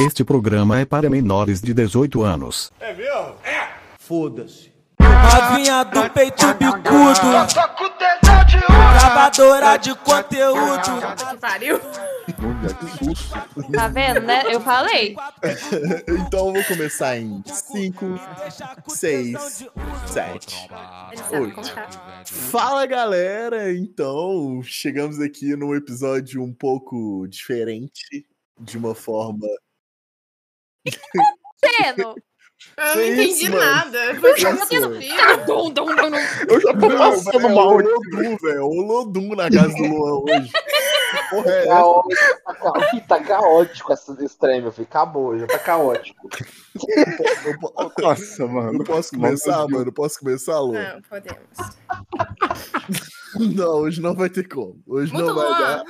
Este 0.00 0.24
programa 0.24 0.80
é 0.80 0.84
para 0.84 1.08
menores 1.10 1.60
de 1.60 1.74
18 1.74 2.22
anos. 2.22 2.72
É 2.80 2.94
mesmo? 2.94 3.36
É! 3.44 3.68
Foda-se. 3.98 4.72
Novinha 4.98 5.84
do 5.84 6.10
peito 6.10 6.46
bicudo, 6.54 7.20
gravadora 8.68 9.76
de 9.76 9.94
conteúdo. 9.96 11.00
Que 11.16 11.36
pariu. 11.38 11.78
Que 11.78 13.04
susto. 13.04 13.34
Tá 13.72 13.88
vendo, 13.88 14.20
né? 14.20 14.42
Eu 14.46 14.60
falei. 14.60 15.14
Então 16.08 16.48
eu 16.48 16.54
vou 16.54 16.64
começar 16.64 17.16
em 17.18 17.42
5, 17.46 18.20
6, 18.88 19.68
7. 20.06 20.68
Ele 21.12 21.22
sabe 21.22 21.36
Oito. 21.42 21.54
contar. 21.54 21.90
Fala 22.26 22.86
galera! 22.86 23.72
Então, 23.72 24.62
chegamos 24.62 25.20
aqui 25.20 25.54
num 25.56 25.74
episódio 25.74 26.42
um 26.42 26.52
pouco 26.52 27.26
diferente, 27.28 28.26
de 28.60 28.78
uma 28.78 28.94
forma. 28.94 29.46
Eu 30.84 31.96
não 31.96 32.14
Que 32.94 33.06
entendi 33.06 33.44
isso, 33.44 33.50
nada. 33.50 34.14
Foi 34.20 34.38
só 34.38 34.50
Isso. 34.50 34.68
desafio. 34.68 35.46
Dum, 35.46 35.70
dum, 35.70 35.86
dum, 35.86 36.10
dum. 36.10 36.16
Eu 36.48 36.60
já 36.60 36.72
tô 36.74 36.88
passando 36.96 37.50
mal 37.50 37.76
O 37.76 37.80
Lodum, 37.80 38.36
velho. 38.36 38.64
O 38.64 38.82
Lodum 38.82 39.34
na 39.34 39.50
casa 39.50 39.74
do 39.74 39.82
Luan 39.84 40.22
hoje. 40.22 40.50
Que 40.50 41.28
Porra, 41.30 41.50
é? 41.50 41.66
Caótico, 41.66 42.14
tá, 42.46 43.00
tá 43.08 43.20
caótico 43.24 43.92
essa 43.92 44.24
estreia, 44.24 44.62
meu 44.62 44.72
filho. 44.72 44.86
Acabou, 44.88 45.38
já 45.38 45.46
tá 45.46 45.58
caótico. 45.58 46.28
Eu 47.44 48.02
Nossa, 48.02 48.46
mano. 48.46 48.78
eu 48.78 48.84
posso 48.84 49.10
começar, 49.10 49.68
mano? 49.68 49.88
Eu 49.88 49.92
posso 49.92 50.18
começar, 50.18 50.60
Luan? 50.60 50.94
Não, 50.94 51.02
podemos. 51.02 51.58
Não, 53.54 53.80
hoje 53.80 54.00
não 54.00 54.14
vai 54.14 54.28
ter 54.28 54.46
como. 54.46 54.82
Hoje 54.86 55.12
Muito 55.12 55.26
não 55.26 55.34
vai 55.34 55.46
Luan. 55.46 55.58
dar. 55.58 55.84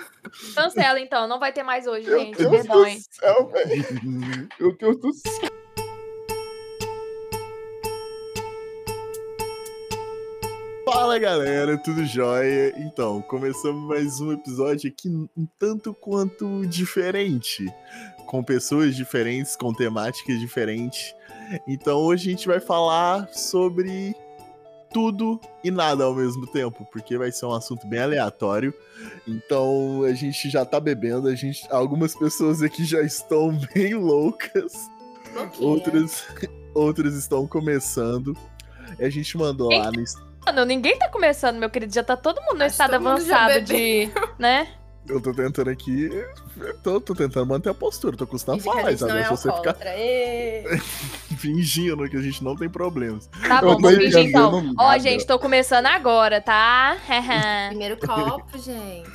Cancela 0.54 1.00
então, 1.00 1.26
não 1.26 1.40
vai 1.40 1.52
ter 1.52 1.62
mais 1.62 1.86
hoje, 1.86 2.08
Meu 2.08 2.18
gente. 2.20 2.38
Deus 2.38 2.50
Perdão, 2.50 2.86
hein? 2.86 2.98
do 2.98 3.14
céu. 3.14 3.52
Meu 4.60 4.76
Deus 4.76 4.96
do 5.00 5.12
céu. 5.12 5.50
Fala 10.84 11.18
galera, 11.18 11.78
tudo 11.78 12.04
jóia? 12.04 12.74
Então, 12.76 13.22
começamos 13.22 13.88
mais 13.88 14.20
um 14.20 14.32
episódio 14.32 14.90
aqui 14.90 15.08
um 15.08 15.46
tanto 15.58 15.94
quanto 15.94 16.66
diferente, 16.66 17.66
com 18.26 18.42
pessoas 18.42 18.94
diferentes, 18.94 19.56
com 19.56 19.72
temáticas 19.72 20.38
diferentes. 20.38 21.14
Então 21.66 21.98
hoje 21.98 22.28
a 22.28 22.30
gente 22.32 22.46
vai 22.46 22.60
falar 22.60 23.28
sobre 23.32 24.14
tudo 24.92 25.40
e 25.64 25.70
nada 25.70 26.04
ao 26.04 26.14
mesmo 26.14 26.46
tempo, 26.46 26.86
porque 26.92 27.16
vai 27.16 27.32
ser 27.32 27.46
um 27.46 27.52
assunto 27.52 27.86
bem 27.86 28.00
aleatório. 28.00 28.74
Então 29.26 30.02
a 30.04 30.12
gente 30.12 30.50
já 30.50 30.64
tá 30.64 30.78
bebendo, 30.78 31.28
a 31.28 31.34
gente, 31.34 31.66
algumas 31.70 32.14
pessoas 32.14 32.62
aqui 32.62 32.84
já 32.84 33.02
estão 33.02 33.58
bem 33.74 33.94
loucas, 33.94 34.72
outras, 35.58 36.24
outras 36.74 37.14
estão 37.14 37.46
começando. 37.46 38.36
A 39.00 39.08
gente 39.08 39.36
mandou 39.36 39.70
lá 39.70 39.90
no 39.90 40.02
Mano, 40.44 40.64
ninguém 40.64 40.98
tá 40.98 41.08
começando, 41.08 41.56
meu 41.56 41.70
querido. 41.70 41.94
Já 41.94 42.02
tá 42.02 42.16
todo 42.16 42.40
mundo 42.42 42.58
no 42.58 42.64
Acho 42.64 42.72
estado 42.72 43.00
mundo 43.00 43.20
já 43.20 43.44
avançado 43.44 43.64
de. 43.64 44.10
né? 44.38 44.68
Eu 45.08 45.20
tô 45.20 45.34
tentando 45.34 45.68
aqui. 45.68 46.08
eu 46.56 46.78
Tô, 46.78 47.00
tô 47.00 47.14
tentando 47.14 47.46
manter 47.46 47.70
a 47.70 47.74
postura, 47.74 48.16
tô 48.16 48.26
custando 48.26 48.58
que 48.58 48.64
falar, 48.64 48.86
a 48.86 48.90
gente 48.90 49.00
não 49.00 49.08
sabe? 49.08 49.20
é 49.20 49.24
Se 49.24 49.30
você 49.30 49.52
ficar 49.52 49.76
fingindo 51.38 52.08
que 52.08 52.16
a 52.16 52.20
gente 52.22 52.42
não 52.44 52.54
tem 52.54 52.68
problemas. 52.68 53.28
Tá 53.46 53.60
bom, 53.60 53.78
vou 53.78 53.90
fingir 53.90 54.18
então. 54.28 54.72
Ó, 54.78 54.84
nada. 54.84 54.98
gente, 55.00 55.26
tô 55.26 55.38
começando 55.38 55.86
agora, 55.86 56.40
tá? 56.40 56.96
Primeiro 57.68 57.96
copo, 57.98 58.58
gente. 58.58 59.10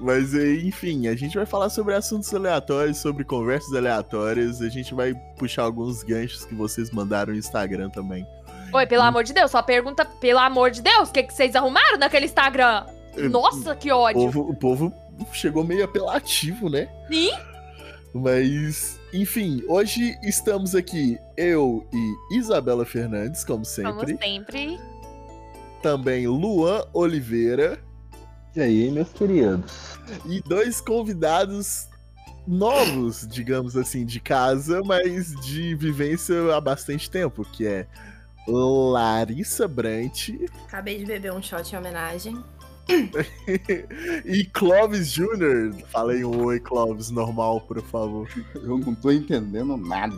Mas 0.00 0.34
aí, 0.34 0.66
enfim, 0.66 1.06
a 1.06 1.14
gente 1.14 1.36
vai 1.36 1.46
falar 1.46 1.70
sobre 1.70 1.94
assuntos 1.94 2.34
aleatórios, 2.34 2.98
sobre 2.98 3.24
conversas 3.24 3.72
aleatórias. 3.72 4.60
A 4.60 4.68
gente 4.68 4.92
vai 4.92 5.14
puxar 5.38 5.62
alguns 5.62 6.02
ganchos 6.02 6.44
que 6.44 6.54
vocês 6.54 6.90
mandaram 6.90 7.32
no 7.32 7.38
Instagram 7.38 7.88
também. 7.90 8.26
Oi, 8.72 8.86
pelo 8.86 9.04
amor 9.04 9.22
de 9.22 9.32
Deus, 9.32 9.52
só 9.52 9.62
pergunta, 9.62 10.04
pelo 10.04 10.40
amor 10.40 10.72
de 10.72 10.82
Deus, 10.82 11.08
o 11.08 11.12
que, 11.12 11.22
que 11.22 11.32
vocês 11.32 11.54
arrumaram 11.54 11.96
naquele 11.96 12.26
Instagram? 12.26 12.84
Nossa, 13.30 13.76
que 13.76 13.92
O 13.92 13.96
ódio. 13.98 14.20
povo, 14.20 14.40
o 14.50 14.56
povo 14.56 14.92
chegou 15.32 15.64
meio 15.64 15.84
apelativo, 15.84 16.68
né? 16.68 16.88
Sim? 17.10 17.30
Mas, 18.12 19.00
enfim, 19.12 19.62
hoje 19.68 20.16
estamos 20.22 20.74
aqui, 20.74 21.18
eu 21.36 21.84
e 21.92 22.38
Isabela 22.38 22.84
Fernandes, 22.84 23.42
como 23.42 23.64
Como 23.64 23.64
sempre. 23.64 24.16
sempre. 24.16 24.80
Também 25.82 26.26
Luan 26.28 26.84
Oliveira. 26.92 27.78
E 28.54 28.60
aí, 28.60 28.90
meus 28.90 29.08
queridos? 29.08 29.98
e 30.26 30.40
dois 30.42 30.80
convidados 30.80 31.88
novos, 32.46 33.26
digamos 33.26 33.76
assim, 33.76 34.04
de 34.04 34.20
casa, 34.20 34.80
mas 34.84 35.34
de 35.40 35.74
vivência 35.74 36.54
há 36.54 36.60
bastante 36.60 37.10
tempo, 37.10 37.44
que 37.44 37.66
é 37.66 37.86
Larissa 38.46 39.66
Brant 39.66 40.28
Acabei 40.66 40.98
de 40.98 41.06
beber 41.06 41.32
um 41.32 41.42
shot 41.42 41.74
em 41.74 41.78
homenagem. 41.78 42.44
e 44.24 44.44
Clóvis 44.46 45.12
Jr. 45.12 45.74
Falei 45.90 46.24
um 46.24 46.44
oi, 46.44 46.60
Clóvis, 46.60 47.10
normal, 47.10 47.60
por 47.62 47.82
favor. 47.82 48.28
Eu 48.54 48.78
não 48.78 48.94
tô 48.94 49.10
entendendo 49.10 49.76
nada. 49.76 50.16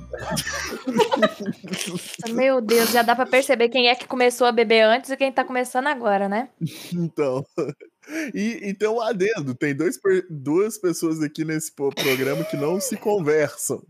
Meu 2.32 2.60
Deus, 2.60 2.90
já 2.90 3.02
dá 3.02 3.14
pra 3.14 3.26
perceber 3.26 3.68
quem 3.68 3.88
é 3.88 3.94
que 3.94 4.06
começou 4.06 4.46
a 4.46 4.52
beber 4.52 4.82
antes 4.82 5.10
e 5.10 5.16
quem 5.16 5.30
tá 5.32 5.44
começando 5.44 5.86
agora, 5.86 6.28
né? 6.28 6.48
Então, 6.92 7.44
e, 8.34 8.68
e 8.68 8.74
tem 8.74 8.88
um 8.88 9.00
adendo, 9.00 9.54
tem 9.54 9.74
dois, 9.74 9.98
duas 10.28 10.78
pessoas 10.78 11.22
aqui 11.22 11.44
nesse 11.44 11.72
programa 11.72 12.44
que 12.44 12.56
não 12.56 12.80
se 12.80 12.96
conversam. 12.96 13.82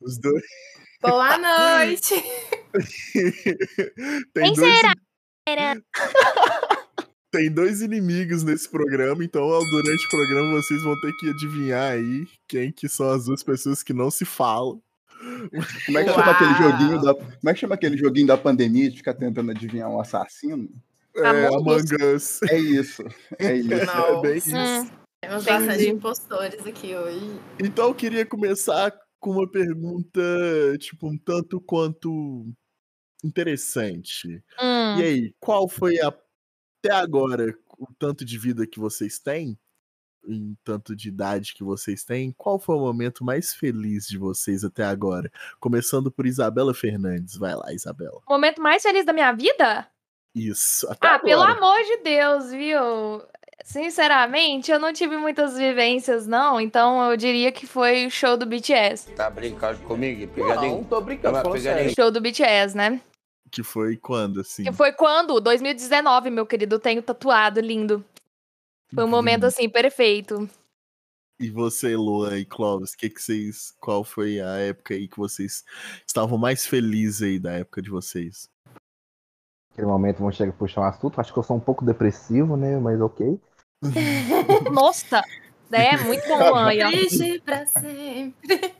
Os 0.00 0.18
dois. 0.18 0.44
Boa 1.00 1.38
noite. 1.38 2.14
tem 4.32 4.44
Quem 4.44 4.52
dois 4.54 4.76
será? 4.76 4.94
Tem 7.38 7.48
dois 7.52 7.80
inimigos 7.80 8.42
nesse 8.42 8.68
programa, 8.68 9.22
então 9.24 9.46
durante 9.70 10.06
o 10.06 10.10
programa 10.10 10.60
vocês 10.60 10.82
vão 10.82 11.00
ter 11.00 11.12
que 11.18 11.30
adivinhar 11.30 11.92
aí 11.92 12.26
quem 12.48 12.72
que 12.72 12.88
são 12.88 13.08
as 13.10 13.26
duas 13.26 13.44
pessoas 13.44 13.80
que 13.80 13.92
não 13.92 14.10
se 14.10 14.24
falam. 14.24 14.82
Como 15.86 15.98
é 15.98 16.02
que 16.04 16.10
chama 16.10 16.32
aquele 16.32 16.54
joguinho 16.54 17.00
da. 17.00 17.14
Como 17.14 17.48
é 17.48 17.54
que 17.54 17.60
chama 17.60 17.74
aquele 17.76 17.96
joguinho 17.96 18.26
da 18.26 18.36
pandemia 18.36 18.90
de 18.90 18.96
ficar 18.96 19.14
tentando 19.14 19.52
adivinhar 19.52 19.88
um 19.88 20.00
assassino? 20.00 20.68
É, 21.14 21.46
Among 21.46 21.54
Us. 21.76 21.92
Among 21.92 22.14
Us. 22.16 22.42
É 22.42 22.58
isso. 22.58 23.02
É 23.38 23.54
isso. 23.56 23.72
É 23.72 24.20
bem 24.20 24.36
isso. 24.38 24.56
Hum, 24.56 24.90
Temos 25.22 25.44
bastante 25.44 25.88
impostores 25.88 26.66
aqui 26.66 26.96
hoje. 26.96 27.40
Então 27.60 27.86
eu 27.86 27.94
queria 27.94 28.26
começar 28.26 28.92
com 29.20 29.30
uma 29.30 29.48
pergunta, 29.48 30.20
tipo, 30.80 31.06
um 31.08 31.16
tanto 31.16 31.60
quanto 31.60 32.48
interessante. 33.24 34.42
hum. 34.60 34.98
E 34.98 35.02
aí, 35.04 35.34
qual 35.38 35.68
foi 35.68 36.00
a- 36.00 36.12
até 36.84 36.94
agora 36.94 37.54
o 37.78 37.86
tanto 37.98 38.24
de 38.24 38.38
vida 38.38 38.66
que 38.66 38.78
vocês 38.78 39.18
têm? 39.18 39.58
Em 40.26 40.56
tanto 40.62 40.94
de 40.94 41.08
idade 41.08 41.54
que 41.54 41.64
vocês 41.64 42.04
têm, 42.04 42.32
qual 42.36 42.58
foi 42.58 42.76
o 42.76 42.80
momento 42.80 43.24
mais 43.24 43.54
feliz 43.54 44.06
de 44.06 44.18
vocês 44.18 44.62
até 44.62 44.84
agora? 44.84 45.30
Começando 45.58 46.10
por 46.10 46.26
Isabela 46.26 46.74
Fernandes. 46.74 47.36
Vai 47.36 47.54
lá, 47.54 47.72
Isabela. 47.72 48.20
O 48.28 48.32
momento 48.32 48.60
mais 48.60 48.82
feliz 48.82 49.06
da 49.06 49.12
minha 49.12 49.32
vida? 49.32 49.86
Isso. 50.34 50.86
Até 50.90 51.06
Ah, 51.06 51.14
agora. 51.14 51.24
pelo 51.24 51.42
amor 51.42 51.82
de 51.84 51.96
Deus, 52.02 52.50
viu? 52.50 53.22
Sinceramente, 53.64 54.70
eu 54.70 54.78
não 54.78 54.92
tive 54.92 55.16
muitas 55.16 55.56
vivências, 55.56 56.26
não. 56.26 56.60
Então 56.60 57.10
eu 57.10 57.16
diria 57.16 57.50
que 57.50 57.66
foi 57.66 58.06
o 58.06 58.10
show 58.10 58.36
do 58.36 58.44
BTS. 58.44 59.12
Tá 59.14 59.30
brincando 59.30 59.78
comigo? 59.80 60.20
Não, 60.26 60.28
Pegadinho? 60.34 60.84
tô 60.84 61.00
brincando, 61.00 61.50
pegadinha. 61.50 61.94
Show 61.94 62.10
do 62.10 62.20
BTS, 62.20 62.76
né? 62.76 63.00
Que 63.50 63.62
foi 63.62 63.96
quando, 63.96 64.40
assim? 64.40 64.64
Que 64.64 64.72
foi 64.72 64.92
quando? 64.92 65.40
2019, 65.40 66.30
meu 66.30 66.46
querido. 66.46 66.76
Eu 66.76 66.80
tenho 66.80 67.02
tatuado, 67.02 67.60
lindo. 67.60 68.04
Foi 68.94 69.04
um 69.04 69.08
momento 69.08 69.44
assim, 69.44 69.68
perfeito. 69.68 70.48
E 71.40 71.50
você, 71.50 71.94
Luan 71.94 72.36
e 72.38 72.44
Clóvis, 72.44 72.96
que 72.96 73.08
que 73.08 73.22
vocês, 73.22 73.72
qual 73.80 74.02
foi 74.02 74.40
a 74.40 74.56
época 74.56 74.94
aí 74.94 75.06
que 75.06 75.16
vocês 75.16 75.64
estavam 76.06 76.36
mais 76.36 76.66
felizes 76.66 77.22
aí 77.22 77.38
da 77.38 77.52
época 77.52 77.80
de 77.80 77.90
vocês? 77.90 78.48
Naquele 79.70 79.86
momento 79.86 80.18
vão 80.18 80.32
chegar 80.32 80.50
a 80.50 80.56
puxar 80.56 80.80
um 80.80 80.84
assunto. 80.84 81.20
Acho 81.20 81.32
que 81.32 81.38
eu 81.38 81.42
sou 81.44 81.56
um 81.56 81.60
pouco 81.60 81.84
depressivo, 81.84 82.56
né? 82.56 82.76
Mas 82.78 83.00
ok. 83.00 83.38
Nossa! 84.72 85.22
É, 85.70 85.96
muito 85.98 86.26
bom, 86.26 86.54
mãe. 86.54 86.82
ó. 86.82 86.90
Triste 86.90 87.40
pra 87.44 87.64
sempre. 87.66 88.74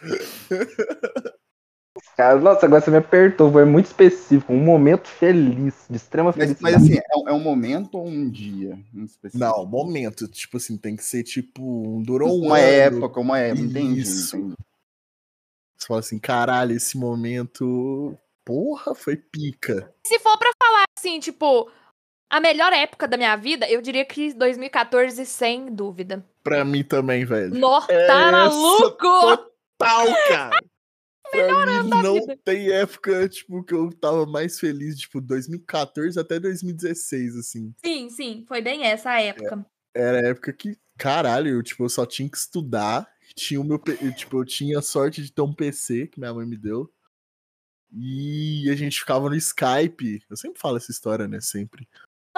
Cara, 2.16 2.38
nossa, 2.40 2.66
agora 2.66 2.80
você 2.80 2.90
me 2.90 2.96
apertou. 2.96 3.50
Foi 3.52 3.64
muito 3.64 3.86
específico. 3.86 4.52
Um 4.52 4.62
momento 4.64 5.06
feliz, 5.08 5.86
de 5.88 5.96
extrema 5.96 6.32
Mas, 6.36 6.36
felicidade. 6.36 6.62
mas 6.62 6.82
assim, 6.82 6.94
é 6.98 7.16
um, 7.18 7.28
é 7.28 7.32
um 7.32 7.40
momento 7.40 7.96
ou 7.98 8.06
um 8.08 8.28
dia? 8.28 8.78
específico? 8.94 9.38
Não, 9.38 9.64
momento, 9.66 10.26
tipo 10.28 10.56
assim, 10.56 10.76
tem 10.76 10.96
que 10.96 11.04
ser 11.04 11.22
tipo, 11.22 11.62
um- 11.62 12.02
durou 12.02 12.40
um 12.40 12.46
Uma 12.46 12.58
ano. 12.58 12.96
época, 12.96 13.20
uma 13.20 13.38
época. 13.38 13.62
Entendi, 13.66 14.00
Isso. 14.00 14.36
entendi. 14.36 14.54
Você 15.76 15.86
fala 15.86 16.00
assim, 16.00 16.18
caralho, 16.18 16.72
esse 16.76 16.98
momento, 16.98 18.16
porra, 18.44 18.94
foi 18.96 19.16
pica. 19.16 19.92
Se 20.04 20.18
for 20.18 20.36
pra 20.36 20.50
falar 20.60 20.84
assim, 20.98 21.20
tipo, 21.20 21.70
A 22.30 22.40
melhor 22.40 22.72
época 22.74 23.08
da 23.08 23.16
minha 23.16 23.34
vida, 23.36 23.66
eu 23.70 23.80
diria 23.80 24.04
que 24.04 24.34
2014, 24.34 25.24
sem 25.24 25.72
dúvida. 25.74 26.22
Pra 26.42 26.62
mim 26.62 26.84
também, 26.84 27.24
velho. 27.24 27.54
Nó, 27.54 27.80
tá 27.80 27.94
Essa 27.94 28.30
maluco? 28.32 28.98
Total, 29.78 30.06
cara. 30.28 30.60
Pra 31.30 31.82
mim, 31.82 31.90
da 31.90 32.02
não 32.02 32.36
tem 32.44 32.70
época, 32.70 33.28
tipo, 33.28 33.62
que 33.62 33.74
eu 33.74 33.90
tava 33.92 34.26
mais 34.26 34.58
feliz, 34.58 34.98
tipo, 34.98 35.20
2014 35.20 36.18
até 36.18 36.38
2016, 36.40 37.36
assim. 37.36 37.74
Sim, 37.84 38.10
sim, 38.10 38.44
foi 38.46 38.62
bem 38.62 38.84
essa 38.84 39.10
a 39.10 39.20
época. 39.20 39.66
Era 39.94 40.18
a 40.18 40.28
época 40.28 40.52
que, 40.52 40.76
caralho, 40.96 41.48
eu, 41.48 41.62
tipo, 41.62 41.84
eu 41.84 41.88
só 41.88 42.06
tinha 42.06 42.28
que 42.28 42.36
estudar. 42.36 43.08
Tinha 43.34 43.60
o 43.60 43.64
meu, 43.64 43.80
eu, 44.00 44.14
tipo, 44.14 44.40
eu 44.40 44.44
tinha 44.44 44.78
a 44.78 44.82
sorte 44.82 45.22
de 45.22 45.32
ter 45.32 45.42
um 45.42 45.52
PC 45.52 46.06
que 46.06 46.18
minha 46.18 46.32
mãe 46.32 46.46
me 46.46 46.56
deu. 46.56 46.90
E 47.92 48.68
a 48.70 48.74
gente 48.74 49.00
ficava 49.00 49.28
no 49.28 49.34
Skype. 49.34 50.22
Eu 50.28 50.36
sempre 50.36 50.60
falo 50.60 50.76
essa 50.76 50.90
história, 50.90 51.26
né? 51.26 51.40
Sempre. 51.40 51.88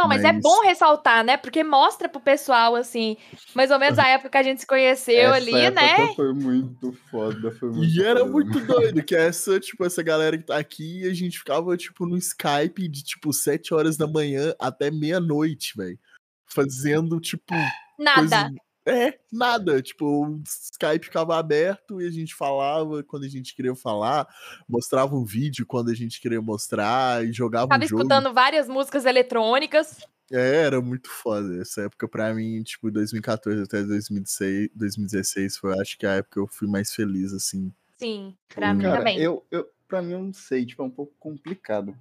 Não, 0.00 0.08
mas, 0.08 0.25
é 0.25 0.32
Mas- 0.32 0.43
bom 0.43 0.62
ressaltar, 0.62 1.23
né? 1.23 1.37
Porque 1.37 1.62
mostra 1.62 2.08
pro 2.08 2.20
pessoal, 2.23 2.75
assim, 2.75 3.19
mais 3.55 3.70
ou 3.70 3.79
menos 3.79 3.99
a 3.99 4.08
época 4.08 4.31
que 4.31 4.38
a 4.38 4.43
gente 4.43 4.61
se 4.61 4.67
conheceu 4.67 5.35
Essa 5.35 5.35
ali, 5.35 5.55
época 5.55 5.82
né? 5.82 6.14
Foi 6.14 6.32
muito 6.32 6.93
foda, 7.11 7.50
foi 7.52 7.69
muito 7.70 7.85
E 7.94 8.02
era 8.02 8.20
foda. 8.20 8.31
muito 8.32 8.61
doido, 8.64 9.02
que 9.02 9.14
essa, 9.14 9.61
tipo, 9.61 9.85
essa 9.85 10.02
galera 10.02 10.38
que 10.38 10.44
tá 10.44 10.56
aqui, 10.56 11.06
a 11.06 11.12
gente 11.12 11.38
ficava, 11.38 11.76
tipo, 11.76 12.06
no 12.06 12.17
Skype 12.17 12.88
de, 12.88 13.02
tipo, 13.05 13.31
7 13.31 13.75
horas 13.75 13.99
da 13.99 14.06
manhã 14.06 14.55
até 14.58 14.91
meia-noite, 14.91 15.75
velho. 15.76 15.99
Fazendo, 16.47 17.20
tipo, 17.20 17.55
Nada. 17.99 18.20
coisa... 18.20 18.50
É, 18.86 19.18
nada. 19.30 19.80
Tipo, 19.82 20.26
o 20.26 20.42
Skype 20.46 21.04
ficava 21.04 21.38
aberto 21.38 22.00
e 22.00 22.06
a 22.06 22.10
gente 22.10 22.34
falava 22.34 23.02
quando 23.02 23.24
a 23.24 23.28
gente 23.28 23.54
queria 23.54 23.74
falar, 23.74 24.26
mostrava 24.68 25.14
um 25.14 25.24
vídeo 25.24 25.66
quando 25.66 25.90
a 25.90 25.94
gente 25.94 26.20
queria 26.20 26.40
mostrar 26.40 27.24
e 27.24 27.32
jogava 27.32 27.68
Tava 27.68 27.84
um 27.84 27.86
jogo. 27.86 28.02
escutando 28.02 28.32
várias 28.32 28.68
músicas 28.68 29.04
eletrônicas. 29.04 29.98
É, 30.32 30.62
era 30.64 30.80
muito 30.80 31.10
foda. 31.10 31.60
Essa 31.60 31.82
época, 31.82 32.08
pra 32.08 32.32
mim, 32.32 32.62
tipo, 32.62 32.90
2014 32.90 33.62
até 33.62 33.82
2016, 33.82 34.70
2016 34.74 35.56
foi, 35.56 35.78
acho 35.80 35.98
que 35.98 36.06
a 36.06 36.12
época 36.12 36.34
que 36.34 36.38
eu 36.40 36.46
fui 36.46 36.68
mais 36.68 36.92
feliz, 36.92 37.32
assim. 37.32 37.72
Sim, 37.98 38.34
pra 38.48 38.72
mim 38.72 38.84
Cara, 38.84 38.98
também. 38.98 39.18
eu, 39.18 39.44
eu, 39.50 39.68
pra 39.86 40.00
mim, 40.00 40.12
eu 40.12 40.22
não 40.22 40.32
sei, 40.32 40.64
tipo, 40.64 40.82
é 40.82 40.86
um 40.86 40.90
pouco 40.90 41.12
complicado. 41.18 41.94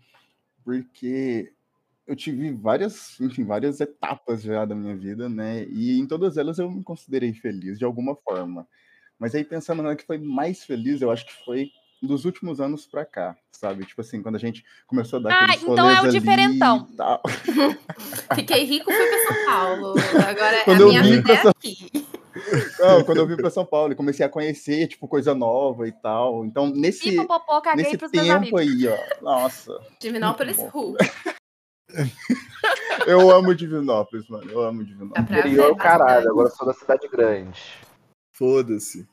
Porque 0.63 1.51
eu 2.09 2.15
tive 2.15 2.51
várias, 2.51 3.17
enfim, 3.21 3.45
várias 3.45 3.79
etapas 3.79 4.41
já 4.41 4.65
da 4.65 4.75
minha 4.75 4.95
vida, 4.95 5.29
né? 5.29 5.63
E 5.69 5.99
em 5.99 6.07
todas 6.07 6.37
elas 6.37 6.57
eu 6.59 6.69
me 6.69 6.83
considerei 6.83 7.33
feliz, 7.33 7.77
de 7.77 7.85
alguma 7.85 8.15
forma. 8.15 8.67
Mas 9.17 9.35
aí, 9.35 9.43
pensando 9.43 9.83
na 9.83 9.95
que 9.95 10.05
foi 10.05 10.17
mais 10.17 10.63
feliz, 10.63 11.01
eu 11.01 11.11
acho 11.11 11.25
que 11.25 11.33
foi 11.45 11.69
dos 12.01 12.23
últimos 12.23 12.61
anos 12.61 12.85
pra 12.87 13.03
cá, 13.05 13.35
sabe? 13.51 13.85
Tipo 13.85 13.99
assim, 13.99 14.21
quando 14.21 14.35
a 14.35 14.39
gente 14.39 14.63
começou 14.87 15.19
a 15.19 15.23
dar 15.23 15.49
Ah, 15.49 15.53
então 15.55 15.89
é 15.89 16.01
o 16.01 16.09
diferentão. 16.09 16.87
tal. 16.95 17.21
Fiquei 18.33 18.63
rico, 18.63 18.89
fui 18.91 19.05
pra 19.07 19.19
São 19.35 19.45
Paulo. 19.45 19.95
Agora 20.25 20.63
Quando 20.63 20.83
a 20.83 20.87
minha 20.87 21.03
vida 21.03 21.33
é 21.33 21.41
São- 21.41 21.51
aqui. 21.51 21.89
Não, 22.79 23.03
quando 23.03 23.17
eu 23.17 23.27
vim 23.27 23.35
pra 23.35 23.49
São 23.49 23.65
Paulo 23.65 23.91
e 23.91 23.95
comecei 23.95 24.25
a 24.25 24.29
conhecer, 24.29 24.87
tipo, 24.87 25.07
coisa 25.07 25.35
nova 25.35 25.85
e 25.87 25.91
tal. 25.91 26.45
Então, 26.45 26.69
nesse, 26.69 27.09
Pipopopó, 27.09 27.59
caguei 27.59 27.83
nesse 27.83 27.97
tempo 28.09 28.55
aí, 28.55 28.87
ó, 28.87 29.21
nossa. 29.21 29.77
Divinópolis 29.99 30.57
Ru. 30.57 30.95
Eu 33.07 33.31
amo 33.31 33.55
Divinópolis, 33.55 34.27
mano. 34.29 34.49
Eu 34.51 34.61
amo 34.61 34.83
Divinópolis. 34.83 35.27
pra 35.27 35.39
Interior, 35.39 35.67
ver 35.67 35.71
é 35.71 35.75
caralho, 35.75 36.05
bastante. 36.07 36.27
agora 36.29 36.47
eu 36.47 36.51
sou 36.51 36.67
da 36.67 36.73
cidade 36.73 37.07
grande. 37.07 37.61
Foda-se. 38.35 39.07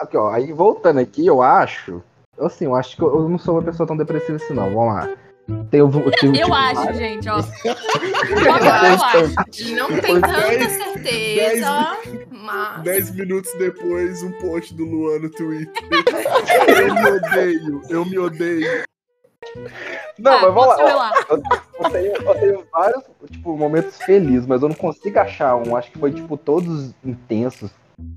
Aqui, 0.00 0.16
ó, 0.16 0.30
aí 0.30 0.52
voltando 0.52 0.98
aqui, 1.00 1.26
eu 1.26 1.40
acho. 1.42 2.02
Assim, 2.38 2.64
eu 2.66 2.74
acho 2.74 2.96
que 2.96 3.02
eu 3.02 3.14
eu 3.14 3.28
não 3.28 3.38
sou 3.38 3.54
uma 3.54 3.62
pessoa 3.62 3.86
tão 3.86 3.96
depressiva 3.96 4.36
assim, 4.36 4.54
não. 4.54 4.72
Vamos 4.74 4.94
lá. 4.94 5.16
Tem, 5.70 5.80
eu, 5.80 5.88
tenho, 5.90 6.34
Eu 6.36 6.42
tipo, 6.42 6.52
acho, 6.54 6.74
várias- 6.74 6.98
gente, 6.98 7.28
ó. 7.28 7.38
Eu 7.64 8.44
eu 8.46 8.52
acho. 8.54 9.74
Não 9.74 9.88
tem 10.00 10.20
tanta 10.20 10.40
dez- 10.50 10.72
certeza, 10.72 11.96
mas. 12.30 12.82
10 12.82 13.10
minutos 13.12 13.50
depois, 13.58 14.22
um 14.22 14.32
post 14.40 14.74
do 14.74 14.84
Luan 14.84 15.20
no 15.20 15.30
Twitter. 15.30 15.72
eu 16.68 16.94
me 16.94 17.10
odeio, 17.10 17.82
eu 17.88 18.04
me 18.04 18.18
odeio. 18.18 18.82
Não, 20.18 20.32
Ah, 20.32 20.40
mas 20.42 20.54
vamos 20.54 20.66
lá. 20.76 20.94
lá. 20.94 21.12
Eu 21.30 21.90
tenho, 21.90 22.06
eu 22.12 22.34
tenho 22.34 22.64
vários, 22.72 23.04
tipo, 23.30 23.56
momentos 23.56 23.96
felizes, 23.98 24.46
mas 24.46 24.62
eu 24.62 24.68
não 24.68 24.74
consigo 24.76 25.18
achar 25.18 25.56
um. 25.56 25.76
Acho 25.76 25.90
que 25.92 25.98
foi, 25.98 26.12
tipo, 26.12 26.36
todos 26.36 26.92
intensos. 27.04 27.70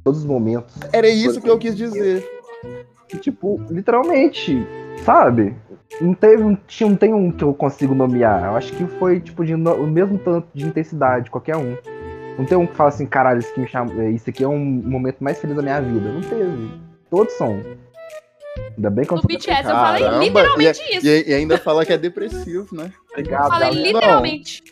Todos 0.04 0.20
os 0.22 0.26
momentos. 0.26 0.76
Era 0.92 1.08
isso 1.08 1.42
que 1.42 1.50
eu 1.50 1.58
quis 1.58 1.76
dizer. 1.76 2.28
que, 3.08 3.18
tipo, 3.18 3.60
literalmente, 3.70 4.66
sabe? 5.04 5.54
Não 6.00 6.14
teve 6.14 6.44
um, 6.44 6.58
não 6.82 6.96
tem 6.96 7.14
um 7.14 7.30
que 7.30 7.44
eu 7.44 7.54
consigo 7.54 7.94
nomear. 7.94 8.46
Eu 8.46 8.56
acho 8.56 8.72
que 8.74 8.86
foi, 8.88 9.20
tipo, 9.20 9.44
de 9.44 9.56
no- 9.56 9.74
o 9.76 9.86
mesmo 9.88 10.18
tanto 10.18 10.48
de 10.54 10.66
intensidade, 10.66 11.30
qualquer 11.30 11.58
um. 11.58 11.76
Não 12.38 12.46
tem 12.46 12.58
um 12.58 12.66
que 12.66 12.74
fala 12.76 12.88
assim, 12.90 13.06
caralho, 13.06 13.40
isso, 13.40 13.52
aqui 13.52 13.60
me 13.60 13.68
chama, 13.68 14.06
isso 14.06 14.30
aqui 14.30 14.44
é 14.44 14.48
um 14.48 14.58
momento 14.58 15.18
mais 15.22 15.38
feliz 15.40 15.56
da 15.58 15.62
minha 15.62 15.82
vida. 15.82 16.10
Não 16.14 16.22
teve. 16.22 16.72
Todos 17.10 17.34
são. 17.34 17.60
Ainda 18.76 18.90
bem 18.90 19.06
que 19.06 19.12
eu 19.14 19.18
não 19.18 19.24
BTS, 19.24 19.64
eu 19.70 19.76
falei 19.76 20.04
Caramba, 20.04 20.24
literalmente 20.24 20.82
e, 20.82 20.98
isso. 20.98 21.08
e- 21.08 21.30
e 21.30 21.34
ainda 21.34 21.58
fala 21.58 21.86
que 21.86 21.94
é 21.94 21.98
depressivo, 21.98 22.68
né? 22.76 22.92
Obrigado, 23.12 23.50
Falei 23.50 23.70
galera. 23.70 23.88
literalmente. 23.88 24.64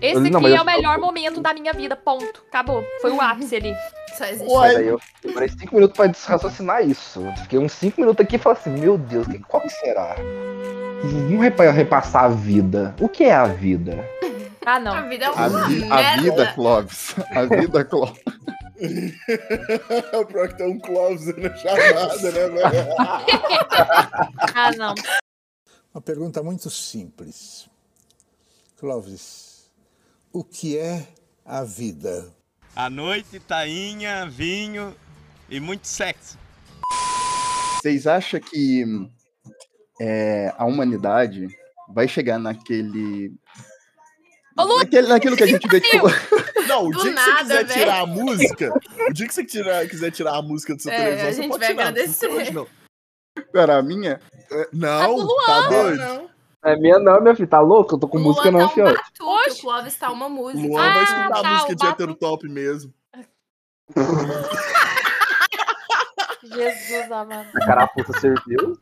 Esse 0.00 0.14
Eu- 0.16 0.20
não, 0.20 0.26
aqui 0.28 0.42
mas 0.42 0.52
é 0.52 0.56
eu- 0.58 0.62
o 0.62 0.64
melhor 0.66 0.98
momento 0.98 1.40
da 1.40 1.52
minha 1.54 1.72
vida, 1.72 1.94
ponto. 1.94 2.42
Acabou. 2.48 2.84
Foi 3.00 3.10
o 3.10 3.20
ápice 3.20 3.56
ali. 3.56 3.74
Só 4.16 4.24
existe. 4.26 4.56
Aí 4.56 4.88
eu 4.88 5.00
demorei 5.22 5.48
5 5.48 5.74
minutos 5.74 5.96
pra 5.96 6.06
raciocinar 6.32 6.86
isso. 6.88 7.20
Eu 7.20 7.32
Fiquei 7.42 7.58
uns 7.58 7.72
5 7.72 8.00
minutos 8.00 8.24
aqui 8.24 8.36
e 8.36 8.38
falei 8.38 8.58
assim, 8.58 8.70
meu 8.70 8.96
Deus, 8.96 9.26
que- 9.26 9.38
qual 9.40 9.62
que 9.62 9.68
será? 9.70 10.16
Vamos 11.02 11.40
repa- 11.42 11.70
repassar 11.70 12.24
a 12.24 12.28
vida. 12.28 12.94
O 13.00 13.08
que 13.08 13.24
é 13.24 13.34
a 13.34 13.44
vida? 13.46 14.08
Ah, 14.64 14.76
A 14.76 14.80
não. 14.80 15.08
vida 15.08 15.26
é 15.26 15.28
A, 15.28 15.32
uma 15.32 15.68
vi- 15.68 15.84
a 15.84 15.96
merda. 15.96 16.22
vida, 16.22 16.46
Clóvis. 16.54 17.14
A 17.34 17.42
vida, 17.44 17.84
Clóvis. 17.84 18.22
o 20.20 20.26
pior 20.26 20.48
que 20.48 20.58
tem 20.58 20.68
um 20.68 20.78
Clóvis 20.78 21.26
na 21.36 21.54
chamada, 21.56 22.32
né, 22.32 22.48
velho? 22.48 22.60
Ah, 24.56 24.70
não. 24.76 24.94
Uma 25.92 26.00
pergunta 26.00 26.42
muito 26.42 26.70
simples. 26.70 27.68
Clóvis, 28.78 29.70
o 30.32 30.42
que 30.44 30.78
é 30.78 31.06
a 31.44 31.62
vida? 31.62 32.32
À 32.74 32.90
noite, 32.90 33.38
tainha, 33.40 34.26
vinho 34.26 34.94
e 35.48 35.60
muito 35.60 35.86
sexo. 35.86 36.38
Vocês 37.80 38.06
acham 38.06 38.40
que 38.40 38.84
é, 40.00 40.52
a 40.56 40.64
humanidade 40.64 41.48
vai 41.88 42.08
chegar 42.08 42.38
naquele. 42.38 43.32
Lu, 44.56 44.78
naquele 44.78 45.08
naquilo 45.08 45.36
que 45.36 45.42
a 45.42 45.46
gente 45.46 45.66
vê, 45.68 45.80
tipo. 45.80 46.06
Não, 46.68 46.86
o 46.86 46.90
Do 46.90 47.00
dia 47.02 47.10
que 47.10 47.16
nada, 47.16 47.32
você 47.32 47.42
quiser 47.42 47.64
velho. 47.64 47.80
tirar 47.80 48.00
a 48.00 48.06
música, 48.06 48.72
o 49.08 49.12
dia 49.12 49.26
que 49.26 49.34
você 49.34 49.44
tirar- 49.44 49.86
quiser 49.88 50.10
tirar 50.12 50.36
a 50.36 50.42
música 50.42 50.74
do 50.74 50.82
seu 50.82 50.92
É, 50.92 50.96
televisão, 50.96 51.28
a 51.28 51.32
você 51.32 51.42
gente 51.42 51.50
pode 51.50 51.60
vai 51.60 51.70
tirar. 51.74 51.88
agradecer. 51.88 52.28
Hoje 52.28 52.52
não. 52.52 52.66
Era 53.54 53.78
a 53.78 53.82
minha? 53.82 54.20
É, 54.50 54.68
Não, 54.72 55.16
Luan. 55.16 55.46
tá 55.46 55.60
Não, 55.62 55.70
doido? 55.70 55.98
não. 55.98 56.30
É 56.64 56.76
minha 56.76 56.98
não, 56.98 57.20
minha 57.20 57.34
filha. 57.34 57.48
Tá 57.48 57.60
louco? 57.60 57.96
Eu 57.96 57.98
tô 57.98 58.08
com 58.08 58.18
música 58.18 58.48
Luan 58.48 58.60
não, 58.60 58.66
tá 58.68 58.72
um 58.72 58.74
fiote. 58.74 59.02
o 59.20 59.60
Clóvis 59.60 59.96
tá 59.96 60.10
uma 60.10 60.28
música. 60.28 60.66
Luan 60.66 60.82
vai 60.82 60.98
Ah, 60.98 61.02
escutar 61.02 61.30
tá, 61.30 61.38
a 61.48 61.52
música 61.54 61.74
de 61.76 61.86
hétero 61.86 62.14
top 62.14 62.48
mesmo. 62.48 62.94
Jesus 66.42 67.10
amado. 67.10 67.48
A 67.56 67.66
carapuça 67.66 68.12
serviu. 68.20 68.76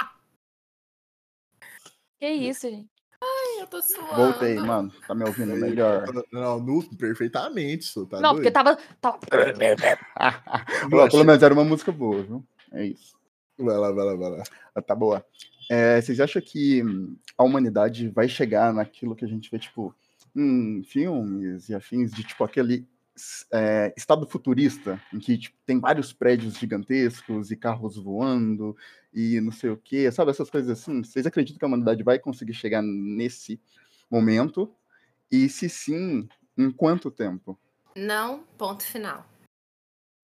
Que 2.21 2.29
isso, 2.29 2.69
gente? 2.69 2.91
Ai, 3.23 3.63
eu 3.63 3.67
tô 3.69 3.81
suando. 3.81 4.17
Voltei, 4.17 4.55
mano. 4.57 4.93
Tá 5.07 5.15
me 5.15 5.25
ouvindo 5.25 5.55
melhor? 5.55 6.05
Não, 6.33 6.59
nu, 6.59 6.83
perfeitamente, 6.97 7.85
só 7.85 8.05
tá 8.05 8.21
não, 8.21 8.31
doido? 8.31 8.37
porque 8.37 8.51
tava. 8.51 8.77
tava... 9.01 9.19
Pô, 10.91 11.09
Pelo 11.09 11.25
menos 11.25 11.43
era 11.43 11.55
uma 11.55 11.65
música 11.65 11.93
boa, 11.93 12.23
viu? 12.23 12.45
É 12.73 12.87
isso. 12.87 13.17
Vai 13.57 13.77
lá, 13.77 13.93
vai 13.93 14.05
lá, 14.05 14.17
vai 14.17 14.31
lá. 14.31 14.43
Ah, 14.75 14.83
Tá 14.83 14.95
boa. 14.95 15.25
É, 15.71 16.01
vocês 16.01 16.19
acham 16.19 16.43
que 16.43 16.83
hum, 16.83 17.17
a 17.39 17.45
humanidade 17.45 18.09
vai 18.09 18.29
chegar 18.29 18.75
naquilo 18.75 19.15
que 19.15 19.25
a 19.25 19.29
gente 19.29 19.51
vê, 19.51 19.59
tipo, 19.59 19.95
em 20.35 20.83
filmes 20.83 21.69
e 21.69 21.75
afins, 21.75 22.11
de 22.11 22.25
tipo 22.25 22.43
aquele 22.43 22.87
é, 23.53 23.93
estado 23.97 24.27
futurista, 24.27 25.01
em 25.13 25.19
que 25.19 25.39
tipo, 25.39 25.57
tem 25.67 25.79
vários 25.79 26.13
prédios 26.13 26.57
gigantescos 26.57 27.51
e 27.51 27.57
carros 27.57 27.97
voando 27.97 28.77
e 29.13 29.41
não 29.41 29.53
sei 29.53 29.71
o 29.71 29.77
quê, 29.77 30.11
sabe? 30.11 30.31
Essas 30.31 30.51
coisas 30.51 30.71
assim. 30.71 31.03
Vocês 31.03 31.27
acreditam 31.27 31.59
que 31.59 31.65
a 31.65 31.69
humanidade 31.69 32.03
vai 32.03 32.19
conseguir 32.19 32.55
chegar 32.55 32.83
nesse 32.83 33.61
momento? 34.11 34.75
E 35.31 35.49
se 35.49 35.69
sim, 35.69 36.29
em 36.57 36.71
quanto 36.71 37.11
tempo? 37.11 37.59
Não, 37.97 38.45
ponto 38.57 38.83
final. 38.83 39.27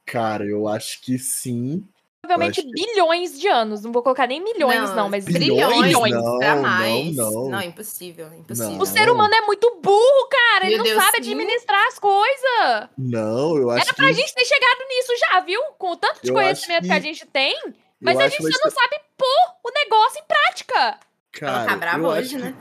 Cara, 0.06 0.46
eu 0.46 0.66
acho 0.66 1.02
que 1.02 1.18
sim. 1.18 1.86
Provavelmente 2.22 2.62
que- 2.62 2.70
bilhões 2.70 3.38
de 3.38 3.48
anos. 3.48 3.82
Não 3.82 3.92
vou 3.92 4.02
colocar 4.02 4.26
nem 4.26 4.42
milhões, 4.42 4.92
não, 4.94 5.08
mas 5.08 5.24
Bilhões? 5.24 5.78
Trilhões 5.80 6.12
Não, 6.14 6.38
pra 6.38 6.54
não, 6.56 6.62
mais. 6.62 7.16
não. 7.16 7.62
impossível, 7.62 8.26
impossível. 8.34 8.70
Não. 8.72 8.80
O 8.80 8.86
ser 8.86 9.08
humano 9.10 9.32
é 9.34 9.40
muito 9.42 9.78
burro, 9.82 10.28
cara. 10.30 10.66
Ele 10.66 10.76
Meu 10.76 10.78
não 10.78 10.84
Deus, 10.84 11.02
sabe 11.04 11.24
sim. 11.24 11.30
administrar 11.32 11.86
as 11.86 11.98
coisas. 11.98 12.88
Não, 12.98 13.56
eu 13.56 13.70
acho 13.70 13.82
Era 13.82 13.90
que. 13.90 13.96
pra 13.96 14.12
gente 14.12 14.34
ter 14.34 14.44
chegado 14.44 14.78
nisso 14.88 15.12
já, 15.30 15.40
viu? 15.40 15.60
Com 15.78 15.92
o 15.92 15.96
tanto 15.96 16.20
de 16.22 16.28
Eu 16.30 16.34
conhecimento 16.34 16.80
acho 16.80 16.86
que... 16.88 16.92
a 16.92 17.00
que- 17.00 17.06
gente 17.06 17.26
tem. 17.26 17.54
eu 17.64 17.72
Mas 18.00 18.18
a 18.18 18.24
acho 18.24 18.36
gente 18.36 18.46
que 18.46 18.52
só 18.58 18.64
não 18.64 18.70
sabe 18.72 18.96
pôr 19.16 19.70
o 19.70 19.72
negócio 19.72 20.20
em 20.20 20.24
prática. 20.26 20.98
Cara, 21.32 21.52
Ela 21.60 21.66
tá 21.66 21.76
brava 21.76 21.98
eu 22.02 22.06
hoje, 22.10 22.20
acho 22.20 22.36
que- 22.36 22.42
né? 22.42 22.54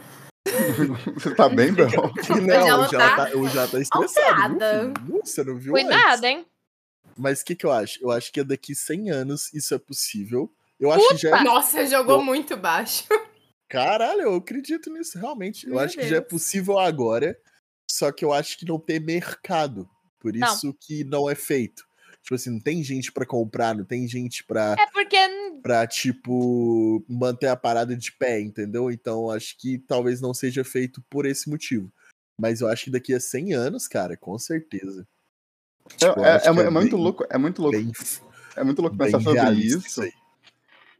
Você 1.17 1.35
tá 1.35 1.49
bem, 1.49 1.73
Bel? 1.73 1.89
Não, 2.41 2.53
ela 2.55 2.87
o 2.87 2.89
já 2.89 2.97
tá 2.97 3.15
tá, 3.25 3.37
o 3.37 3.49
já 3.49 3.67
tá 3.67 3.79
estressado. 3.81 4.57
filho? 4.59 5.21
Você 5.25 5.43
não 5.43 5.57
viu 5.57 5.75
antes? 5.75 5.87
Cuidado, 5.89 6.23
hein? 6.23 6.45
Mas 7.17 7.41
o 7.41 7.45
que, 7.45 7.55
que 7.55 7.65
eu 7.65 7.71
acho? 7.71 8.01
Eu 8.01 8.11
acho 8.11 8.31
que 8.31 8.43
daqui 8.43 8.75
100 8.75 9.09
anos 9.11 9.53
isso 9.53 9.73
é 9.73 9.79
possível. 9.79 10.51
Eu 10.79 10.91
acho 10.91 11.07
que 11.09 11.17
já. 11.17 11.43
Nossa, 11.43 11.85
jogou 11.85 12.17
Eu- 12.19 12.23
muito 12.23 12.55
baixo. 12.55 13.03
Caralho, 13.69 14.21
eu 14.21 14.35
acredito 14.35 14.89
nisso, 14.91 15.17
realmente. 15.19 15.65
Eu 15.65 15.71
Meu 15.73 15.79
acho 15.79 15.95
que 15.97 16.07
já 16.07 16.17
é 16.17 16.19
Deus. 16.19 16.29
possível 16.31 16.79
agora. 16.79 17.37
Só 17.89 18.11
que 18.11 18.23
eu 18.23 18.31
acho 18.33 18.57
que 18.57 18.65
não 18.65 18.79
tem 18.79 18.99
mercado. 18.99 19.89
Por 20.19 20.33
Não. 20.33 20.47
isso 20.47 20.73
que 20.79 21.03
não 21.03 21.29
é 21.29 21.35
feito. 21.35 21.85
Tipo 22.21 22.35
assim, 22.35 22.49
não 22.49 22.59
tem 22.59 22.83
gente 22.83 23.11
pra 23.11 23.25
comprar, 23.25 23.73
não 23.75 23.85
tem 23.85 24.05
gente 24.07 24.43
pra, 24.43 24.75
É 24.77 24.85
porque 24.91 25.17
pra, 25.61 25.87
tipo, 25.87 27.03
manter 27.07 27.47
a 27.47 27.55
parada 27.55 27.95
de 27.95 28.11
pé, 28.11 28.39
entendeu? 28.41 28.91
Então 28.91 29.29
acho 29.29 29.57
que 29.57 29.77
talvez 29.79 30.19
não 30.19 30.33
seja 30.33 30.63
feito 30.63 31.01
por 31.09 31.25
esse 31.25 31.49
motivo. 31.49 31.89
Mas 32.39 32.59
eu 32.61 32.67
acho 32.67 32.85
que 32.85 32.91
daqui 32.91 33.13
a 33.13 33.19
100 33.19 33.53
anos, 33.53 33.87
cara, 33.87 34.17
com 34.17 34.37
certeza. 34.37 35.07
Tipo, 35.95 36.19
É, 36.23 36.37
é- 36.37 36.47
é 36.47 36.69
muito 36.69 36.95
bem- 36.95 37.03
louco, 37.03 37.25
é 37.29 37.37
muito 37.37 37.61
louco. 37.61 37.77
bem- 37.77 37.91
É 38.55 38.63
muito 38.63 38.81
louco 38.81 38.97
pensar 38.97 39.21
sobre 39.21 39.53
isso. 39.53 40.01
aí. 40.01 40.11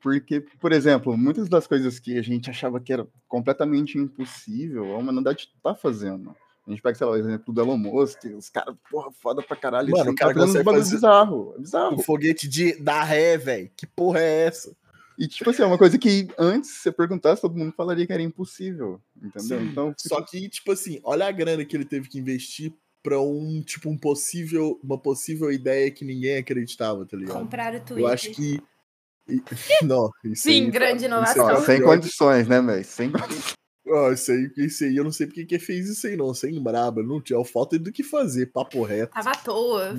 Porque, 0.02 0.42
por 0.60 0.72
exemplo, 0.72 1.18
muitas 1.18 1.50
das 1.50 1.66
coisas 1.66 2.00
que 2.00 2.18
a 2.18 2.22
gente 2.22 2.50
achava 2.50 2.80
que 2.80 2.94
era 2.94 3.08
completamente 3.28 3.98
impossível, 3.98 4.94
a 4.96 4.98
humanidade 4.98 5.50
tá 5.64 5.74
fazendo. 5.76 6.36
A 6.66 6.70
gente 6.70 6.82
pega, 6.82 6.96
sei 6.96 7.08
lá, 7.08 7.14
o 7.14 7.16
exemplo 7.16 7.54
do 7.54 7.62
Elon 7.62 7.78
Musk, 7.78 8.26
os 8.38 8.50
caras, 8.50 8.76
porra, 8.92 9.10
foda 9.12 9.42
pra 9.42 9.56
caralho. 9.56 9.90
Mano, 9.92 10.12
o 10.12 10.16
cara 10.16 10.34
tá 10.34 10.40
fazendo 10.42 10.64
bagulho 10.66 10.84
bizarro. 10.86 11.54
É 11.58 11.62
bizarro. 11.62 11.96
O 11.96 12.04
foguete 12.04 12.48
de, 12.48 12.76
da 12.82 13.04
ré, 13.04 13.38
velho. 13.38 13.72
Que 13.76 13.88
porra 13.88 14.20
é 14.20 14.46
essa? 14.46 14.76
E, 15.18 15.28
tipo 15.28 15.50
assim, 15.50 15.64
é 15.64 15.66
uma 15.66 15.78
coisa 15.80 15.98
que 15.98 16.28
antes, 16.38 16.70
se 16.72 16.80
você 16.82 16.92
perguntasse, 16.92 17.42
todo 17.42 17.58
mundo 17.58 17.74
falaria 17.76 18.06
que 18.06 18.14
era 18.14 18.22
impossível. 18.22 19.02
Entendeu? 19.16 19.60
Sim, 19.60 19.68
Então, 19.70 19.96
Só 19.98 20.22
que, 20.22 20.48
tipo 20.48 20.72
assim, 20.72 21.00
olha 21.04 21.26
a 21.26 21.32
grana 21.32 21.66
que 21.66 21.76
ele 21.76 21.86
teve 21.86 22.08
que 22.08 22.20
investir 22.20 22.72
pra 23.02 23.22
um, 23.22 23.62
tipo, 23.62 23.90
um 23.90 23.98
possível, 23.98 24.80
uma 24.84 24.98
possível 24.98 25.52
ideia 25.52 25.92
que 25.92 26.04
ninguém 26.04 26.38
acreditava, 26.38 27.06
tá 27.06 27.16
ligado? 27.18 27.40
Comprar 27.40 27.76
o 27.76 27.80
Twitter. 27.80 27.98
Eu 27.98 28.08
acho 28.08 28.32
que. 28.32 28.62
Não, 29.84 30.10
isso 30.24 30.44
Sim, 30.44 30.66
aí, 30.66 30.72
grande 30.72 31.06
inovação. 31.06 31.50
é 31.50 31.62
sem 31.62 31.78
pior 31.78 31.96
condições, 31.96 32.48
né, 32.48 32.62
velho? 32.62 32.86
Sem 32.86 33.12
Ó, 33.90 34.12
isso 34.12 34.32
aí, 34.32 34.52
isso 34.58 34.84
aí, 34.84 34.98
eu 34.98 35.04
não 35.04 35.12
sei 35.12 35.28
porque 35.28 35.46
que 35.46 35.60
fez 35.60 35.88
isso 35.88 36.08
aí, 36.08 36.18
não. 36.18 36.34
Sem 36.34 36.62
braba, 36.62 37.02
não 37.02 37.22
tinha 37.22 37.42
falta 37.46 37.80
do 37.80 37.92
que 37.92 38.04
fazer, 38.04 38.48
papo 38.48 38.84
reto. 38.84 39.14
Tava 39.14 39.32
à 39.32 39.36
toa. 39.36 39.94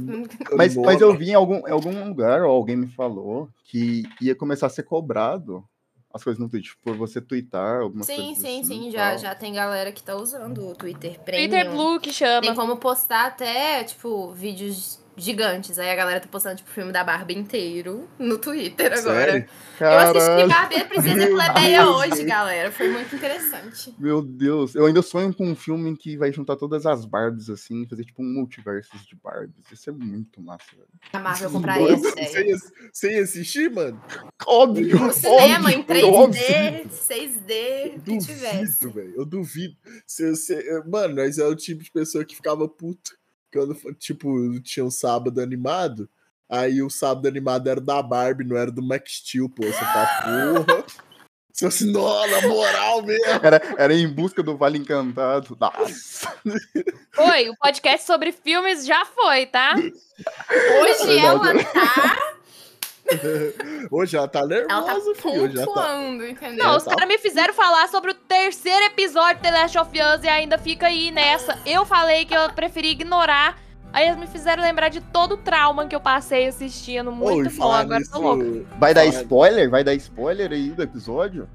Mas, 0.55 0.75
Nossa. 0.75 0.87
mas 0.87 1.01
eu 1.01 1.17
vi 1.17 1.31
em 1.31 1.35
algum, 1.35 1.67
em 1.67 1.71
algum 1.71 2.07
lugar, 2.07 2.43
ou 2.43 2.51
alguém 2.51 2.77
me 2.77 2.89
falou, 2.89 3.49
que 3.65 4.03
ia 4.21 4.35
começar 4.35 4.67
a 4.67 4.71
ser 4.71 4.83
cobrado 4.83 5.65
as 6.13 6.25
coisas 6.25 6.41
no 6.41 6.49
Twitch, 6.49 6.73
por 6.83 6.97
você 6.97 7.21
twittar 7.21 7.81
algumas 7.83 8.07
Sim, 8.07 8.17
coisas 8.17 8.39
sim, 8.39 8.61
assim 8.61 8.65
sim. 8.65 8.89
e 8.89 8.91
Já, 8.91 9.17
já 9.17 9.35
tem 9.35 9.53
galera 9.53 9.93
que 9.93 10.03
tá 10.03 10.17
usando 10.17 10.67
o 10.69 10.75
Twitter 10.75 11.19
Premium. 11.21 11.49
Twitter 11.49 11.71
Blue 11.71 12.01
que 12.01 12.13
chama. 12.13 12.41
Tem 12.43 12.55
como 12.55 12.77
postar 12.77 13.27
até, 13.27 13.85
tipo, 13.85 14.33
vídeos 14.33 15.01
gigantes. 15.19 15.79
Aí 15.79 15.91
a 15.91 15.95
galera 15.95 16.21
tá 16.21 16.29
postando, 16.29 16.57
tipo, 16.57 16.71
o 16.71 16.73
filme 16.73 16.93
da 16.93 17.05
Barbie 17.05 17.37
inteiro 17.37 18.09
no 18.19 18.39
Twitter 18.39 18.93
agora. 18.93 19.33
Sério? 19.33 19.49
Eu 19.81 19.99
assisti 19.99 20.49
Barbie 20.49 20.77
a 20.77 20.85
Princesa 20.85 21.27
Plebeia 21.27 21.89
hoje, 21.89 22.25
galera. 22.25 22.71
Foi 22.71 22.89
muito 22.89 23.15
interessante. 23.15 23.95
meu 23.99 24.23
Deus. 24.23 24.75
Eu 24.75 24.87
ainda 24.87 25.03
sonho 25.03 25.35
com 25.35 25.47
um 25.47 25.57
filme 25.57 25.97
que 25.97 26.17
vai 26.17 26.33
juntar 26.33 26.57
todas 26.57 26.87
as 26.87 27.05
Barbies, 27.05 27.51
assim, 27.51 27.87
fazer 27.87 28.05
tipo 28.05 28.23
um 28.23 28.27
multiversos 28.27 29.07
de 29.07 29.17
Barbies. 29.17 29.71
Isso 29.71 29.91
é 29.91 29.93
muito 29.93 30.41
massa, 30.41 30.65
velho. 30.73 30.89
A 31.13 31.19
Marvel 31.19 31.51
compraria 31.51 31.93
essa 31.93 32.11
Você 32.11 32.21
ideia. 32.23 32.47
ia, 32.47 32.57
você 32.93 33.13
ia 33.13 33.23
assistir, 33.23 33.71
mano? 33.71 34.01
Óbvio! 34.47 34.99
No 34.99 35.13
cinema, 35.13 35.73
em 35.73 35.83
3D, 35.83 36.05
óbvio. 36.05 36.43
6D, 36.91 37.97
o 37.97 38.01
que 38.01 38.19
tivesse. 38.19 38.81
Duvido, 38.81 38.91
velho. 38.93 39.15
Eu 39.17 39.25
duvido. 39.25 39.77
Se, 40.07 40.35
se, 40.37 40.83
mano, 40.87 41.17
nós 41.17 41.39
é 41.39 41.45
o 41.45 41.55
tipo 41.55 41.83
de 41.83 41.91
pessoa 41.91 42.25
que 42.25 42.37
ficava 42.37 42.69
puto 42.69 43.19
quando, 43.53 43.75
tipo, 43.95 44.61
tinha 44.61 44.85
um 44.85 44.91
sábado 44.91 45.41
animado. 45.41 46.09
Aí 46.49 46.83
o 46.83 46.89
sábado 46.89 47.29
animado 47.29 47.69
era 47.69 47.81
da 47.81 48.03
Barbie, 48.03 48.45
não 48.45 48.57
era 48.57 48.71
do 48.71 48.83
Max 48.83 49.19
Steel, 49.19 49.49
pô. 49.49 49.65
Você 49.65 49.79
tá 49.79 50.23
porra. 50.25 50.85
Você 51.59 51.67
assim, 51.67 51.91
não, 51.91 52.31
na 52.31 52.41
moral 52.43 53.03
mesmo. 53.03 53.25
Era, 53.43 53.61
era 53.77 53.93
em 53.93 54.07
busca 54.07 54.45
do 54.45 54.57
Vale 54.57 54.79
Encantado. 54.79 55.59
Nossa! 55.61 56.33
Foi, 57.13 57.51
o 57.51 57.57
podcast 57.57 58.07
sobre 58.07 58.31
filmes 58.31 58.87
já 58.87 59.05
foi, 59.05 59.47
tá? 59.47 59.75
Hoje 59.75 61.19
ela 61.19 61.65
tá, 61.65 62.38
Hoje 63.91 64.17
ela 64.17 64.29
tá 64.29 64.41
ela 64.41 64.67
tá 64.67 64.81
nervosa, 64.81 65.15
filho. 65.15 65.43
Hoje 65.45 65.59
ela 65.59 65.75
tá... 65.75 66.03
entendeu? 66.29 66.65
Não, 66.65 66.77
os 66.77 66.85
tá. 66.85 66.91
caras 66.91 67.09
me 67.09 67.19
fizeram 67.19 67.55
falar 67.55 67.89
sobre 67.89 68.11
o 68.11 68.15
terceiro 68.15 68.85
episódio 68.85 69.37
de 69.37 69.43
The 69.43 69.51
Last 69.51 69.79
of 69.79 69.91
Us 69.91 70.25
e 70.25 70.29
ainda 70.29 70.59
fica 70.59 70.87
aí 70.87 71.11
nessa. 71.11 71.59
Eu 71.65 71.87
falei 71.87 72.25
que 72.25 72.35
eu 72.35 72.51
preferi 72.53 72.91
ignorar. 72.91 73.59
Aí 73.91 74.07
eles 74.07 74.19
me 74.19 74.27
fizeram 74.27 74.63
lembrar 74.63 74.91
de 74.91 75.01
todo 75.01 75.33
o 75.33 75.37
trauma 75.39 75.87
que 75.87 75.97
eu 75.97 76.01
passei 76.01 76.47
assistindo. 76.47 77.11
Muito 77.11 77.49
Ô, 77.49 77.51
e 77.51 77.57
bom, 77.57 77.73
agora 77.73 77.99
nisso, 78.01 78.13
tô 78.13 78.21
louca. 78.21 78.67
Vai 78.79 78.93
dar 78.93 79.07
spoiler? 79.07 79.71
Vai 79.71 79.83
dar 79.83 79.95
spoiler 79.95 80.53
aí 80.53 80.71
do 80.71 80.83
episódio? 80.83 81.49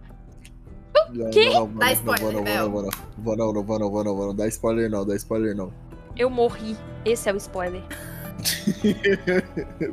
Não, 1.12 1.29
quê? 1.29 1.51
Não, 1.51 1.67
não, 1.67 1.75
Dá 1.75 1.86
não, 1.86 1.93
spoiler, 1.93 2.24
não, 2.24 2.33
não, 2.33 2.43
não, 2.43 2.81
não, 2.81 2.89
vou 3.17 3.38
não, 3.38 3.53
não 3.53 3.63
vou 3.63 3.79
não, 3.79 3.91
vou 3.91 4.03
não, 4.03 4.15
vou 4.15 4.27
não, 4.27 4.36
dá 4.36 4.48
spoiler 4.48 4.89
não, 4.89 5.05
dá 5.05 5.15
spoiler 5.15 5.55
não. 5.55 5.72
Eu 6.17 6.29
morri. 6.29 6.75
Esse 7.05 7.29
é 7.29 7.33
o 7.33 7.38
spoiler. 7.38 7.83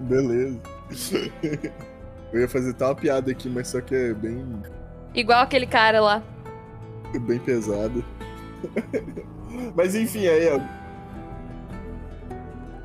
Beleza. 0.01 0.80
Eu 2.33 2.41
ia 2.41 2.49
fazer 2.49 2.75
tal 2.75 2.91
uma 2.91 2.95
piada 2.95 3.31
aqui, 3.31 3.49
mas 3.49 3.69
só 3.69 3.81
que 3.81 3.95
é 3.95 4.15
bem, 4.15 4.63
Igual 5.15 5.43
aquele 5.43 5.67
cara 5.67 6.01
lá. 6.01 6.23
bem 7.27 7.39
pesado. 7.41 8.05
Mas 9.75 9.95
enfim, 9.95 10.27
aí, 10.27 10.49
ó. 10.49 10.61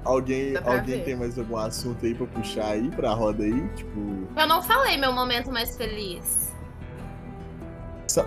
Alguém, 0.04 0.56
alguém 0.58 0.98
ver. 0.98 1.04
tem 1.04 1.16
mais 1.16 1.38
algum 1.38 1.58
assunto 1.58 2.06
aí 2.06 2.14
pra 2.14 2.28
puxar 2.28 2.72
aí 2.72 2.90
pra 2.92 3.14
roda 3.14 3.44
aí? 3.44 3.68
Tipo. 3.76 4.00
Eu 4.36 4.48
não 4.48 4.62
falei 4.62 4.98
meu 4.98 5.12
momento 5.12 5.52
mais 5.52 5.76
feliz. 5.78 6.55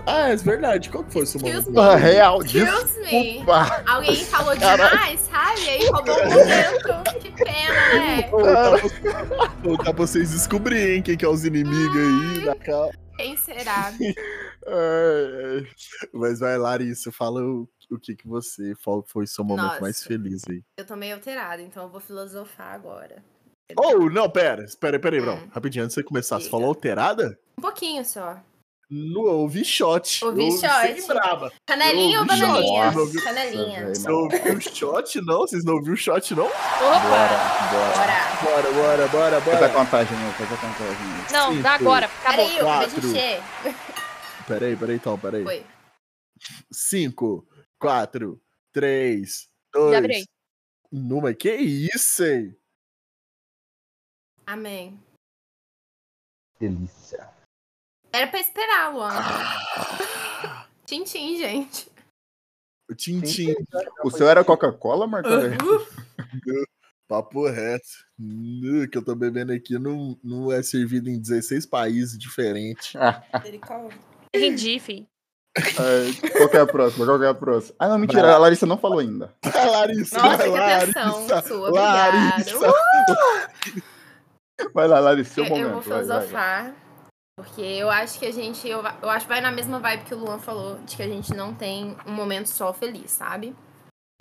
Ah, 0.05 0.29
é 0.29 0.35
verdade. 0.35 0.89
Qual 0.89 1.03
que 1.03 1.13
foi 1.13 1.23
o 1.23 1.25
seu 1.27 1.39
momento? 1.39 1.79
Ah, 1.79 1.95
real, 1.95 2.41
Excuse 2.43 2.99
me. 2.99 3.33
desculpa! 3.33 3.83
Alguém 3.87 4.15
falou 4.25 4.55
demais, 4.55 5.19
sabe? 5.21 5.69
Aí 5.69 5.85
roubou 5.89 6.15
o 6.15 6.29
momento. 6.29 7.19
Que 7.19 7.31
pena, 7.31 7.93
né? 7.93 8.21
Tá 8.23 8.29
pra- 8.29 9.77
tá 9.77 9.83
pra 9.83 9.93
vocês 9.93 10.31
descobrirem 10.31 11.01
quem 11.01 11.17
que 11.17 11.25
é 11.25 11.27
os 11.29 11.43
inimigos 11.45 11.95
aí 12.37 12.45
da 12.45 12.55
cal- 12.55 12.91
Quem 13.17 13.35
será? 13.37 13.91
Ai, 14.67 15.55
ai. 15.57 15.67
Mas 16.13 16.39
vai, 16.39 16.57
Larissa, 16.57 17.11
fala 17.11 17.41
o, 17.41 17.67
o 17.89 17.97
que 17.97 18.15
que 18.15 18.27
você 18.27 18.73
qual 18.83 19.03
foi 19.07 19.23
o 19.23 19.27
seu 19.27 19.43
momento 19.43 19.65
Nossa. 19.65 19.81
mais 19.81 20.03
feliz 20.03 20.43
aí. 20.49 20.61
Eu 20.77 20.85
tô 20.85 20.95
meio 20.95 21.15
alterada, 21.15 21.61
então 21.61 21.83
eu 21.83 21.89
vou 21.89 21.99
filosofar 21.99 22.73
agora. 22.75 23.23
Oh, 23.77 24.09
não, 24.09 24.29
pera, 24.29 24.63
espera, 24.63 24.99
pera 24.99 25.15
aí, 25.15 25.21
Brão. 25.21 25.35
Hum. 25.37 25.49
Rapidinho, 25.51 25.85
antes 25.85 25.95
de 25.95 26.01
você 26.01 26.07
começar, 26.07 26.35
você 26.37 26.41
Diga. 26.43 26.51
falou 26.51 26.67
alterada? 26.67 27.39
Um 27.57 27.61
pouquinho 27.61 28.03
só. 28.05 28.37
No, 28.91 29.27
eu 29.27 29.39
ouvi 29.41 29.63
shot. 29.63 30.25
Ouvi 30.25 30.45
eu, 30.47 30.51
shot. 30.51 30.99
Sem 30.99 31.07
braba. 31.07 31.53
Canelinha 31.67 32.21
ou 32.21 32.25
shot, 32.27 32.39
bananinha? 32.39 32.97
ouvi- 32.99 33.21
Canelinha. 33.23 33.87
Você 33.89 34.09
ouviu 34.09 34.59
shot, 34.61 35.21
não? 35.21 35.39
Vocês 35.41 35.63
não 35.63 35.75
ouviram 35.75 35.95
shot, 35.95 36.33
não? 36.33 36.45
Opa! 36.47 37.69
Bora. 37.71 38.29
Bora, 38.41 38.71
bora, 38.71 39.07
bora, 39.09 39.41
Faz 39.41 39.55
a 39.63 39.67
bora. 39.67 39.73
contagem, 39.73 40.17
meu, 40.17 40.31
faz 40.33 40.51
a 40.51 40.57
contagem. 40.57 41.07
Não, 41.31 41.49
Cinco. 41.51 41.63
dá 41.63 41.71
agora. 41.73 42.05
Acabou. 42.07 42.47
Peraí, 42.47 42.59
Quatro. 42.59 43.07
encher. 43.07 43.41
Peraí, 44.47 44.75
peraí, 44.75 44.95
então, 44.95 45.19
peraí. 45.19 45.43
Foi. 45.43 45.65
5, 46.71 47.47
4, 47.79 48.41
3, 48.73 49.47
Já 49.91 50.01
virei. 50.01 50.23
2, 50.23 50.27
numa. 50.91 51.33
Que 51.35 51.51
isso, 51.53 52.23
hein? 52.23 52.55
Amém. 54.47 54.99
Delícia. 56.59 57.29
Era 58.11 58.27
pra 58.27 58.39
esperar, 58.39 58.93
Luan. 58.93 59.11
Tchim, 60.85 61.03
tchim, 61.03 61.37
gente. 61.37 61.89
O 62.89 62.95
Tintim, 62.95 63.53
O 64.03 64.09
seu 64.09 64.27
era 64.27 64.43
Coca-Cola, 64.43 65.05
Marco 65.05 65.29
Aurélio? 65.29 65.57
papo 67.07 67.47
reto. 67.47 67.85
Nu, 68.17 68.87
Que 68.89 68.97
eu 68.97 69.05
tô 69.05 69.15
bebendo 69.15 69.53
aqui 69.53 69.77
não, 69.77 70.17
não 70.23 70.51
é 70.51 70.63
servido 70.63 71.07
em 71.09 71.19
16 71.19 71.67
países 71.67 72.17
diferentes. 72.17 72.93
Misericórdia. 73.33 73.97
Entendi, 74.33 74.79
fi. 74.79 75.07
Ai, 75.57 76.29
Qual 76.31 76.49
que 76.49 76.57
é 76.57 76.61
a 76.61 76.65
próxima? 76.65 77.05
Qual 77.05 77.19
que 77.19 77.25
é 77.25 77.29
a 77.29 77.33
próxima? 77.33 77.75
Ah, 77.79 77.89
não, 77.89 77.97
mentira, 77.99 78.21
Vai. 78.23 78.31
a 78.33 78.37
Larissa 78.37 78.65
não 78.65 78.77
falou 78.77 78.99
ainda. 78.99 79.33
A 79.43 79.65
Larissa, 79.65 80.17
Nossa, 80.17 80.43
que 80.43 80.49
Larissa, 80.49 80.99
atenção 81.01 81.41
sua. 81.43 81.69
Larissa. 81.71 82.55
Obrigada. 82.57 83.53
Vai 84.73 84.87
lá, 84.87 84.99
Larissa, 84.99 85.33
seu 85.35 85.43
Eu- 85.45 85.49
momento. 85.49 85.65
eu 85.67 85.81
vou 85.81 85.81
vai, 85.81 86.03
vai, 86.05 86.27
vai. 86.27 86.75
Porque 87.39 87.61
eu 87.61 87.89
acho 87.89 88.19
que 88.19 88.25
a 88.25 88.31
gente. 88.31 88.67
Eu, 88.67 88.83
eu 89.01 89.09
acho 89.09 89.25
que 89.25 89.31
vai 89.31 89.39
na 89.39 89.49
mesma 89.49 89.79
vibe 89.79 90.03
que 90.03 90.13
o 90.13 90.17
Luan 90.17 90.39
falou, 90.39 90.77
de 90.79 90.97
que 90.97 91.01
a 91.01 91.07
gente 91.07 91.33
não 91.33 91.53
tem 91.53 91.95
um 92.05 92.11
momento 92.11 92.47
só 92.47 92.73
feliz, 92.73 93.11
sabe? 93.11 93.55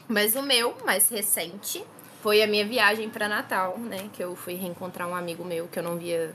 Mas 0.06 0.36
o 0.36 0.42
meu, 0.42 0.76
mais 0.84 1.08
recente, 1.08 1.84
foi 2.22 2.44
a 2.44 2.46
minha 2.46 2.64
viagem 2.64 3.10
pra 3.10 3.28
Natal, 3.28 3.76
né? 3.76 4.08
Que 4.12 4.22
eu 4.22 4.36
fui 4.36 4.54
reencontrar 4.54 5.08
um 5.08 5.16
amigo 5.16 5.44
meu 5.44 5.66
que 5.66 5.80
eu 5.80 5.82
não 5.82 5.98
via 5.98 6.32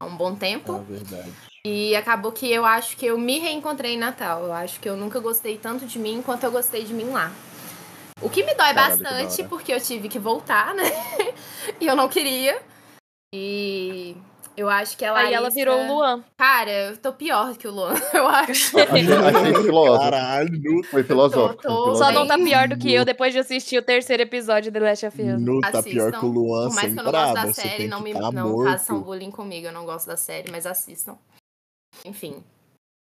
há 0.00 0.06
um 0.06 0.16
bom 0.16 0.36
tempo. 0.36 0.76
É 0.76 0.92
verdade. 0.92 1.32
E 1.64 1.96
acabou 1.96 2.30
que 2.30 2.50
eu 2.52 2.64
acho 2.64 2.96
que 2.96 3.06
eu 3.06 3.18
me 3.18 3.40
reencontrei 3.40 3.94
em 3.94 3.98
Natal. 3.98 4.44
Eu 4.44 4.52
acho 4.52 4.78
que 4.78 4.88
eu 4.88 4.96
nunca 4.96 5.18
gostei 5.18 5.58
tanto 5.58 5.86
de 5.86 5.98
mim 5.98 6.22
quanto 6.24 6.44
eu 6.44 6.52
gostei 6.52 6.84
de 6.84 6.94
mim 6.94 7.10
lá. 7.10 7.32
O 8.22 8.30
que 8.30 8.44
me 8.44 8.54
dói 8.54 8.72
Caralho, 8.72 9.02
bastante, 9.02 9.42
porque 9.48 9.72
eu 9.72 9.80
tive 9.80 10.08
que 10.08 10.20
voltar, 10.20 10.72
né? 10.72 10.84
e 11.80 11.86
eu 11.86 11.96
não 11.96 12.08
queria. 12.08 12.62
E 13.34 14.16
eu 14.56 14.68
acho 14.70 14.96
que 14.96 15.04
ela. 15.04 15.18
Aí 15.18 15.34
ela 15.34 15.50
virou 15.50 15.78
o 15.78 15.86
Luan. 15.86 16.24
Cara, 16.36 16.70
eu 16.70 16.96
tô 16.96 17.12
pior 17.12 17.56
que 17.56 17.68
o 17.68 17.70
Luan, 17.70 17.94
eu 18.14 18.26
acho. 18.26 18.78
Achei, 18.80 19.02
achei 19.12 19.54
filósofo. 19.62 19.98
Caralho, 20.02 20.84
Foi 20.90 21.02
filosófico. 21.04 21.62
Tô- 21.62 21.68
foi 21.68 21.92
tô- 21.92 21.94
Só 21.96 22.12
não 22.12 22.26
tá 22.26 22.36
pior 22.36 22.68
do 22.68 22.76
que 22.78 22.92
eu 22.92 23.04
depois 23.04 23.32
de 23.32 23.38
assistir 23.38 23.78
o 23.78 23.82
terceiro 23.82 24.22
episódio 24.22 24.70
de 24.70 24.78
The 24.78 24.84
Last 24.88 25.06
of 25.06 25.22
Us. 25.22 25.70
tá 25.72 25.82
pior 25.82 26.12
que 26.12 26.24
o 26.24 26.28
Luan 26.28 26.68
Por 26.68 26.74
mais 26.74 26.92
que 26.92 26.98
eu 26.98 27.04
não 27.04 27.12
gosto 27.12 27.34
da 27.34 27.52
série, 27.52 27.86
não 27.88 28.00
me 28.00 28.12
tá 28.14 28.32
não 28.32 28.64
façam 28.64 29.00
bullying 29.00 29.30
comigo. 29.30 29.66
Eu 29.66 29.72
não 29.72 29.84
gosto 29.84 30.06
da 30.06 30.16
série, 30.16 30.50
mas 30.50 30.66
assistam. 30.66 31.16
Enfim. 32.04 32.42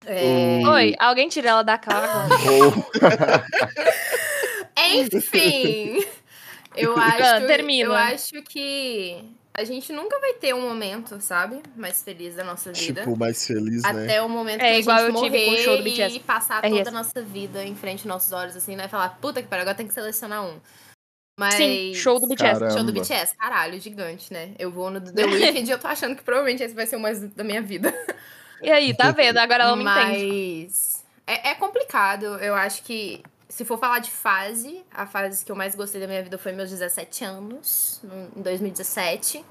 É, 0.05 0.61
Oi, 0.67 0.95
alguém 0.99 1.29
tira 1.29 1.49
ela 1.49 1.63
da 1.63 1.77
cara. 1.77 2.27
Enfim. 4.77 6.03
Eu 6.75 6.97
acho, 6.97 7.23
Ah, 7.23 7.41
termina. 7.41 7.85
eu 7.89 7.93
acho 7.93 8.41
que 8.43 9.23
a 9.55 9.63
gente 9.63 9.93
nunca 9.93 10.19
vai 10.19 10.33
ter 10.33 10.53
um 10.55 10.61
momento, 10.61 11.19
sabe? 11.21 11.61
Mais 11.75 12.01
feliz 12.01 12.35
da 12.35 12.43
nossa 12.43 12.71
vida. 12.73 13.01
Tipo, 13.01 13.15
mais 13.17 13.45
feliz, 13.45 13.83
né? 13.83 13.89
Até 14.03 14.21
o 14.21 14.27
momento 14.29 14.61
É, 14.61 14.69
que 14.71 14.75
a 14.75 14.79
igual 14.79 14.97
gente 14.99 15.15
eu 15.15 15.21
tive 15.23 15.37
com 15.37 15.43
o 15.43 15.51
morrer 15.51 15.63
show 15.63 15.77
do 15.77 15.83
BTS. 15.83 16.15
e 16.15 16.19
passar 16.19 16.63
RS. 16.63 16.77
toda 16.77 16.89
a 16.89 16.93
nossa 16.93 17.21
vida 17.21 17.63
em 17.63 17.75
frente 17.75 17.99
aos 17.99 18.05
nossos 18.07 18.31
olhos, 18.31 18.55
assim, 18.55 18.75
né? 18.75 18.87
Falar, 18.87 19.09
puta 19.21 19.41
que 19.41 19.47
pariu, 19.47 19.61
agora 19.61 19.75
tem 19.77 19.87
que 19.87 19.93
selecionar 19.93 20.43
um. 20.43 20.59
Mas... 21.39 21.55
Sim, 21.55 21.93
show 21.95 22.19
do 22.19 22.27
BTS. 22.27 22.59
Caramba. 22.59 22.69
Show 22.73 22.83
do 22.83 22.93
BTS, 22.93 23.35
caralho, 23.37 23.79
gigante, 23.79 24.31
né? 24.33 24.53
Eu 24.57 24.71
vou 24.71 24.89
no 24.89 24.99
do 24.99 25.11
The 25.13 25.25
Weeknd 25.25 25.67
e 25.67 25.71
eu 25.71 25.79
tô 25.79 25.87
achando 25.87 26.15
que 26.15 26.23
provavelmente 26.23 26.63
esse 26.63 26.73
vai 26.75 26.85
ser 26.85 26.95
o 26.95 26.99
mais 26.99 27.19
da 27.21 27.43
minha 27.43 27.61
vida. 27.61 27.93
E 28.61 28.71
aí, 28.71 28.95
tá 28.95 29.11
vendo? 29.11 29.37
Agora 29.37 29.63
ela 29.63 29.75
me 29.75 29.83
entende. 29.83 30.25
Mas 30.65 31.03
é, 31.27 31.49
é 31.49 31.55
complicado. 31.55 32.25
Eu 32.37 32.55
acho 32.55 32.83
que 32.83 33.21
se 33.55 33.63
for 33.65 33.77
falar 33.77 33.99
de 33.99 34.09
fase, 34.09 34.83
a 34.91 35.05
fase 35.05 35.45
que 35.45 35.51
eu 35.51 35.55
mais 35.55 35.75
gostei 35.75 36.01
da 36.01 36.07
minha 36.07 36.23
vida 36.23 36.37
foi 36.39 36.51
meus 36.53 36.69
17 36.71 37.23
anos, 37.23 37.99
no- 38.03 38.39
em 38.39 38.41
2017. 38.41 39.45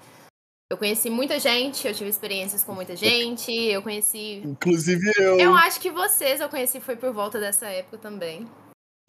Eu 0.71 0.77
conheci 0.77 1.09
muita 1.11 1.39
gente, 1.39 1.87
eu 1.87 1.95
tive 1.95 2.11
experiências 2.11 2.65
com 2.65 2.73
muita 2.75 2.97
gente, 2.97 3.53
eu 3.53 3.81
conheci. 3.83 4.43
Inclusive 4.45 5.13
eu. 5.19 5.39
Eu 5.39 5.55
acho 5.55 5.79
que 5.79 5.91
vocês 5.91 6.41
eu 6.41 6.49
conheci 6.49 6.81
foi 6.81 6.97
por 6.97 7.13
volta 7.13 7.39
dessa 7.39 7.67
época 7.67 7.99
também. 7.99 8.49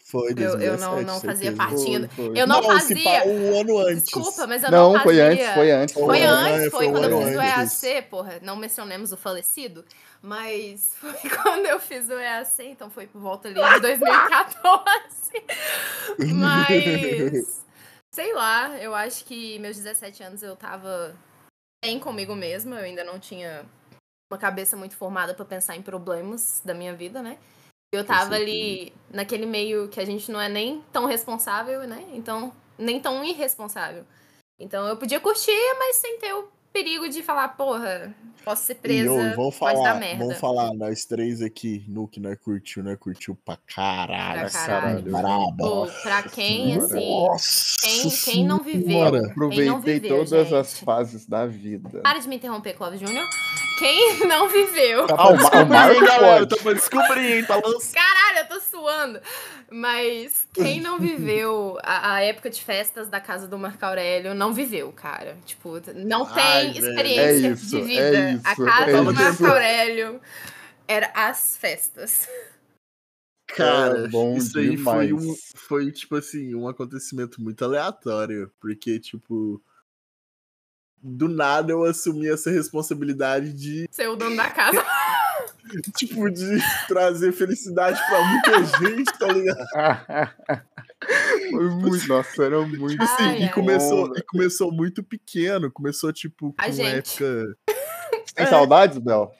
Foi 0.06 0.32
Eu, 0.32 0.34
2017, 0.34 0.64
eu 0.66 0.76
não, 0.76 1.02
não 1.02 1.20
fazia 1.20 1.56
Foi, 1.56 2.08
foi. 2.08 2.38
Eu 2.38 2.46
não, 2.46 2.62
se 2.62 2.68
fazia. 2.68 3.04
pá, 3.04 3.26
um 3.26 3.58
ano 3.58 3.78
antes. 3.78 4.04
Desculpa, 4.04 4.46
mas 4.46 4.62
eu 4.62 4.70
Não, 4.70 4.92
não, 4.92 5.02
foi 5.02 5.16
fazia. 5.16 5.30
antes, 5.30 5.54
foi 5.54 5.70
antes. 5.70 5.94
Foi 5.94 6.04
Foi, 6.04 6.22
antes, 6.22 6.66
é, 6.66 6.70
foi 6.70 6.70
foi 6.70 6.90
quando 6.92 7.10
eu 7.10 7.22
fiz 7.22 7.36
o 7.36 7.40
EAC, 7.40 8.02
porra. 8.10 8.38
Não 8.42 8.54
mencionemos 8.54 9.12
o 9.12 9.16
falecido, 9.16 9.82
mas 10.20 10.92
foi 11.00 11.30
quando 11.30 11.64
eu 11.64 11.80
fiz 11.80 12.06
o 12.10 12.12
EAC, 12.12 12.64
então 12.64 12.90
foi 12.90 13.06
por 13.06 13.18
volta 13.18 13.48
ali 13.48 13.54
de 13.54 13.80
2014. 13.80 15.04
Mas, 16.34 17.64
sei 18.12 18.34
lá, 18.34 18.76
eu 18.78 18.94
acho 18.94 19.24
que 19.24 19.58
meus 19.58 19.76
17 19.76 20.22
anos 20.22 20.42
eu 20.42 20.54
tava 20.54 21.16
bem 21.82 21.98
comigo 21.98 22.36
mesma, 22.36 22.76
eu 22.76 22.84
ainda 22.84 23.02
não 23.02 23.18
tinha 23.18 23.64
uma 24.30 24.38
cabeça 24.38 24.76
muito 24.76 24.96
formada 24.96 25.34
pra 25.34 25.44
pensar 25.44 25.76
em 25.76 25.82
problemas 25.82 26.60
da 26.64 26.74
minha 26.74 26.94
vida, 26.94 27.22
né? 27.22 27.38
Eu 27.94 28.04
tava 28.04 28.34
ali 28.34 28.92
naquele 29.10 29.46
meio 29.46 29.88
que 29.88 30.00
a 30.00 30.04
gente 30.04 30.30
não 30.30 30.40
é 30.40 30.48
nem 30.48 30.82
tão 30.92 31.06
responsável, 31.06 31.86
né? 31.86 32.04
Então, 32.12 32.52
nem 32.78 33.00
tão 33.00 33.24
irresponsável. 33.24 34.04
Então 34.58 34.86
eu 34.86 34.96
podia 34.96 35.20
curtir, 35.20 35.56
mas 35.78 35.96
sem 35.96 36.18
ter 36.18 36.32
o 36.32 36.48
perigo 36.74 37.08
de 37.08 37.22
falar, 37.22 37.48
porra, 37.50 38.12
posso 38.44 38.64
ser 38.64 38.72
E, 38.72 38.76
presa, 38.76 39.12
ô, 39.12 39.36
vamos 39.36 39.56
pode 39.56 39.76
dar 39.76 39.82
falar, 39.84 39.94
merda. 40.00 40.24
vamos 40.24 40.38
falar, 40.38 40.74
nós 40.74 41.04
três 41.04 41.40
aqui, 41.40 41.84
no 41.88 42.08
que 42.08 42.18
nós 42.18 42.36
curtiu, 42.38 42.82
nós 42.82 42.98
curtiu 42.98 43.34
pra 43.44 43.56
caralho. 43.72 44.40
Pra 44.40 44.50
caralho. 44.50 45.02
Braba. 45.02 45.54
Pô, 45.56 45.86
pra 46.02 46.22
quem, 46.24 46.74
Nossa 46.74 46.96
assim, 46.96 47.10
Nossa 47.10 47.80
quem, 47.80 48.10
quem 48.34 48.44
não 48.44 48.58
viveu, 48.58 48.82
quem 48.82 48.96
não 49.12 49.30
Aproveitei 49.30 50.00
viveu, 50.00 50.16
todas 50.26 50.48
gente. 50.48 50.54
as 50.56 50.78
fases 50.80 51.26
da 51.26 51.46
vida. 51.46 52.00
Para 52.02 52.18
de 52.18 52.28
me 52.28 52.36
interromper, 52.36 52.74
Clóvis 52.74 52.98
Júnior. 53.00 53.24
Quem 53.78 54.26
não 54.28 54.48
viveu. 54.48 55.06
Tá 55.06 55.14
Ah, 55.18 55.28
o 55.30 55.34
o 55.34 55.66
Marco 55.68 56.00
galera? 56.04 56.46
pode. 56.46 56.62
Pra 56.62 56.72
descobrir, 56.74 57.38
hein? 57.38 57.44
Tá 57.44 57.56
lançando. 57.56 57.94
Caralho, 57.94 58.38
eu 58.38 58.48
tô 58.48 58.60
suando. 58.60 59.20
Mas 59.70 60.46
quem 60.54 60.80
não 60.80 60.98
viveu 61.00 61.76
a, 61.82 62.14
a 62.14 62.20
época 62.22 62.50
de 62.50 62.62
festas 62.62 63.08
da 63.08 63.20
casa 63.20 63.48
do 63.48 63.58
Marco 63.58 63.84
Aurélio 63.84 64.32
não 64.34 64.52
viveu, 64.52 64.92
cara. 64.92 65.36
Tipo, 65.44 65.80
não 65.94 66.24
tem 66.26 66.63
Ai, 66.64 66.72
velho. 66.72 66.90
experiência 66.90 67.46
É 67.46 67.50
isso, 67.52 67.66
de 67.66 67.76
é 67.76 67.82
vida. 67.84 68.30
isso, 68.32 68.42
a 68.44 68.56
casa 68.56 68.90
é 68.90 69.02
do. 69.02 69.12
Marco 69.12 69.46
Aurélio 69.46 70.20
era 70.86 71.12
as 71.14 71.56
festas. 71.56 72.28
Cara, 73.46 74.04
É 74.04 74.08
bom 74.08 74.36
isso 74.36 74.58
aí 74.58 74.76
foi, 74.76 75.12
um, 75.12 75.34
foi, 75.54 75.92
tipo 75.92 76.16
assim, 76.16 76.54
um 76.54 76.66
acontecimento 76.66 77.40
muito 77.40 77.64
aleatório. 77.64 78.50
Porque, 78.58 78.98
tipo, 78.98 79.62
do 81.00 81.28
nada 81.28 81.70
eu 81.70 81.84
assumi 81.84 82.28
essa 82.28 82.50
responsabilidade 82.50 83.52
de, 83.52 83.86
Ser 83.90 84.08
o 84.08 84.16
dono 84.16 84.36
da 84.36 84.50
casa. 84.50 84.82
tipo, 85.96 86.30
de 86.30 86.58
trazer 86.88 87.32
felicidade 87.32 88.00
pra 88.08 88.24
muita 88.24 88.64
gente, 88.64 89.18
tá 89.18 89.28
ligado? 89.32 90.64
Foi 91.50 91.68
muito, 91.70 92.08
nossa, 92.08 92.44
era 92.44 92.60
muito. 92.60 92.88
Tipo 92.88 93.02
assim, 93.04 93.22
Ai, 93.22 93.38
e, 93.40 93.42
ai. 93.44 93.52
começou, 93.52 94.16
e 94.16 94.22
começou 94.22 94.72
muito 94.72 95.02
pequeno. 95.02 95.70
Começou, 95.70 96.12
tipo, 96.12 96.52
com 96.52 96.54
A 96.58 96.70
gente. 96.70 97.22
época. 97.24 97.56
Tem 98.34 98.46
saudades, 98.46 98.98
Bel? 98.98 99.32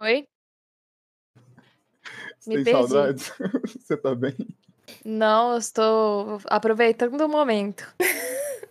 Oi? 0.00 0.26
Me 2.46 2.56
Tem 2.56 2.64
perdi. 2.64 2.70
saudades? 2.72 3.32
Você 3.80 3.96
tá 3.96 4.14
bem? 4.14 4.34
Não, 5.04 5.52
eu 5.52 5.58
estou 5.58 6.40
aproveitando 6.46 7.20
o 7.22 7.28
momento. 7.28 7.86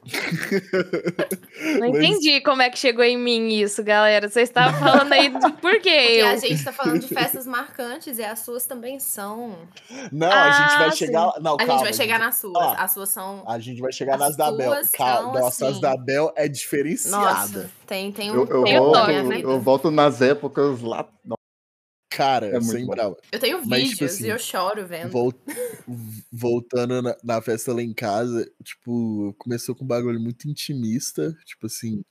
Não 1.79 1.89
Mas- 1.91 1.95
entendi 1.95 2.41
como 2.41 2.61
é 2.61 2.69
que 2.69 2.77
chegou 2.77 3.03
em 3.03 3.17
mim 3.17 3.49
isso, 3.49 3.83
galera. 3.83 4.27
Vocês 4.29 4.49
estavam 4.49 4.79
falando 4.79 5.11
aí 5.13 5.29
do 5.29 5.39
porquê 5.53 5.59
Porque 5.61 5.89
eu. 5.89 6.27
a 6.27 6.35
gente 6.37 6.63
tá 6.63 6.71
falando 6.71 6.99
de 6.99 7.07
festas 7.07 7.45
marcantes 7.47 8.17
e 8.17 8.23
as 8.23 8.39
suas 8.39 8.65
também 8.65 8.99
são. 8.99 9.57
Não, 10.11 10.31
a 10.31 10.51
gente 10.51 10.77
vai 10.77 10.87
Ah, 10.87 10.91
chegar. 10.91 11.25
lá- 11.25 11.39
Não, 11.41 11.53
A 11.55 11.57
calma, 11.57 11.73
gente 11.73 11.83
vai 11.83 11.93
chegar 11.93 12.19
nas 12.19 12.35
suas. 12.37 12.55
Ó, 12.55 12.75
As 12.77 12.91
suas 12.93 13.09
são. 13.09 13.43
A 13.47 13.59
gente 13.59 13.81
vai 13.81 13.91
chegar 13.91 14.15
As 14.15 14.19
nas 14.19 14.35
da 14.37 14.51
Bel. 14.51 14.73
Calma, 14.93 15.39
nossa, 15.39 15.65
as 15.67 15.71
assim- 15.73 15.81
da 15.81 15.95
Bel 15.97 16.31
é 16.35 16.47
diferenciada. 16.47 17.23
Nossa, 17.25 17.71
tem, 17.87 18.11
tem 18.11 18.31
um. 18.31 18.35
Eu, 18.35 18.45
eu, 18.47 18.63
Tem 18.63 18.79
o 18.79 18.83
volto, 18.83 18.99
toque, 18.99 19.11
né? 19.23 19.41
eu 19.43 19.59
volto 19.59 19.91
nas 19.91 20.21
épocas 20.21 20.81
lá. 20.81 21.05
Cara, 22.15 22.47
É 22.47 22.61
sem 22.61 22.85
bom. 22.85 22.91
brava. 22.91 23.17
Eu 23.31 23.39
tenho 23.39 23.57
Mas, 23.65 23.79
vídeos 23.81 23.89
tipo 23.91 24.05
assim, 24.05 24.25
e 24.25 24.29
eu 24.29 24.39
choro 24.39 24.85
vendo. 24.85 25.09
Vol- 25.11 25.33
Voltando 26.31 27.01
na, 27.01 27.17
na 27.23 27.41
festa 27.41 27.73
lá 27.73 27.81
em 27.81 27.93
casa, 27.93 28.49
tipo, 28.63 29.33
começou 29.37 29.75
com 29.75 29.83
um 29.83 29.87
bagulho 29.87 30.19
muito 30.19 30.47
intimista, 30.49 31.35
tipo 31.45 31.65
assim. 31.65 32.03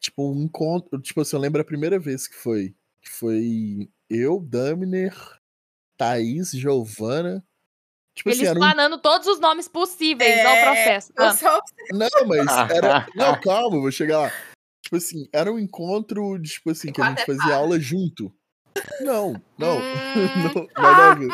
Tipo, 0.00 0.32
um 0.32 0.42
encontro. 0.42 1.00
Tipo 1.00 1.20
assim, 1.20 1.36
eu 1.36 1.40
lembro 1.40 1.60
a 1.60 1.64
primeira 1.64 1.98
vez 1.98 2.26
que 2.26 2.34
foi. 2.34 2.74
Que 3.00 3.10
foi 3.10 3.90
eu, 4.08 4.40
Daminer, 4.40 5.14
Thaís, 5.96 6.50
Giovana. 6.52 7.44
Tipo 8.14 8.28
Eles 8.28 8.40
assim, 8.40 8.48
era 8.48 8.58
um 8.58 8.62
planando 8.62 8.98
todos 8.98 9.26
os 9.26 9.40
nomes 9.40 9.68
possíveis 9.68 10.38
É, 10.38 10.44
ao 10.44 10.60
processo. 10.60 11.12
Eu 11.16 11.24
Ah, 11.24 11.34
só 11.34 11.60
Não, 11.92 12.26
mas 12.26 12.46
era. 12.70 13.06
Não, 13.16 13.40
calma, 13.40 13.80
vou 13.80 13.90
chegar 13.90 14.18
lá. 14.18 14.32
Tipo 14.82 14.96
assim, 14.96 15.28
era 15.32 15.52
um 15.52 15.58
encontro, 15.58 16.38
de, 16.38 16.50
tipo 16.50 16.70
assim, 16.70 16.92
que 16.92 17.00
a 17.00 17.08
gente 17.08 17.24
fazia 17.24 17.54
aula 17.56 17.78
junto. 17.80 18.32
Não, 19.00 19.34
não, 19.58 19.78
Hum. 19.78 19.82
não, 20.54 20.82
nada 20.82 21.12
a 21.12 21.14
ver. 21.14 21.28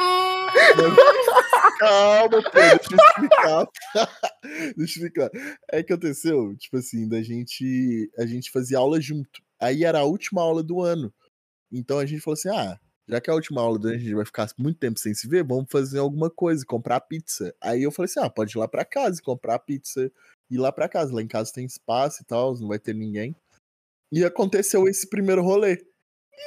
Calma, 1.78 2.42
pô, 2.42 2.50
deixa 2.50 2.92
eu 2.92 2.98
explicar. 2.98 3.68
deixa 4.76 4.78
eu 4.78 4.84
explicar. 4.84 5.30
É 5.70 5.82
que 5.82 5.92
aconteceu, 5.92 6.56
tipo 6.56 6.76
assim, 6.76 7.08
da 7.08 7.22
gente. 7.22 8.10
A 8.18 8.26
gente 8.26 8.50
fazia 8.50 8.78
aula 8.78 9.00
junto. 9.00 9.40
Aí 9.60 9.84
era 9.84 10.00
a 10.00 10.04
última 10.04 10.42
aula 10.42 10.62
do 10.62 10.80
ano. 10.80 11.12
Então 11.70 11.98
a 11.98 12.06
gente 12.06 12.20
falou 12.20 12.34
assim: 12.34 12.48
ah, 12.48 12.78
já 13.08 13.20
que 13.20 13.30
é 13.30 13.32
a 13.32 13.36
última 13.36 13.60
aula 13.60 13.78
do 13.78 13.88
ano, 13.88 13.96
a 13.96 14.00
gente 14.00 14.14
vai 14.14 14.24
ficar 14.24 14.48
muito 14.58 14.78
tempo 14.78 14.98
sem 14.98 15.14
se 15.14 15.28
ver, 15.28 15.44
vamos 15.44 15.66
fazer 15.70 15.98
alguma 15.98 16.30
coisa, 16.30 16.64
comprar 16.66 17.00
pizza. 17.00 17.54
Aí 17.60 17.82
eu 17.82 17.90
falei 17.90 18.06
assim: 18.06 18.20
ah, 18.20 18.30
pode 18.30 18.56
ir 18.56 18.58
lá 18.58 18.68
pra 18.68 18.84
casa 18.84 19.20
e 19.20 19.22
comprar 19.22 19.58
pizza. 19.60 20.10
Ir 20.50 20.58
lá 20.58 20.72
pra 20.72 20.88
casa. 20.88 21.14
Lá 21.14 21.22
em 21.22 21.28
casa 21.28 21.52
tem 21.52 21.64
espaço 21.66 22.22
e 22.22 22.24
tal, 22.24 22.56
não 22.58 22.68
vai 22.68 22.78
ter 22.78 22.94
ninguém. 22.94 23.36
E 24.10 24.24
aconteceu 24.24 24.88
esse 24.88 25.08
primeiro 25.08 25.42
rolê. 25.42 25.78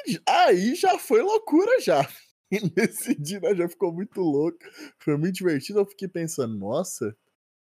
E 0.07 0.19
aí 0.27 0.75
já 0.75 0.97
foi 0.97 1.21
loucura 1.21 1.79
já. 1.81 2.01
E 2.53 2.59
nesse 2.75 3.15
dia 3.15 3.39
nós 3.39 3.57
já 3.57 3.65
ficou 3.69 3.93
muito 3.93 4.19
louco. 4.19 4.57
Foi 4.99 5.15
muito 5.15 5.35
divertido. 5.35 5.79
Eu 5.79 5.85
fiquei 5.85 6.09
pensando, 6.09 6.53
nossa, 6.57 7.11
se 7.11 7.15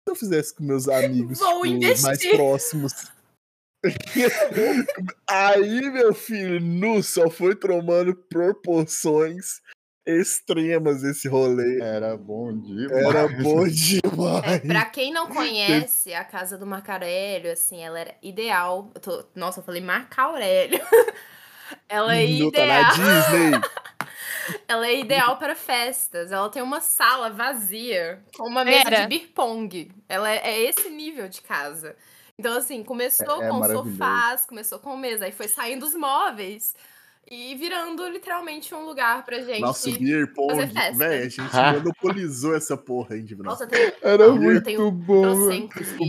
eu 0.09 0.15
fizesse 0.15 0.55
com 0.55 0.63
meus 0.63 0.89
amigos 0.89 1.37
Vou 1.37 1.61
tipo, 1.61 1.65
investir. 1.67 2.03
mais 2.07 2.25
próximos. 2.31 2.91
aí, 5.29 5.91
meu 5.91 6.13
filho, 6.13 6.59
nu 6.59 7.03
só 7.03 7.29
foi 7.29 7.55
tomando 7.55 8.15
proporções 8.15 9.61
extremas 10.07 11.03
esse 11.03 11.27
rolê. 11.27 11.79
Era 11.79 12.17
bom 12.17 12.51
demais. 12.59 13.05
Era 13.05 13.27
bom 13.27 13.65
É, 13.65 13.69
demais. 13.69 14.61
pra 14.67 14.85
quem 14.85 15.13
não 15.13 15.27
conhece 15.27 16.13
a 16.13 16.23
casa 16.25 16.57
do 16.57 16.65
Marco 16.65 16.91
Aurélio, 16.91 17.51
assim, 17.51 17.81
ela 17.83 17.99
era 17.99 18.15
ideal. 18.21 18.91
Eu 18.95 19.01
tô- 19.01 19.25
Nossa, 19.35 19.59
eu 19.59 19.63
falei 19.63 19.81
Marco 19.81 20.19
Aurélio. 20.19 20.79
ela 21.87 22.15
é 22.15 22.25
Não 22.27 22.51
tá 22.51 22.65
na 22.65 22.81
ideal. 22.81 22.91
Disney. 22.93 23.61
Ela 24.67 24.87
é 24.87 24.99
ideal 24.99 25.37
para 25.37 25.55
festas. 25.55 26.29
Ela 26.33 26.49
tem 26.49 26.61
uma 26.61 26.81
sala 26.81 27.29
vazia 27.29 28.21
com 28.37 28.45
uma 28.45 28.65
mesa 28.65 28.83
Pera. 28.89 29.01
de 29.03 29.07
beer 29.07 29.29
pong. 29.33 29.89
Ela 30.09 30.29
é, 30.29 30.37
é 30.39 30.59
esse 30.63 30.89
nível 30.89 31.29
de 31.29 31.41
casa. 31.41 31.95
Então, 32.37 32.57
assim, 32.57 32.83
começou 32.83 33.41
É- 33.41 33.45
é 33.45 33.49
com 33.49 33.63
sofás, 33.63 34.45
começou 34.45 34.79
com 34.79 34.97
mesa, 34.97 35.23
aí 35.25 35.31
foi 35.31 35.47
saindo 35.47 35.85
os 35.85 35.95
móveis 35.95 36.75
e 37.29 37.55
virando 37.55 38.07
literalmente 38.09 38.75
um 38.75 38.85
lugar 38.85 39.23
pra 39.25 39.39
gente. 39.39 39.61
Nossa, 39.61 39.89
o 39.89 39.93
Beer 39.97 40.31
Pong. 40.33 40.53
Véi, 40.95 41.19
a 41.23 41.29
gente 41.29 41.41
Ah. 41.53 41.73
monopolizou 41.73 42.55
essa 42.55 42.75
porra, 42.77 43.15
hein, 43.17 43.23
de 43.23 43.35
Nossa, 43.35 43.65
tem 43.65 43.91
Era 44.01 44.29
muito 44.31 44.91
bom, 44.91 45.31
O. 45.31 45.47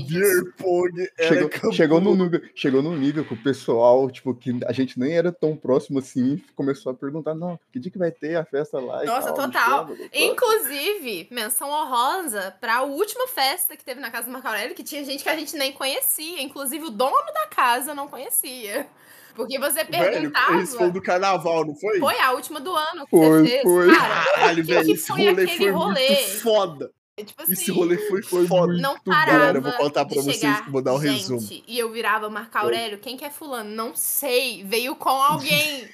Beer 0.09 0.53
Pong 0.59 1.09
Chegou, 1.20 1.48
campo- 1.48 1.72
chegou, 1.72 2.00
no 2.00 2.14
nível, 2.14 2.40
chegou 2.55 2.83
num 2.83 2.96
nível 2.96 3.24
que 3.24 3.33
o 3.35 3.42
pessoal, 3.42 4.11
tipo, 4.11 4.35
que 4.35 4.59
a 4.66 4.72
gente 4.72 4.98
nem 4.98 5.16
era 5.16 5.33
tão 5.33 5.57
próximo 5.57 5.98
assim, 6.00 6.42
começou 6.55 6.92
a 6.92 6.94
perguntar, 6.94 7.35
não, 7.35 7.59
que 7.72 7.79
dia 7.79 7.90
que 7.90 7.98
vai 7.98 8.11
ter 8.11 8.37
a 8.37 8.44
festa 8.44 8.79
lá 8.81 9.03
e 9.05 9.07
Nossa, 9.07 9.33
tal, 9.33 9.46
total. 9.46 9.70
chama, 9.70 9.85
doutor." 9.96 10.09
Inclusive, 10.12 11.29
menção 11.31 11.70
honrosa 11.70 12.55
pra 12.61 12.83
última 12.83 13.27
festa 13.29 13.77
que 13.77 13.85
teve 13.85 14.00
na 14.00 14.11
casa 14.11 14.27
do 14.27 14.33
Marco 14.33 14.48
Aurélio, 14.48 14.74
que 14.74 14.83
tinha 14.85 15.05
gente 15.05 15.22
que 15.22 15.29
a 15.29 15.37
gente 15.37 15.57
nem 15.57 15.72
conhecia. 15.72 16.42
Inclusive, 16.42 16.85
o 16.85 16.90
dono 16.90 17.33
da 17.33 17.46
casa 17.46 17.94
não 17.94 18.09
conhecia. 18.09 18.87
Porque 19.35 19.59
você 19.59 19.85
Velho, 19.85 20.12
perguntava. 20.12 20.57
esse 20.62 20.77
foi 20.77 20.88
o 20.88 20.92
do 20.92 21.03
carnaval, 21.03 21.66
não 21.66 21.75
foi? 21.75 21.99
Foi 21.99 22.18
a 22.20 22.33
última 22.33 22.61
do 22.61 22.75
ano 22.75 23.05
que 23.05 23.11
Foi, 23.11 23.40
você 23.42 23.47
fez. 23.51 23.62
foi. 23.62 23.94
Cara, 23.97 24.25
Caralho, 24.35 24.64
que 24.64 24.73
velho, 24.73 24.87
que 24.87 24.92
esse 24.92 25.07
foi 25.07 25.16
rolê 25.29 25.42
aquele 25.42 25.59
foi 25.59 25.70
rolê? 25.70 26.09
muito 26.09 26.40
foda. 26.42 26.90
tipo 27.25 27.42
assim, 27.42 27.53
Esse 27.53 27.70
rolê 27.73 27.99
foi, 28.23 28.47
foda. 28.47 28.73
não 28.75 28.94
bom. 28.94 29.01
parava 29.05 29.38
Galera, 29.38 29.59
eu 29.59 29.62
vou 29.62 29.73
contar 29.73 30.05
pra 30.05 30.14
vocês, 30.16 30.37
chegar 30.37 30.70
vou 30.70 30.83
dar 30.83 30.94
um 30.94 31.01
gente, 31.01 31.18
resumo. 31.33 31.62
E 31.66 31.79
eu 31.79 31.90
virava 31.92 32.31
Marco 32.31 32.57
Aurélio, 32.59 32.99
quem 32.99 33.16
que 33.16 33.25
é 33.25 33.31
fulano? 33.31 33.70
Não 33.70 33.94
sei, 33.97 34.62
veio 34.64 34.94
com 34.97 35.09
alguém. 35.09 35.88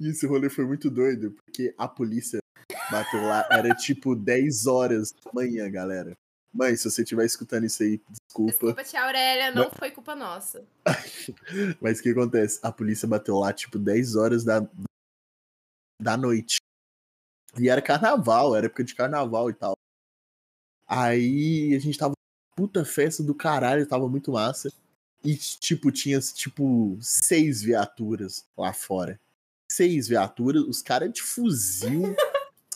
E 0.00 0.08
esse 0.10 0.26
rolê 0.26 0.48
foi 0.50 0.64
muito 0.64 0.90
doido, 0.90 1.32
porque 1.44 1.74
a 1.78 1.86
polícia 1.86 2.40
bateu 2.90 3.22
lá, 3.22 3.46
era 3.50 3.74
tipo 3.74 4.14
10 4.16 4.66
horas 4.66 5.12
da 5.12 5.30
manhã, 5.32 5.70
galera. 5.70 6.12
Mãe, 6.52 6.76
se 6.76 6.90
você 6.90 7.02
estiver 7.02 7.24
escutando 7.24 7.64
isso 7.64 7.82
aí, 7.82 8.00
desculpa. 8.10 8.50
Desculpa, 8.50 8.84
tia 8.84 9.04
Aurélia, 9.04 9.50
não 9.50 9.70
foi 9.70 9.90
culpa 9.90 10.14
nossa. 10.14 10.62
Mas 11.80 11.98
o 11.98 12.02
que 12.02 12.10
acontece? 12.10 12.60
A 12.62 12.70
polícia 12.70 13.08
bateu 13.08 13.38
lá, 13.38 13.52
tipo, 13.52 13.78
10 13.78 14.16
horas 14.16 14.44
da, 14.44 14.68
da 16.00 16.16
noite. 16.16 16.56
E 17.58 17.68
era 17.68 17.80
carnaval, 17.80 18.54
era 18.54 18.66
época 18.66 18.84
de 18.84 18.94
carnaval 18.94 19.48
e 19.48 19.54
tal. 19.54 19.74
Aí 20.86 21.74
a 21.74 21.78
gente 21.78 21.98
tava. 21.98 22.12
Puta 22.54 22.84
festa 22.84 23.22
do 23.22 23.34
caralho, 23.34 23.88
tava 23.88 24.06
muito 24.08 24.32
massa. 24.32 24.70
E, 25.24 25.36
tipo, 25.36 25.90
tinha, 25.90 26.20
tipo, 26.20 26.98
seis 27.00 27.62
viaturas 27.62 28.44
lá 28.56 28.74
fora. 28.74 29.18
Seis 29.70 30.06
viaturas, 30.06 30.62
os 30.64 30.82
caras 30.82 31.10
de 31.12 31.22
fuzil, 31.22 32.14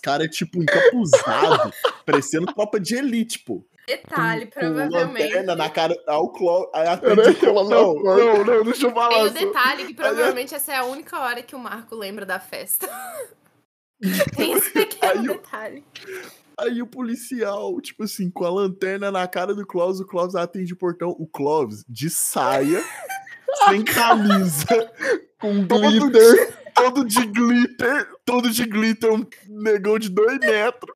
caras, 0.06 0.28
tipo, 0.34 0.62
encapuzado, 0.62 1.72
parecendo 2.06 2.46
tropa 2.46 2.78
de 2.78 2.94
elite, 2.94 3.40
pô. 3.40 3.66
Detalhe, 3.88 4.46
Com 4.46 4.60
provavelmente. 4.60 5.22
lanterna 5.26 5.54
na 5.56 5.68
cara. 5.70 5.96
Ah, 6.08 6.18
o 6.18 6.28
Cló. 6.30 6.68
Aí 6.74 6.86
a 6.88 6.96
não, 6.96 7.02
porta. 7.02 8.24
não, 8.24 8.44
não, 8.44 8.64
deixa 8.64 8.86
eu 8.86 8.92
falar. 8.92 9.08
Tem 9.10 9.22
o 9.24 9.28
só." 9.32 9.32
detalhe 9.46 9.84
que 9.86 9.94
provavelmente 9.94 10.54
essa 10.54 10.72
é 10.72 10.76
a 10.76 10.84
única 10.84 11.18
hora 11.20 11.42
que 11.42 11.54
o 11.54 11.58
Marco 11.58 11.94
lembra 11.94 12.24
da 12.26 12.40
festa. 12.40 12.88
Tem 14.36 14.52
esse 14.52 14.70
pequeno 14.70 15.12
Aí 15.20 15.26
eu- 15.26 15.34
detalhe. 15.34 15.84
Aí 16.58 16.80
o 16.82 16.86
policial, 16.86 17.78
tipo 17.80 18.02
assim, 18.04 18.30
com 18.30 18.44
a 18.44 18.50
lanterna 18.50 19.10
na 19.12 19.28
cara 19.28 19.54
do 19.54 19.66
Clóvis, 19.66 20.00
o 20.00 20.06
Clóvis 20.06 20.34
atende 20.34 20.72
o 20.72 20.76
portão. 20.76 21.10
O 21.10 21.26
Clóvis, 21.26 21.84
de 21.88 22.08
saia, 22.10 22.82
sem 23.68 23.84
camisa, 23.84 24.90
Com 25.40 25.64
glitter. 25.66 26.56
Todo 26.76 27.04
de 27.04 27.26
glitter, 27.26 28.08
todo 28.24 28.50
de 28.50 28.64
glitter, 28.66 29.12
um 29.12 29.26
negão 29.48 29.98
de 29.98 30.10
dois 30.10 30.38
metros. 30.38 30.94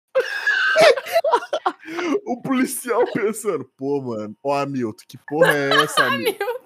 o 2.27 2.41
policial 2.43 3.05
pensando, 3.13 3.65
pô, 3.77 4.01
mano, 4.03 4.37
ó, 4.45 4.59
Hamilton, 4.59 5.05
que 5.09 5.19
porra 5.27 5.53
é 5.53 5.83
essa, 5.83 6.05
Hamilton? 6.07 6.61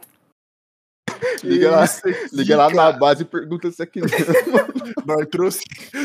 Liga 1.43 1.71
lá, 1.71 1.85
liga 2.33 2.57
lá 2.57 2.71
cara. 2.71 2.93
na 2.93 2.99
base 2.99 3.23
e 3.23 3.25
pergunta 3.25 3.71
se 3.71 3.83
é 3.83 3.87
que 3.87 4.01
Nós 5.07 5.27
trouxe, 5.31 5.61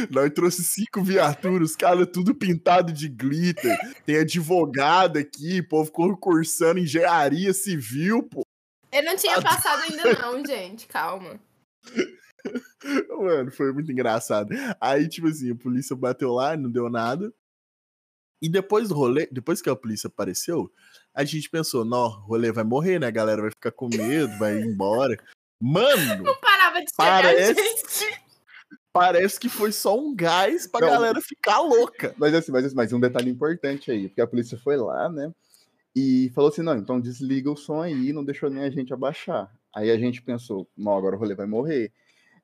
nós 0.10 0.32
trouxe 0.32 0.64
cinco 0.64 1.02
viaturas, 1.02 1.72
os 1.72 1.76
caras 1.76 2.08
tudo 2.12 2.36
pintado 2.36 2.94
de 2.94 3.10
glitter. 3.10 3.76
Tem 4.06 4.18
advogado 4.18 5.18
aqui, 5.18 5.62
povo 5.62 5.92
concursando 5.92 6.80
engenharia 6.80 7.54
civil, 7.54 8.24
pô. 8.24 8.44
Ele 8.92 9.08
não 9.08 9.16
tinha 9.16 9.42
passado 9.42 9.84
ainda 9.84 10.14
não, 10.14 10.46
gente. 10.46 10.88
Calma. 10.88 11.40
Mano, 13.20 13.52
foi 13.52 13.72
muito 13.74 13.92
engraçado. 13.92 14.50
Aí, 14.80 15.08
tipo 15.08 15.28
assim, 15.28 15.52
a 15.52 15.56
polícia 15.56 15.96
bateu 15.96 16.32
lá, 16.32 16.56
não 16.56 16.70
deu 16.70 16.90
nada. 16.90 17.34
E 18.42 18.48
depois 18.48 18.88
do 18.88 18.96
rolê, 18.96 19.28
depois 19.32 19.62
que 19.62 19.70
a 19.70 19.76
polícia 19.76 20.08
apareceu, 20.08 20.72
a 21.14 21.24
gente 21.26 21.50
pensou, 21.50 21.84
não, 21.84 22.06
o 22.06 22.28
rolê 22.28 22.52
vai 22.52 22.64
morrer, 22.64 23.00
né? 23.00 23.08
A 23.08 23.12
galera 23.12 23.42
vai 23.42 23.52
ficar 23.52 23.72
com 23.72 23.90
medo, 23.90 24.38
vai 24.38 24.58
ir 24.58 24.66
embora. 24.66 25.18
Mano, 25.62 26.24
Não 26.24 26.36
parava 26.40 26.80
de 26.80 26.90
chegar, 26.90 27.22
parece, 27.22 27.54
gente. 27.62 28.22
parece 28.94 29.40
que 29.40 29.50
foi 29.50 29.74
só 29.74 30.00
um 30.00 30.16
gás 30.16 30.66
pra 30.66 30.80
Não. 30.80 30.88
galera 30.88 31.20
ficar 31.20 31.60
louca. 31.60 32.16
Mas 32.18 32.34
assim, 32.34 32.52
mas, 32.52 32.64
assim, 32.64 32.76
mas 32.76 32.94
um 32.94 33.00
detalhe 33.00 33.30
importante 33.30 33.92
aí, 33.92 34.08
porque 34.08 34.22
a 34.22 34.28
polícia 34.28 34.58
foi 34.58 34.78
lá, 34.78 35.10
né? 35.10 35.34
E 35.94 36.32
falou 36.34 36.50
assim: 36.50 36.62
não, 36.62 36.78
então 36.78 37.02
desliga 37.02 37.52
o 37.52 37.58
som 37.58 37.82
aí, 37.82 38.14
não 38.14 38.24
deixou 38.24 38.50
nem 38.50 38.64
a 38.64 38.70
gente 38.70 38.94
abaixar. 38.94 39.54
Aí 39.76 39.92
a 39.92 39.98
gente 39.98 40.22
pensou, 40.22 40.68
não, 40.78 40.98
agora 40.98 41.16
o 41.16 41.20
rolê 41.20 41.36
vai 41.36 41.46
morrer. 41.46 41.92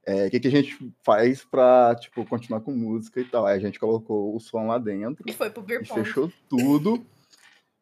É, 0.06 0.28
O 0.28 0.32
que, 0.32 0.40
que 0.40 0.48
a 0.48 0.52
gente 0.52 0.78
faz 1.04 1.44
pra, 1.44 1.96
tipo, 2.00 2.26
continuar 2.26 2.62
com 2.62 2.72
música 2.72 3.20
e 3.20 3.26
tal? 3.26 3.46
Aí 3.46 3.58
a 3.58 3.60
gente 3.60 3.80
colocou 3.80 4.36
o 4.36 4.40
som 4.40 4.68
lá 4.68 4.78
dentro, 4.78 5.24
E 5.28 5.34
foi 5.34 5.50
pro 5.50 5.64
beer 5.64 5.86
pong. 5.88 6.04
fechou 6.04 6.32
tudo. 6.50 7.06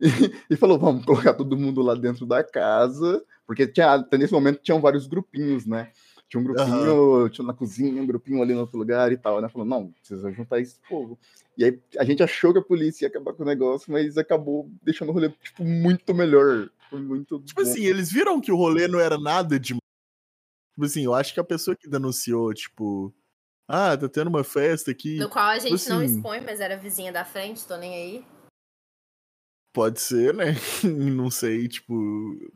E, 0.02 0.08
e 0.50 0.56
falou, 0.58 0.78
vamos 0.78 1.06
colocar 1.06 1.34
todo 1.34 1.56
mundo 1.56 1.82
lá 1.82 1.94
dentro 1.96 2.26
da 2.26 2.44
casa. 2.44 3.24
Porque 3.48 3.66
tinha, 3.68 3.94
até 3.94 4.18
nesse 4.18 4.34
momento 4.34 4.60
tinham 4.62 4.82
vários 4.82 5.08
grupinhos, 5.08 5.66
né? 5.66 5.92
Tinha 6.28 6.42
um 6.42 6.44
grupinho 6.44 7.30
tinha 7.30 7.46
na 7.48 7.54
cozinha, 7.54 8.02
um 8.02 8.06
grupinho 8.06 8.42
ali 8.42 8.54
no 8.54 8.62
outro 8.62 8.78
lugar 8.78 9.12
e 9.14 9.18
tal, 9.18 9.40
né? 9.40 9.48
Falou, 9.48 9.66
não, 9.68 9.92
precisa 9.92 10.30
juntar 10.32 10.60
esse 10.60 10.78
povo. 10.90 11.18
E 11.58 11.64
aí 11.64 11.80
a 11.98 12.04
gente 12.04 12.22
achou 12.24 12.52
que 12.52 12.60
a 12.60 12.64
polícia 12.64 13.06
ia 13.06 13.08
acabar 13.10 13.32
com 13.34 13.44
o 13.44 13.46
negócio, 13.46 13.92
mas 13.94 14.18
acabou 14.18 14.70
deixando 14.82 15.10
o 15.10 15.14
rolê, 15.14 15.30
tipo, 15.42 15.64
muito 15.64 16.14
melhor. 16.14 16.70
Foi 16.90 17.00
muito 17.00 17.40
Tipo 17.40 17.64
bom. 17.64 17.70
assim, 17.70 17.86
eles 17.86 18.12
viram 18.12 18.42
que 18.42 18.52
o 18.52 18.58
rolê 18.58 18.88
não 18.90 19.00
era 19.00 19.18
nada 19.18 19.58
de. 19.60 19.76
Tipo 20.74 20.86
assim, 20.86 21.04
eu 21.06 21.14
acho 21.14 21.34
que 21.34 21.40
a 21.40 21.44
pessoa 21.44 21.76
que 21.76 21.88
denunciou, 21.90 22.54
tipo. 22.54 23.14
Ah, 23.68 23.96
tá 23.98 24.10
tendo 24.10 24.28
uma 24.28 24.44
festa 24.44 24.92
aqui. 24.92 25.18
No 25.18 25.30
qual 25.30 25.46
a 25.46 25.60
gente 25.60 25.88
não 25.90 26.02
assim- 26.02 26.16
expõe, 26.18 26.42
mas 26.42 26.60
era 26.60 26.76
vizinha 26.78 27.12
da 27.14 27.24
frente, 27.24 27.66
tô 27.66 27.78
nem 27.78 27.94
aí. 27.96 28.26
Pode 29.74 30.00
ser, 30.02 30.34
né? 30.34 30.54
não 30.84 31.32
sei, 31.32 31.68
tipo, 31.68 31.94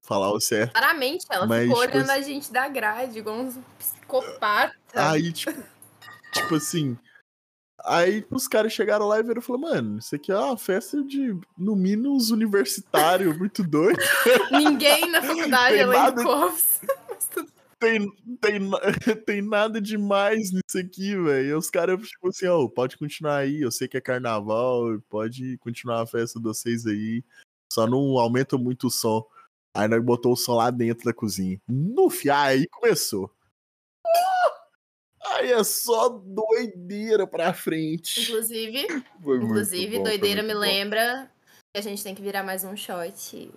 falar 0.03 0.31
o 0.31 0.39
certo. 0.39 0.73
Claramente, 0.73 1.25
ela 1.31 1.47
Mas, 1.47 1.67
ficou 1.67 1.81
tipo 1.83 1.95
olhando 1.97 2.09
assim- 2.11 2.19
a 2.19 2.23
gente 2.23 2.51
da 2.51 2.67
grade, 2.67 3.17
igual 3.19 3.37
uns 3.37 3.57
psicopata. 3.79 4.75
Aí, 4.93 5.31
tipo, 5.31 5.63
tipo 6.33 6.55
assim. 6.55 6.97
Aí 7.85 8.25
os 8.31 8.47
caras 8.47 8.73
chegaram 8.73 9.07
lá 9.07 9.19
e 9.19 9.23
viram 9.23 9.39
e 9.39 9.43
falaram, 9.43 9.69
mano, 9.69 9.99
isso 9.99 10.13
aqui 10.15 10.31
é 10.31 10.37
uma 10.37 10.57
festa 10.57 11.01
de, 11.03 11.39
no 11.57 11.75
mínimo, 11.75 12.15
uns 12.15 12.31
universitários 12.31 13.37
muito 13.37 13.63
doido. 13.63 13.99
Ninguém 14.51 15.09
na 15.09 15.21
faculdade 15.23 15.79
além 15.79 15.99
nada-. 15.99 16.23
Mas 17.07 17.27
tudo 17.31 17.51
Tem, 17.79 17.99
tem, 18.41 18.59
tem 19.25 19.41
nada 19.41 19.79
demais 19.79 20.51
nisso 20.51 20.77
aqui, 20.79 21.15
velho. 21.15 21.47
E 21.47 21.53
os 21.53 21.69
caras, 21.69 22.07
tipo 22.07 22.29
assim, 22.29 22.47
ó, 22.47 22.67
pode 22.67 22.97
continuar 22.97 23.37
aí, 23.37 23.61
eu 23.61 23.71
sei 23.71 23.87
que 23.87 23.97
é 23.97 24.01
carnaval, 24.01 24.99
pode 25.07 25.57
continuar 25.59 26.01
a 26.01 26.07
festa 26.07 26.39
de 26.39 26.43
vocês 26.43 26.85
aí. 26.87 27.23
Só 27.71 27.85
não 27.85 28.17
aumenta 28.17 28.57
muito 28.57 28.87
o 28.87 28.91
som. 28.91 29.25
Aí 29.75 29.87
nós 29.87 30.03
botou 30.03 30.33
o 30.33 30.35
som 30.35 30.55
lá 30.55 30.71
dentro 30.71 31.05
da 31.05 31.13
cozinha. 31.13 31.61
No 31.67 32.09
fiar, 32.09 32.47
aí 32.47 32.67
começou. 32.67 33.31
Ah! 34.05 35.35
Aí 35.35 35.51
é 35.51 35.63
só 35.63 36.09
doideira 36.09 37.27
pra 37.27 37.53
frente. 37.53 38.21
Inclusive, 38.21 38.87
inclusive 39.19 39.97
bom, 39.97 40.03
doideira 40.03 40.41
me 40.41 40.53
bom. 40.53 40.59
lembra 40.59 41.29
que 41.73 41.79
a 41.79 41.81
gente 41.81 42.03
tem 42.03 42.15
que 42.15 42.21
virar 42.21 42.41
mais 42.41 42.63
um 42.63 42.75
shot. 42.75 43.51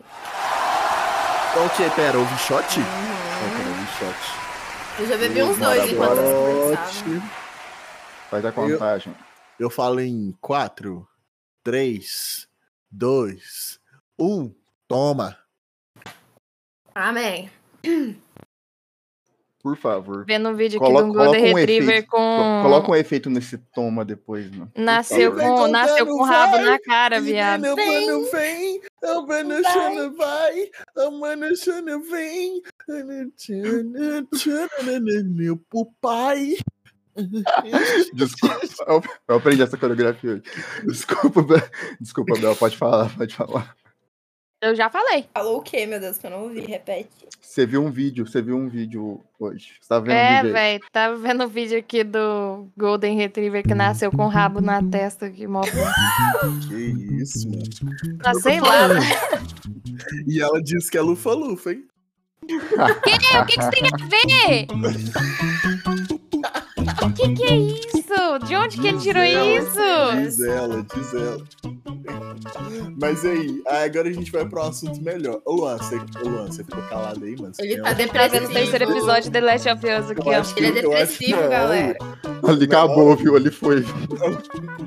O 1.63 1.69
que? 1.77 1.91
Pera, 1.95 2.19
houve 2.19 2.39
shot? 2.39 2.81
Uhum. 2.81 2.85
Eu 3.45 3.57
quero 3.57 3.69
ouvir 3.69 3.87
shot. 3.99 4.17
Eu 4.99 5.07
já 5.07 5.17
bebi 5.19 5.43
uns 5.43 5.59
dois 5.59 5.93
enquanto 5.93 6.09
bora. 6.09 6.23
vocês 6.23 7.03
conversavam. 7.03 7.21
Shot. 7.21 7.23
Faz 8.31 8.45
a 8.47 8.53
contagem. 8.53 9.17
Eu 9.59 9.69
falo 9.69 10.01
em 10.01 10.35
4, 10.41 11.07
3, 11.63 12.49
2, 12.91 13.81
1. 14.19 14.55
Toma. 14.89 15.37
Amém. 16.95 17.51
Por 19.63 19.77
favor. 19.77 20.25
Vendo 20.27 20.49
um 20.49 20.55
vídeo 20.55 20.79
aqui 20.79 20.87
Coloca- 20.87 21.05
de 21.05 21.11
um 21.11 21.13
Golden 21.15 21.41
coloca 21.41 21.53
um 21.55 21.57
Retriever 21.59 21.91
efeito. 21.91 22.09
com. 22.11 22.61
Coloca 22.63 22.91
um 22.91 22.95
efeito 22.97 23.29
nesse 23.31 23.59
toma 23.75 24.05
depois, 24.05 24.51
mano. 24.51 24.71
Por 24.75 24.81
Nasceu 24.83 25.35
com, 25.35 25.67
nasceu 25.67 26.07
com 26.07 26.15
o 26.15 26.25
rabo 26.25 26.59
na 26.61 26.79
cara, 26.81 27.21
viado. 27.21 27.61
mano, 27.63 27.77
vem, 28.33 28.81
a 29.05 29.21
mano 29.21 29.63
Xana 29.63 30.11
vai, 30.17 30.71
a 30.97 31.11
mano 31.11 31.55
Xana 31.57 31.99
vem, 32.11 32.63
meu 35.25 35.59
papai. 35.71 36.57
Desculpa, 38.15 38.61
eu, 38.87 39.03
eu 39.29 39.37
aprendi 39.37 39.63
essa 39.63 39.77
coreografia 39.77 40.33
hoje. 40.35 40.43
Desculpa, 40.87 41.43
Bel. 41.43 41.63
Desculpa, 42.01 42.39
Bel, 42.39 42.57
pode 42.57 42.77
falar, 42.77 43.15
pode 43.17 43.35
falar. 43.35 43.75
Eu 44.63 44.75
já 44.75 44.91
falei. 44.91 45.25
Falou 45.33 45.59
o 45.59 45.63
quê, 45.63 45.87
meu 45.87 45.99
Deus, 45.99 46.19
que 46.19 46.27
eu 46.27 46.31
não 46.31 46.43
ouvi? 46.43 46.61
Repete. 46.61 47.09
Você 47.41 47.65
viu 47.65 47.83
um 47.83 47.91
vídeo, 47.91 48.27
você 48.27 48.43
viu 48.43 48.57
um 48.57 48.69
vídeo 48.69 49.23
hoje. 49.39 49.73
Você 49.81 49.89
tá 49.89 49.99
vendo 49.99 50.13
um 50.13 50.15
É, 50.15 50.43
velho. 50.43 50.85
Tava 50.93 51.17
vendo 51.17 51.45
o 51.45 51.49
vídeo 51.49 51.79
aqui 51.79 52.05
do 52.05 52.69
Golden 52.77 53.17
Retriever 53.17 53.63
que 53.63 53.75
nasceu 53.75 54.13
com 54.13 54.27
o 54.27 54.29
rabo 54.29 54.61
na 54.61 54.83
testa. 54.83 55.31
Que 55.31 55.47
mó... 55.47 55.63
Que 56.69 56.75
isso, 57.23 57.49
mano. 57.49 57.63
Ah, 58.25 58.35
sei 58.35 58.61
lá. 58.61 58.89
E 60.29 60.41
ela 60.41 60.63
disse 60.63 60.91
que 60.91 60.99
é 60.99 61.01
lufa-lufa, 61.01 61.73
hein? 61.73 61.85
Que? 62.47 62.57
O 62.57 63.01
que, 63.01 63.19
que 63.19 63.61
isso 63.61 63.71
tem 63.71 63.83
a 63.87 63.97
ver? 64.07 64.67
O 67.03 67.13
que, 67.15 67.35
que 67.35 67.45
é 67.45 67.57
isso? 67.57 68.00
De 68.47 68.57
onde 68.57 68.79
que 68.81 68.89
ele 68.89 68.99
tirou 68.99 69.25
isso? 69.25 70.17
Diz 70.17 70.41
ela, 70.41 70.85
diz 70.95 71.15
ela. 71.15 71.39
Mas 73.01 73.25
aí, 73.25 73.63
agora 73.67 74.09
a 74.09 74.13
gente 74.13 74.31
vai 74.33 74.45
pro 74.47 74.63
assunto 74.63 75.01
melhor. 75.03 75.41
Ô 75.45 75.53
Luan, 75.55 75.77
você, 75.77 75.97
ô, 75.97 76.29
Luan, 76.29 76.47
você 76.47 76.65
ficou 76.65 76.83
calado 76.85 77.25
aí, 77.25 77.37
mano? 77.37 77.53
Ele 77.59 77.77
tá 77.77 77.83
Tá 77.85 77.93
depressivo. 77.95 78.53
terceiro 78.53 78.85
episódio 78.91 79.23
de 79.25 79.31
The 79.31 79.41
Last 79.41 79.69
of 79.69 79.87
Us 79.87 80.11
aqui, 80.11 80.29
Eu 80.29 80.33
ó. 80.33 80.41
acho 80.41 80.55
que- 80.55 80.61
Ele 80.61 80.79
é 80.79 80.83
depressivo, 80.83 81.49
galera. 81.49 81.97
Ali 82.47 82.65
acabou, 82.65 83.15
viu? 83.17 83.37
Ali 83.37 83.51
foi. 83.51 83.85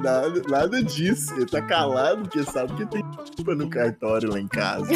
Nada, 0.02 0.42
nada 0.50 0.84
disso. 0.84 1.34
Ele 1.36 1.46
tá 1.46 1.62
calado 1.62 2.24
porque 2.24 2.44
sabe 2.44 2.74
que 2.74 2.86
tem 2.88 3.04
culpa 3.36 3.56
no 3.56 3.70
cartório 3.70 4.32
lá 4.32 4.40
em 4.40 4.48
casa. 4.48 4.88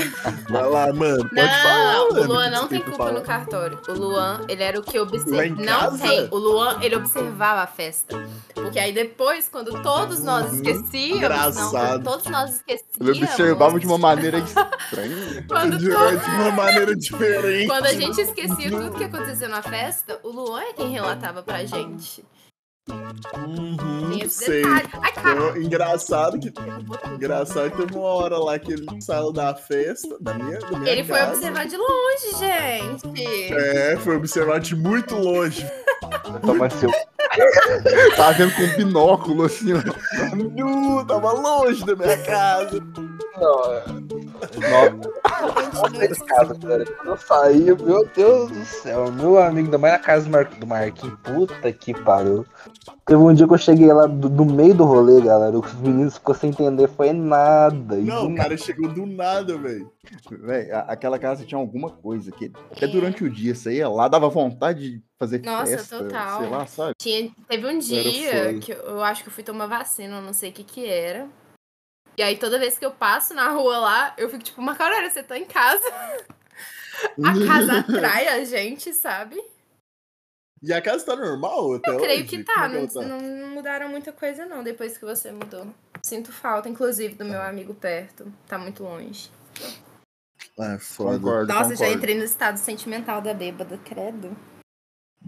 Vai 0.49 0.67
lá, 0.69 0.91
mano. 0.91 1.23
Pode 1.29 1.35
Não, 1.35 1.47
falar, 1.47 2.03
o 2.03 2.23
Luan 2.25 2.49
não 2.49 2.67
tem 2.67 2.81
culpa 2.81 2.97
falar. 2.97 3.11
no 3.13 3.21
cartório. 3.21 3.79
O 3.87 3.93
Luan, 3.93 4.41
ele 4.49 4.63
era 4.63 4.79
o 4.79 4.83
que 4.83 4.99
observava. 4.99 5.45
em 5.45 5.51
Não 5.51 5.65
casa? 5.79 5.97
tem. 6.07 6.27
O 6.31 6.37
Luan, 6.37 6.79
ele 6.81 6.95
observava 6.95 7.61
a 7.61 7.67
festa. 7.67 8.16
Porque 8.53 8.79
aí 8.79 8.91
depois, 8.91 9.47
quando 9.47 9.81
todos 9.81 10.23
nós 10.23 10.47
Uhum. 10.51 10.55
esquecíamos, 10.55 11.17
Engraçado. 11.17 11.97
não, 11.97 12.03
todos 12.03 12.25
nós 12.27 12.55
esquecíamos. 12.55 12.99
Ele 12.99 13.23
observava 13.23 13.79
de 13.79 13.85
uma 13.85 13.97
maneira 13.97 14.39
estranha. 14.39 15.45
Quando, 15.47 15.77
De, 15.77 15.89
to- 15.89 16.17
de 16.17 16.31
uma 16.41 16.51
maneira 16.51 16.95
diferente. 16.95 17.67
quando 17.67 17.85
a 17.85 17.93
gente 17.93 18.19
esquecia 18.19 18.69
tudo 18.69 18.91
que 18.97 19.03
aconteceu 19.03 19.47
na 19.49 19.61
festa, 19.61 20.19
o 20.23 20.29
Luan 20.29 20.61
é 20.61 20.73
quem 20.73 20.89
relatava 20.91 21.41
pra 21.43 21.63
gente. 21.65 22.23
Uhum, 23.37 24.09
Tem 24.11 24.21
esse 24.23 24.45
sei. 24.45 24.61
detalhe. 24.63 24.89
Ai, 25.01 25.11
cara. 25.11 25.31
Então, 25.31 25.57
engraçado 25.57 26.39
que. 26.39 26.53
Engraçado 27.13 27.71
que 27.71 27.77
teve 27.77 27.95
uma 27.95 28.07
hora 28.07 28.37
lá 28.37 28.57
que 28.57 28.71
ele 28.73 28.85
saiu 29.01 29.31
da 29.33 29.53
festa, 29.55 30.15
da 30.19 30.33
minha, 30.33 30.59
da 30.59 30.79
minha 30.79 30.91
Ele 30.91 31.03
foi 31.03 31.17
casa. 31.17 31.33
observar 31.33 31.65
de 31.65 31.77
longe, 31.77 32.37
gente. 32.39 33.53
É, 33.53 33.97
foi 33.97 34.15
observar 34.15 34.59
de 34.59 34.75
muito 34.75 35.15
longe. 35.15 35.65
Toma 36.45 36.69
seu. 36.69 36.89
Tava 38.15 38.31
vendo 38.33 38.55
com 38.55 38.61
um 38.63 38.75
binóculo, 38.77 39.45
assim, 39.45 39.73
ó. 39.73 40.35
Nu, 40.35 41.05
tava 41.05 41.33
longe 41.33 41.85
da 41.85 41.95
minha 41.95 42.17
casa. 42.23 42.79
Não, 43.39 43.73
é. 43.73 43.83
Nossa, 44.69 45.59
eu 45.59 45.91
saí 45.91 46.07
de 46.07 46.25
casa, 46.25 46.55
cara. 46.55 46.85
Quando 46.85 47.07
eu 47.07 47.17
saí, 47.17 47.63
meu 47.63 48.07
Deus 48.15 48.51
do 48.51 48.65
céu, 48.65 49.11
meu 49.11 49.37
amigo, 49.37 49.67
ainda 49.67 49.77
mais 49.77 49.93
na 49.93 49.99
casa 49.99 50.25
do, 50.25 50.31
Mar... 50.31 50.45
do 50.45 50.67
Marquinhos, 50.67 51.17
puta 51.23 51.71
que 51.71 51.93
pariu. 51.93 52.45
Teve 53.05 53.21
um 53.21 53.33
dia 53.33 53.47
que 53.47 53.53
eu 53.53 53.57
cheguei 53.57 53.91
lá 53.91 54.05
do, 54.05 54.29
do 54.29 54.45
meio 54.45 54.73
do 54.73 54.83
rolê, 54.83 55.21
galera. 55.21 55.57
Os 55.57 55.73
meninos 55.75 56.15
ficou 56.15 56.35
sem 56.35 56.49
entender, 56.49 56.87
foi 56.87 57.13
nada. 57.13 57.95
Não, 57.95 58.27
o 58.27 58.35
cara 58.35 58.57
chegou 58.57 58.89
do 58.89 59.05
nada, 59.05 59.57
velho. 59.57 59.91
A- 60.73 60.91
aquela 60.91 61.17
casa 61.17 61.45
tinha 61.45 61.59
alguma 61.59 61.89
coisa 61.89 62.31
que 62.31 62.51
até 62.71 62.87
durante 62.87 63.23
o 63.23 63.29
dia 63.29 63.53
ia 63.71 63.89
lá, 63.89 64.07
dava 64.07 64.29
vontade 64.29 64.91
de 64.91 65.03
fazer 65.17 65.41
Nossa, 65.43 65.77
festa, 65.77 66.03
total. 66.03 66.41
sei 66.41 66.49
lá, 66.49 66.65
sabe? 66.65 66.93
Tinha, 66.97 67.31
teve 67.47 67.67
um 67.67 67.79
dia 67.79 68.59
que 68.59 68.71
eu, 68.71 69.01
acho 69.03 69.23
que 69.23 69.29
eu 69.29 69.33
fui 69.33 69.43
tomar 69.43 69.67
vacina, 69.67 70.21
não 70.21 70.33
sei 70.33 70.49
o 70.49 70.53
que 70.53 70.63
que 70.63 70.85
era. 70.85 71.27
E 72.17 72.23
aí 72.23 72.35
toda 72.37 72.57
vez 72.57 72.77
que 72.79 72.85
eu 72.85 72.91
passo 72.91 73.33
na 73.33 73.49
rua 73.49 73.77
lá, 73.77 74.13
eu 74.17 74.29
fico 74.29 74.43
tipo, 74.43 74.61
Macarena, 74.61 75.09
você 75.09 75.21
tá 75.21 75.37
em 75.37 75.45
casa? 75.45 75.83
A 77.23 77.33
casa 77.47 77.79
atrai 77.79 78.27
a 78.27 78.43
gente, 78.43 78.91
sabe? 78.93 79.39
E 80.63 80.73
a 80.73 80.81
casa 80.81 81.05
tá 81.05 81.15
normal 81.15 81.75
até 81.75 81.91
Eu 81.91 81.97
creio 81.99 82.21
hoje? 82.21 82.27
que 82.29 82.43
tá, 82.43 82.67
é 82.73 82.87
tá? 82.87 83.01
não- 83.03 83.21
não 83.21 83.49
mudaram 83.49 83.87
muita 83.89 84.11
coisa 84.11 84.47
não 84.47 84.63
depois 84.63 84.97
que 84.97 85.05
você 85.05 85.31
mudou. 85.31 85.67
Sinto 86.01 86.31
falta, 86.31 86.67
inclusive, 86.67 87.13
do 87.13 87.23
meu 87.25 87.39
amigo 87.41 87.75
perto. 87.75 88.33
Tá 88.47 88.57
muito 88.57 88.81
longe. 88.83 89.29
Ah, 90.59 90.79
foda. 90.79 91.19
Concordo, 91.19 91.53
Nossa, 91.53 91.69
já 91.75 91.85
concordo. 91.85 91.93
entrei 91.97 92.17
no 92.17 92.23
estado 92.23 92.57
sentimental 92.57 93.21
da 93.21 93.33
bêbada, 93.35 93.77
credo. 93.85 94.35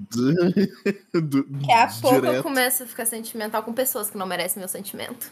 Do- 1.13 1.43
Daqui 1.43 1.71
a 1.71 1.88
pouco 2.02 2.25
eu 2.25 2.41
começo 2.43 2.84
a 2.84 2.88
ficar 2.88 3.06
sentimental 3.06 3.62
com 3.62 3.73
pessoas 3.73 4.10
que 4.10 4.17
não 4.17 4.25
merecem 4.25 4.60
meu 4.60 4.67
sentimento. 4.69 5.32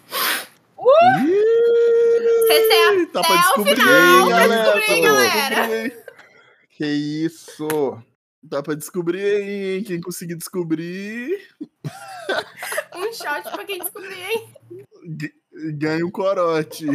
Você 0.77 2.67
tem 2.69 3.05
Tá 3.07 3.21
pra 3.21 3.33
até 3.33 3.33
o 3.33 3.63
descobrir, 3.63 3.75
final 3.75 4.19
hein, 4.19 4.25
pra 4.27 4.47
galera? 4.47 4.63
descobrir, 4.63 4.85
Tá 4.87 4.87
pra 4.87 5.01
galera. 5.01 5.55
descobrir, 5.67 5.85
hein? 5.85 6.03
Que 6.69 6.85
isso? 6.85 8.03
Tá 8.49 8.63
pra 8.63 8.75
descobrir, 8.75 9.41
hein? 9.41 9.83
Quem 9.83 9.99
conseguir 10.01 10.35
descobrir, 10.35 11.47
Um 12.95 13.13
shot 13.13 13.43
pra 13.51 13.63
quem 13.65 13.79
descobrir, 13.79 14.15
hein? 14.21 14.53
ganha 15.77 16.05
um 16.05 16.11
corote. 16.11 16.85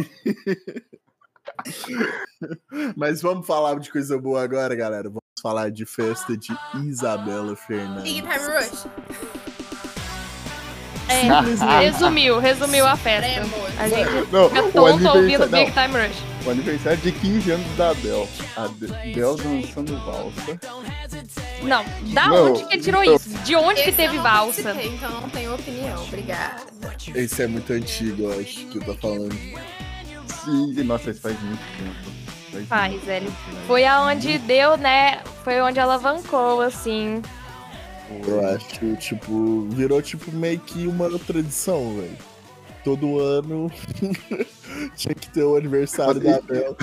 Mas 2.95 3.21
vamos 3.21 3.45
falar 3.45 3.77
de 3.79 3.91
coisa 3.91 4.17
boa 4.17 4.41
agora, 4.43 4.73
galera. 4.75 5.09
Vamos 5.09 5.21
falar 5.41 5.69
de 5.71 5.85
festa 5.85 6.35
de 6.37 6.55
Isabela 6.85 7.49
Big 7.53 7.61
Fernandes. 7.65 8.13
Time 8.13 8.27
Rush. 8.27 8.85
É, 11.09 11.79
resumiu, 11.83 12.39
resumiu 12.39 12.85
a 12.87 12.95
festa. 12.95 13.41
A 13.77 13.87
gente 13.87 14.31
Não, 14.31 14.49
fica 14.49 14.63
o 14.63 14.71
tonto 14.71 15.07
ouvindo 15.07 15.43
aniversário, 15.43 15.49
Big 15.49 15.71
Time 15.71 16.07
Rush. 16.07 16.45
o 16.45 16.49
aniversário 16.51 16.97
de 16.99 17.11
15 17.11 17.51
anos 17.51 17.77
da 17.77 17.89
Adele. 17.89 18.27
A 18.55 18.63
Adele 18.63 19.15
dançando 19.17 19.97
valsa. 20.05 20.59
Não, 21.61 21.85
da 22.13 22.27
Não, 22.27 22.51
onde 22.51 22.65
que 22.65 22.73
ele 22.75 22.83
tirou 22.83 23.03
então- 23.03 23.15
isso? 23.15 23.29
De 23.29 23.55
onde 23.55 23.83
que 23.83 23.91
teve 23.91 24.13
eu 24.17 24.23
não 24.23 24.23
valsa? 24.23 24.75
Então 24.83 25.21
não 25.21 25.29
tenho 25.29 25.53
opinião, 25.55 26.03
obrigada. 26.03 26.61
Esse 27.15 27.43
é 27.43 27.47
muito 27.47 27.71
antigo, 27.73 28.23
eu 28.23 28.39
acho, 28.39 28.65
que 28.67 28.77
eu 28.77 28.83
tô 28.83 28.93
falando. 28.95 29.33
Sim, 30.43 30.73
nossa, 30.83 31.11
isso 31.11 31.21
faz 31.21 31.39
muito 31.41 31.61
tempo. 31.77 32.23
Faz 32.51 32.67
Faz, 32.67 32.91
muito 32.91 33.05
velho. 33.05 33.25
tempo. 33.25 33.57
Foi 33.65 33.85
aonde 33.85 34.37
deu, 34.39 34.77
né? 34.77 35.19
Foi 35.43 35.59
onde 35.61 35.79
alavancou, 35.79 36.61
assim. 36.61 37.21
Eu 38.27 38.47
acho 38.47 38.79
que, 38.79 38.95
tipo, 38.97 39.67
virou 39.69 40.01
tipo 40.01 40.31
meio 40.31 40.59
que 40.59 40.87
uma 40.87 41.09
tradição, 41.19 41.95
velho. 41.95 42.17
Todo 42.83 43.19
ano 43.19 43.71
tinha 44.95 45.15
que 45.15 45.29
ter 45.29 45.43
o 45.43 45.55
aniversário 45.55 46.19
da 46.19 46.41
Bel. 46.41 46.75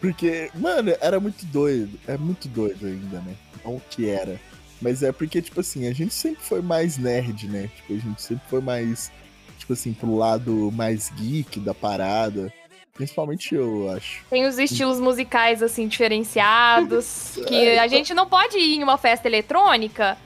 Porque, 0.00 0.50
mano, 0.54 0.94
era 1.00 1.20
muito 1.20 1.44
doido. 1.46 1.98
É 2.06 2.16
muito 2.16 2.48
doido 2.48 2.86
ainda, 2.86 3.20
né? 3.20 3.34
Não 3.64 3.80
que 3.90 4.08
era. 4.08 4.40
Mas 4.80 5.02
é 5.02 5.12
porque, 5.12 5.40
tipo 5.40 5.60
assim, 5.60 5.88
a 5.88 5.92
gente 5.92 6.14
sempre 6.14 6.42
foi 6.42 6.62
mais 6.62 6.98
nerd, 6.98 7.48
né? 7.48 7.70
Tipo, 7.76 7.94
a 7.94 7.96
gente 7.96 8.22
sempre 8.22 8.44
foi 8.48 8.60
mais, 8.60 9.10
tipo 9.58 9.72
assim, 9.72 9.92
pro 9.92 10.14
lado 10.14 10.70
mais 10.72 11.10
geek 11.16 11.60
da 11.60 11.74
parada. 11.74 12.52
Principalmente 12.94 13.54
eu, 13.54 13.84
eu 13.84 13.90
acho. 13.90 14.24
Tem 14.30 14.46
os 14.46 14.58
estilos 14.58 14.98
musicais, 14.98 15.62
assim, 15.62 15.86
diferenciados. 15.86 17.38
que 17.46 17.78
a 17.78 17.86
gente 17.88 18.14
não 18.14 18.26
pode 18.26 18.56
ir 18.56 18.76
em 18.76 18.82
uma 18.82 18.96
festa 18.96 19.28
eletrônica 19.28 20.16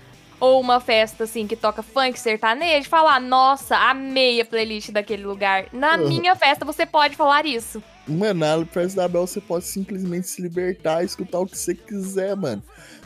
ou 0.40 0.60
uma 0.60 0.80
festa, 0.80 1.24
assim, 1.24 1.46
que 1.46 1.54
toca 1.54 1.82
funk, 1.82 2.18
sertanejo 2.18 2.86
e 2.86 2.88
falar, 2.88 3.20
nossa, 3.20 3.76
amei 3.76 4.40
a 4.40 4.44
playlist 4.44 4.90
daquele 4.90 5.24
lugar. 5.24 5.66
Na 5.72 5.96
Uhum. 5.96 6.08
minha 6.08 6.34
festa 6.34 6.64
você 6.64 6.86
pode 6.86 7.14
falar 7.14 7.44
isso. 7.46 7.82
Mano, 8.08 8.40
na 8.40 8.64
Press 8.66 8.94
da 8.94 9.06
Bel 9.06 9.26
você 9.26 9.40
pode 9.40 9.66
simplesmente 9.66 10.26
se 10.28 10.40
libertar 10.42 11.02
e 11.02 11.06
escutar 11.06 11.38
o 11.40 11.46
que 11.46 11.56
você 11.56 11.74
quiser, 11.74 12.34
mano. 12.34 12.62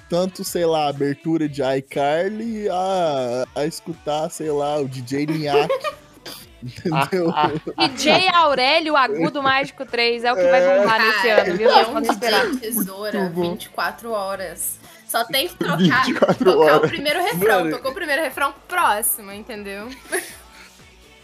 Tanto, 0.08 0.44
sei 0.44 0.64
lá, 0.64 0.84
a 0.84 0.88
abertura 0.90 1.48
de 1.48 1.60
iCarly 1.62 2.68
a, 2.70 3.44
a 3.56 3.66
escutar, 3.66 4.30
sei 4.30 4.50
lá, 4.50 4.78
o 4.78 4.86
DJ 4.88 5.26
Ninhac. 5.26 5.68
Entendeu? 6.62 7.32
DJ 7.94 8.28
Aurélio 8.28 8.96
Agudo 8.96 9.42
Mágico 9.42 9.84
3 9.84 10.24
é 10.24 10.32
o 10.32 10.36
que 10.36 10.42
vai 10.48 10.78
bombar 10.78 10.98
nesse 11.04 11.28
ano, 11.28 11.56
viu? 11.58 11.68
é 11.68 11.72
Vocês 11.74 11.88
um 11.88 11.92
podem 11.92 12.10
esperar. 12.10 12.50
Tesoura, 12.58 13.20
Muito 13.20 13.34
bom. 13.34 13.52
24 13.52 14.10
horas. 14.12 14.78
Só 15.06 15.24
tem 15.24 15.48
que 15.48 15.54
trocar, 15.56 16.04
24 16.04 16.44
tocar 16.44 16.56
o 16.56 16.60
horas. 16.60 16.90
primeiro 16.90 17.22
refrão. 17.22 17.58
Mano. 17.64 17.76
Tocou 17.76 17.90
o 17.90 17.94
primeiro 17.94 18.22
refrão, 18.22 18.54
próximo, 18.66 19.30
entendeu? 19.32 19.88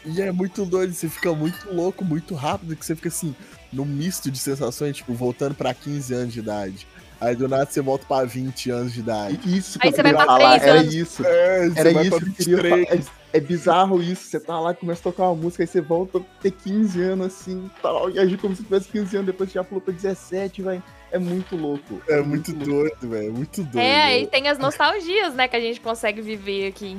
E 0.05 0.21
é 0.23 0.33
muito 0.33 0.65
doido, 0.65 0.93
você 0.95 1.09
fica 1.09 1.33
muito 1.35 1.73
louco, 1.73 2.05
muito 2.05 2.35
rápido, 2.35 2.75
que 2.77 2.85
você 2.87 2.95
fica 2.97 3.09
assim, 3.09 3.35
num 3.73 3.85
misto 3.85 4.31
de 4.31 4.39
sensações, 4.39 4.97
tipo, 4.97 5.13
voltando 5.13 5.55
pra 5.55 5.75
15 5.75 6.15
anos 6.15 6.33
de 6.33 6.39
idade. 6.41 6.87
Aí 7.21 7.37
do 7.37 7.47
nada 7.47 7.67
você 7.71 7.83
volta 7.83 8.07
pra 8.07 8.25
20 8.25 8.71
anos 8.71 8.95
de 8.95 9.01
idade. 9.01 9.39
Isso 9.45 9.79
que 9.79 9.87
Aí 9.89 9.93
você 9.93 10.03
vai 10.03 10.15
pra 10.15 10.25
falar, 10.25 10.59
três 10.59 10.63
era 10.63 10.81
anos. 10.81 10.95
isso. 10.95 11.27
É, 11.27 11.71
Era 11.77 11.93
vai 11.93 12.07
isso 12.07 12.19
que 12.19 12.25
eu 12.29 12.33
queria 12.33 12.57
falar. 12.57 12.77
23. 12.77 13.07
É, 13.33 13.37
é 13.37 13.41
bizarro 13.41 14.03
isso. 14.03 14.25
Você 14.25 14.41
tá 14.41 14.59
lá, 14.59 14.73
começa 14.73 15.01
a 15.01 15.13
tocar 15.13 15.25
uma 15.25 15.35
música, 15.35 15.63
aí 15.63 15.67
você 15.67 15.83
volta 15.83 16.17
a 16.17 16.23
ter 16.41 16.51
15 16.51 17.03
anos 17.03 17.27
assim 17.27 17.71
tal. 17.83 18.09
E 18.11 18.19
agir 18.19 18.39
como 18.39 18.57
se 18.57 18.63
tivesse 18.63 18.89
15 18.89 19.17
anos, 19.17 19.27
depois 19.27 19.53
já 19.53 19.63
pulou 19.63 19.83
pra 19.83 19.93
17, 19.93 20.63
vai. 20.63 20.83
É 21.13 21.19
muito 21.19 21.57
louco. 21.57 22.01
É 22.09 22.21
muito 22.21 22.53
doido, 22.53 22.97
velho. 23.09 23.29
É 23.29 23.31
muito 23.31 23.63
doido. 23.63 23.79
É, 23.79 24.21
e 24.21 24.27
tem 24.27 24.49
as 24.49 24.59
nostalgias, 24.59 25.35
né, 25.35 25.49
que 25.49 25.57
a 25.57 25.61
gente 25.61 25.81
consegue 25.81 26.21
viver 26.23 26.69
aqui. 26.69 26.97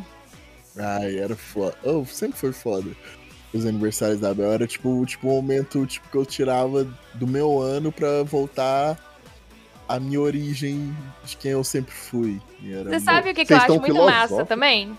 Ai, 0.77 1.17
era 1.17 1.35
foda. 1.35 1.75
Oh, 1.83 2.05
sempre 2.05 2.37
foi 2.37 2.51
foda. 2.51 2.89
Os 3.53 3.65
aniversários 3.65 4.19
da 4.19 4.33
Bel 4.33 4.51
era 4.51 4.65
tipo, 4.67 5.05
tipo 5.05 5.27
um 5.27 5.31
momento 5.35 5.85
tipo, 5.85 6.07
que 6.09 6.15
eu 6.17 6.25
tirava 6.25 6.87
do 7.13 7.27
meu 7.27 7.59
ano 7.59 7.91
pra 7.91 8.23
voltar 8.23 8.97
à 9.87 9.99
minha 9.99 10.21
origem 10.21 10.95
de 11.25 11.35
quem 11.35 11.51
eu 11.51 11.63
sempre 11.63 11.93
fui. 11.93 12.41
E 12.61 12.71
era 12.71 12.83
Você 12.83 12.89
muito- 12.91 13.03
sabe 13.03 13.31
o 13.31 13.33
que, 13.33 13.45
que 13.45 13.53
eu 13.53 13.57
acho 13.57 13.79
muito 13.79 13.93
massa 13.95 14.45
também? 14.45 14.97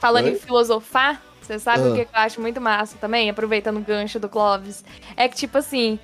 Falando 0.00 0.26
Oi? 0.26 0.32
em 0.32 0.38
filosofar, 0.38 1.20
você 1.42 1.58
sabe 1.58 1.82
Ah. 1.82 1.86
o 1.90 1.94
que, 1.96 2.04
que 2.04 2.14
eu 2.16 2.20
acho 2.20 2.40
muito 2.40 2.60
massa 2.60 2.96
também, 3.00 3.28
aproveitando 3.28 3.78
o 3.78 3.80
gancho 3.80 4.20
do 4.20 4.28
Clóvis? 4.28 4.84
É 5.16 5.28
que, 5.28 5.34
tipo 5.36 5.58
assim, 5.58 5.98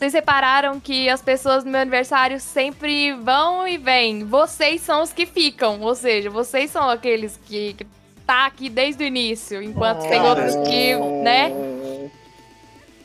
vocês 0.00 0.12
separaram 0.12 0.80
que 0.80 1.10
as 1.10 1.20
pessoas 1.20 1.62
no 1.62 1.70
meu 1.70 1.80
aniversário 1.80 2.40
sempre 2.40 3.12
vão 3.12 3.68
e 3.68 3.76
vêm. 3.76 4.24
Vocês 4.24 4.80
são 4.80 5.02
os 5.02 5.12
que 5.12 5.26
ficam. 5.26 5.78
Ou 5.82 5.94
seja, 5.94 6.30
vocês 6.30 6.70
são 6.70 6.88
aqueles 6.88 7.38
que, 7.44 7.74
que 7.74 7.86
tá 8.26 8.46
aqui 8.46 8.70
desde 8.70 9.04
o 9.04 9.06
início, 9.06 9.62
enquanto 9.62 10.00
tem 10.00 10.12
Cara, 10.22 10.28
outros 10.28 10.54
que, 10.66 10.94
né? 11.22 11.52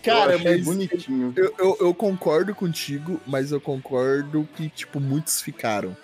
Cara, 0.01 0.37
mas 0.37 0.63
bonitinho. 0.63 1.33
eu, 1.35 1.53
eu, 1.57 1.77
eu 1.81 1.93
concordo 1.93 2.55
contigo, 2.55 3.19
mas 3.27 3.51
eu 3.51 3.59
concordo 3.59 4.47
que, 4.55 4.69
tipo, 4.69 4.99
muitos 4.99 5.41
ficaram. 5.41 5.97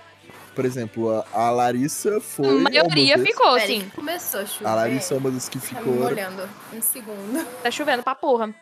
Por 0.54 0.66
exemplo, 0.66 1.10
a, 1.12 1.26
a 1.34 1.50
Larissa 1.52 2.20
foi. 2.20 2.50
A 2.50 2.52
maioria 2.70 3.16
uma 3.16 3.24
das- 3.24 3.28
ficou, 3.28 3.50
assim. 3.56 3.80
que 3.82 3.92
começou 3.92 4.42
a 4.42 4.46
chover. 4.46 4.68
A 4.70 4.76
Larissa 4.76 5.14
é 5.14 5.18
uma 5.18 5.32
das 5.32 5.48
que 5.48 5.58
Tá 5.60 5.66
me 5.66 5.80
ficou. 5.80 5.94
molhando. 5.94 6.50
Um 6.74 6.82
segundo. 6.82 7.46
Tá 7.64 7.72
chovendo 7.72 8.04
pra 8.04 8.14
porra. 8.16 8.54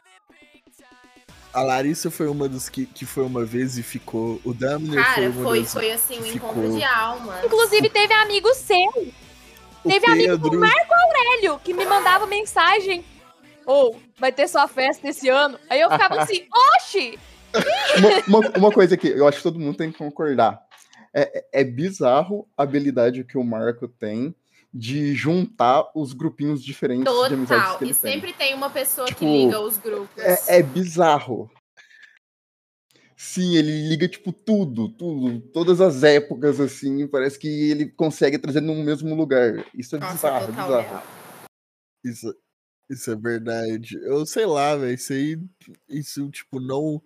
A 1.52 1.62
Larissa 1.64 2.12
foi 2.12 2.28
uma 2.28 2.48
das 2.48 2.70
que, 2.70 2.86
que 2.86 3.06
foi 3.06 3.24
uma 3.24 3.44
vez 3.44 3.78
e 3.78 3.84
ficou. 3.84 4.40
O 4.46 4.54
Damner 4.54 4.94
foi 4.94 5.04
Cara, 5.04 5.30
uma 5.30 5.44
foi, 5.44 5.62
das 5.62 5.74
foi 5.74 5.92
assim, 5.92 6.20
um 6.20 6.26
encontro 6.26 6.72
de 6.78 6.84
alma. 6.84 7.40
Inclusive, 7.44 7.90
teve 7.90 8.14
amigo 8.14 8.54
seu, 8.54 9.12
O 9.84 9.90
teve 9.90 10.06
amigo 10.12 10.38
do 10.38 10.44
Pedro. 10.52 10.60
Marco 10.60 10.94
Aurélio, 10.94 11.60
que 11.64 11.74
me 11.74 11.86
mandava 11.86 12.28
mensagem. 12.28 13.04
Ou, 13.66 14.00
vai 14.20 14.32
ter 14.32 14.48
sua 14.48 14.68
festa 14.68 15.08
esse 15.10 15.28
ano. 15.30 15.60
Aí 15.70 15.82
eu 15.82 15.90
ficava 15.90 16.22
assim, 16.22 16.46
oxi! 16.76 17.18
uma, 18.28 18.40
uma- 18.40 18.50
uma 18.58 18.72
coisa 18.72 18.96
que 18.96 19.08
eu 19.08 19.28
acho 19.28 19.38
que 19.38 19.44
todo 19.44 19.60
mundo 19.60 19.76
tem 19.78 19.92
que 19.92 19.98
concordar. 19.98 20.62
É, 21.14 21.40
é- 21.40 21.62
é 21.62 21.64
bizarro 21.64 22.48
a 22.56 22.62
habilidade 22.64 23.24
que 23.24 23.38
o 23.40 23.44
Marco 23.44 23.88
tem 23.88 24.36
de 24.74 25.14
juntar 25.16 25.90
os 25.96 26.14
grupinhos 26.14 26.64
diferentes 26.64 27.04
de 27.12 27.34
amizades 27.34 27.64
Total. 27.64 27.78
que 27.78 27.84
ele 27.86 27.92
E 27.92 27.96
tem. 27.96 28.12
sempre 28.14 28.34
tem 28.34 28.54
uma 28.54 28.70
pessoa 28.70 29.08
que 29.08 29.14
Tipo, 29.16 29.26
liga 29.26 29.60
os 29.60 29.78
grupos. 29.78 30.24
É, 30.24 30.60
é 30.60 30.64
bizarro. 30.64 31.50
Sim, 33.18 33.58
ele 33.58 33.90
liga, 33.90 34.08
tipo, 34.08 34.32
tudo, 34.32 34.88
tudo, 34.90 35.42
todas 35.52 35.82
as 35.82 36.04
épocas, 36.04 36.60
assim, 36.60 37.06
parece 37.06 37.38
que 37.38 37.48
ele 37.70 37.88
consegue 37.88 38.38
trazer 38.40 38.62
no 38.62 38.74
mesmo 38.76 39.14
lugar. 39.14 39.66
Isso 39.74 39.96
é 39.96 40.00
Nossa, 40.00 40.14
bizarro, 40.14 40.48
total 40.48 40.66
bizarro. 40.68 40.88
real. 40.88 41.04
Isso, 42.06 42.36
isso 42.90 43.12
é 43.12 43.16
verdade. 43.18 43.98
Eu 44.04 44.26
sei 44.26 44.46
lá, 44.46 44.76
velho. 44.78 44.94
Isso 44.94 45.12
aí. 45.12 45.38
Isso, 45.90 46.30
tipo, 46.30 46.62
não. 46.62 47.02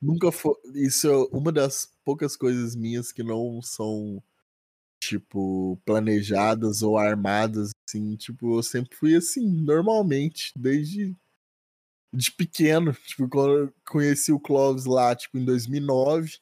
Nunca 0.00 0.32
foi. 0.32 0.54
Isso 0.74 1.06
é 1.06 1.36
uma 1.36 1.52
das 1.52 1.90
poucas 2.02 2.34
coisas 2.34 2.74
minhas 2.74 3.12
que 3.12 3.22
não 3.22 3.60
são, 3.60 4.22
tipo, 5.08 5.76
planejadas 5.84 6.82
ou 6.82 6.98
armadas, 6.98 7.70
assim. 7.88 8.16
Tipo, 8.16 8.58
eu 8.58 8.62
sempre 8.62 8.96
fui 8.96 9.14
assim, 9.16 9.46
normalmente, 9.62 10.52
desde. 10.56 11.16
De 12.12 12.32
pequeno. 12.32 12.92
Tipo, 13.06 13.28
quando 13.28 13.58
eu 13.58 13.74
conheci 13.88 14.32
o 14.32 14.40
Clóvis 14.40 14.84
lá, 14.86 15.14
tipo, 15.14 15.38
em 15.38 15.44
2009. 15.44 16.38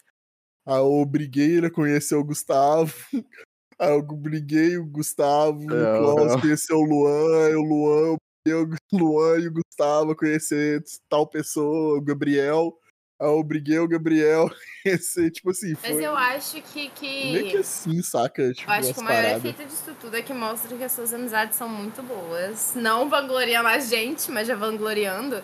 Aí 0.66 0.78
eu 0.78 0.92
obriguei 0.92 1.56
ele 1.58 1.66
a 1.68 1.70
conhecer 1.72 2.16
o 2.16 2.24
Gustavo. 2.24 2.94
Aí 3.80 3.90
eu 3.92 4.02
briguei 4.02 4.78
o 4.78 4.86
Gustavo, 4.86 5.60
o 5.60 5.70
É, 5.74 5.96
Clóvis 5.96 6.34
aham. 6.34 6.40
conheceu 6.40 6.78
o 6.78 6.84
Luan, 6.84 7.46
aí 7.48 7.54
o 7.56 7.62
Luan, 7.62 8.16
eu, 8.46 8.64
o 8.64 8.76
Luan 8.94 9.38
e 9.40 9.48
o 9.48 9.52
Gustavo 9.54 10.12
a 10.12 10.16
conhecer 10.16 10.82
tal 11.10 11.26
pessoa, 11.28 11.98
o 11.98 12.02
Gabriel. 12.02 12.78
Eu 13.18 13.42
briguei 13.42 13.78
o 13.78 13.88
Gabriel 13.88 14.50
conhecer, 14.82 15.30
tipo 15.30 15.50
assim, 15.50 15.74
foi 15.74 15.94
Mas 15.94 16.02
eu 16.02 16.16
acho 16.16 16.62
que. 16.62 16.90
meio 17.00 17.44
que 17.44 17.50
que... 17.52 17.56
assim, 17.58 18.02
saca? 18.02 18.52
Tipo, 18.52 18.70
Eu 18.70 18.74
acho 18.74 18.94
que 18.94 19.00
o 19.00 19.02
maior 19.02 19.22
paradas. 19.22 19.44
efeito 19.44 19.68
disso 19.68 19.96
tudo 20.00 20.16
é 20.16 20.22
que 20.22 20.34
mostra 20.34 20.76
que 20.76 20.84
as 20.84 20.92
suas 20.92 21.14
amizades 21.14 21.56
são 21.56 21.68
muito 21.68 22.02
boas. 22.02 22.74
Não 22.74 23.08
vangloriando 23.08 23.68
a 23.68 23.78
gente, 23.78 24.30
mas 24.30 24.46
já 24.46 24.54
vangloriando. 24.54 25.42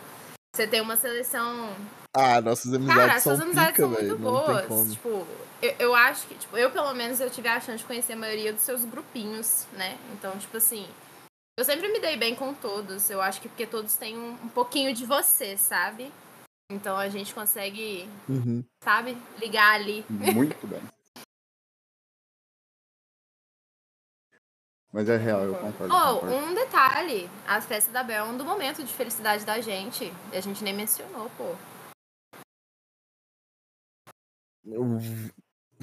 Você 0.54 0.66
tem 0.66 0.82
uma 0.82 0.96
seleção 0.96 1.74
Ah, 2.14 2.40
nossas 2.42 2.74
amizades 2.74 3.06
Cara, 3.06 3.20
são 3.20 3.32
suas 3.34 3.46
amizades 3.46 3.70
pica, 3.70 3.82
são 3.82 3.88
muito 3.88 4.06
tem 4.06 4.16
boas. 4.16 4.92
Tipo, 4.92 5.26
eu, 5.62 5.74
eu 5.78 5.94
acho 5.94 6.26
que, 6.26 6.34
tipo, 6.34 6.58
eu 6.58 6.70
pelo 6.70 6.92
menos 6.92 7.20
eu 7.20 7.30
tive 7.30 7.48
a 7.48 7.58
chance 7.58 7.78
de 7.78 7.84
conhecer 7.84 8.12
a 8.12 8.16
maioria 8.16 8.52
dos 8.52 8.62
seus 8.62 8.84
grupinhos, 8.84 9.66
né? 9.72 9.96
Então, 10.12 10.36
tipo 10.36 10.58
assim, 10.58 10.86
eu 11.58 11.64
sempre 11.64 11.88
me 11.88 12.00
dei 12.00 12.18
bem 12.18 12.34
com 12.34 12.52
todos. 12.52 13.08
Eu 13.08 13.22
acho 13.22 13.40
que 13.40 13.48
porque 13.48 13.66
todos 13.66 13.94
têm 13.94 14.18
um, 14.18 14.32
um 14.44 14.48
pouquinho 14.48 14.92
de 14.94 15.06
você, 15.06 15.56
sabe? 15.56 16.12
Então 16.72 16.96
a 16.96 17.08
gente 17.08 17.34
consegue, 17.34 18.08
Uhum. 18.28 18.64
sabe, 18.82 19.16
ligar 19.38 19.74
ali. 19.74 20.04
Muito 20.08 20.66
bem. 20.66 20.80
Mas 24.90 25.08
é 25.08 25.16
real, 25.16 25.40
eu 25.42 25.54
concordo. 25.54 25.94
Oh, 25.94 26.14
concordo. 26.20 26.34
um 26.36 26.54
detalhe, 26.54 27.30
a 27.46 27.60
festa 27.60 27.90
da 27.92 28.02
Bel 28.02 28.26
é 28.26 28.28
um 28.28 28.36
do 28.36 28.44
momento 28.44 28.82
de 28.84 28.92
felicidade 28.92 29.44
da 29.44 29.60
gente. 29.60 30.12
E 30.32 30.36
a 30.36 30.40
gente 30.40 30.62
nem 30.64 30.74
mencionou, 30.74 31.30
pô. 31.36 31.54
Eu- 34.64 34.98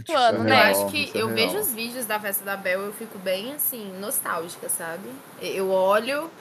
tipo, 0.03 0.11
Ano, 0.17 0.37
Eu 0.39 0.43
né? 0.43 0.61
acho 0.61 0.89
que 0.91 1.05
é 1.17 1.21
eu 1.21 1.27
real. 1.27 1.35
vejo 1.35 1.59
os 1.59 1.73
vídeos 1.73 2.05
da 2.05 2.19
festa 2.19 2.43
da 2.45 2.55
Bel, 2.55 2.81
eu 2.81 2.93
fico 2.93 3.17
bem 3.19 3.53
assim, 3.53 3.91
nostálgica, 3.99 4.69
sabe? 4.69 5.09
Eu 5.41 5.69
olho. 5.69 6.31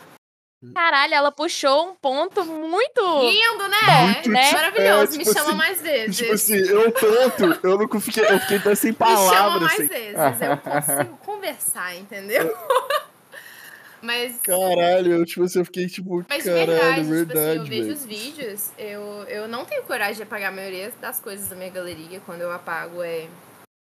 Caralho, 0.75 1.14
ela 1.14 1.31
puxou 1.31 1.90
um 1.90 1.94
ponto 1.94 2.44
muito. 2.44 3.01
Lindo, 3.01 3.68
né? 3.68 4.03
Muito, 4.03 4.29
né? 4.29 4.53
Maravilhoso, 4.53 5.14
é, 5.14 5.18
me 5.18 5.25
tipo 5.25 5.33
chama 5.33 5.49
assim, 5.51 5.57
mais 5.57 5.81
vezes. 5.81 6.16
Tipo 6.16 6.33
assim, 6.33 6.57
eu 6.57 6.90
tanto, 6.90 7.66
eu 7.66 7.79
não 7.79 8.01
fiquei, 8.01 8.25
eu 8.25 8.40
fiquei 8.40 8.57
até 8.57 8.75
sem 8.75 8.90
me 8.90 8.97
chama 8.99 9.14
palavras. 9.16 9.62
mais 9.62 9.81
Assim. 9.81 9.88
vezes. 9.88 10.16
Eu 10.42 10.57
consigo 10.57 11.16
conversar, 11.25 11.97
entendeu? 11.97 12.57
Mas. 14.03 14.40
Caralho, 14.42 15.12
eu, 15.12 15.25
tipo 15.25 15.44
assim, 15.44 15.61
eu 15.61 15.64
fiquei 15.64 15.87
tipo, 15.87 16.25
Mas 16.29 16.42
de 16.42 16.51
caralho, 16.51 16.66
verdade, 16.66 17.03
verdade, 17.03 17.25
tipo 17.25 17.38
assim, 17.38 17.59
eu 17.59 17.64
vejo 17.64 17.92
os 17.92 18.05
vídeos, 18.05 18.71
eu, 18.79 19.03
eu 19.29 19.49
não 19.49 19.64
tenho 19.64 19.83
coragem 19.85 20.16
de 20.16 20.23
apagar 20.25 20.53
a 20.53 20.55
maioria 20.55 20.92
das 21.01 21.21
coisas 21.21 21.49
da 21.49 21.55
minha 21.57 21.71
galeria. 21.71 22.21
Quando 22.27 22.40
eu 22.40 22.51
apago 22.53 23.03
é 23.03 23.29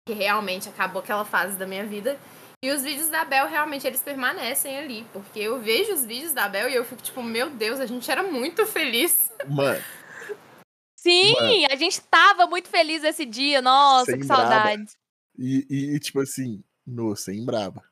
que 0.07 0.15
realmente 0.15 0.69
acabou 0.69 1.01
aquela 1.01 1.25
fase 1.25 1.57
da 1.57 1.67
minha 1.67 1.85
vida. 1.85 2.17
E 2.65 2.71
os 2.71 2.83
vídeos 2.83 3.09
da 3.09 3.25
Bel, 3.25 3.49
realmente, 3.49 3.85
eles 3.87 4.01
permanecem 4.01 4.79
ali. 4.79 5.05
Porque 5.13 5.41
eu 5.41 5.61
vejo 5.61 5.93
os 5.95 6.05
vídeos 6.05 6.33
da 6.33 6.49
Bel 6.49 6.69
e 6.69 6.75
eu 6.77 6.85
fico 6.85 7.03
tipo, 7.03 7.21
meu 7.21 7.51
Deus, 7.51 7.81
a 7.81 7.87
gente 7.87 8.09
era 8.09 8.23
muito 8.23 8.65
feliz. 8.67 9.33
Mano, 9.49 9.83
Sim, 10.97 11.35
a 11.69 11.75
gente 11.75 12.01
tava 12.03 12.47
muito 12.47 12.69
feliz 12.69 13.03
esse 13.03 13.27
dia. 13.27 13.61
Nossa, 13.61 14.13
Sem 14.13 14.21
que 14.21 14.27
saudade. 14.27 14.85
E, 15.37 15.67
e, 15.69 15.99
tipo 15.99 16.21
assim, 16.21 16.63
no 16.87 17.17
sem 17.17 17.45
braba. 17.45 17.83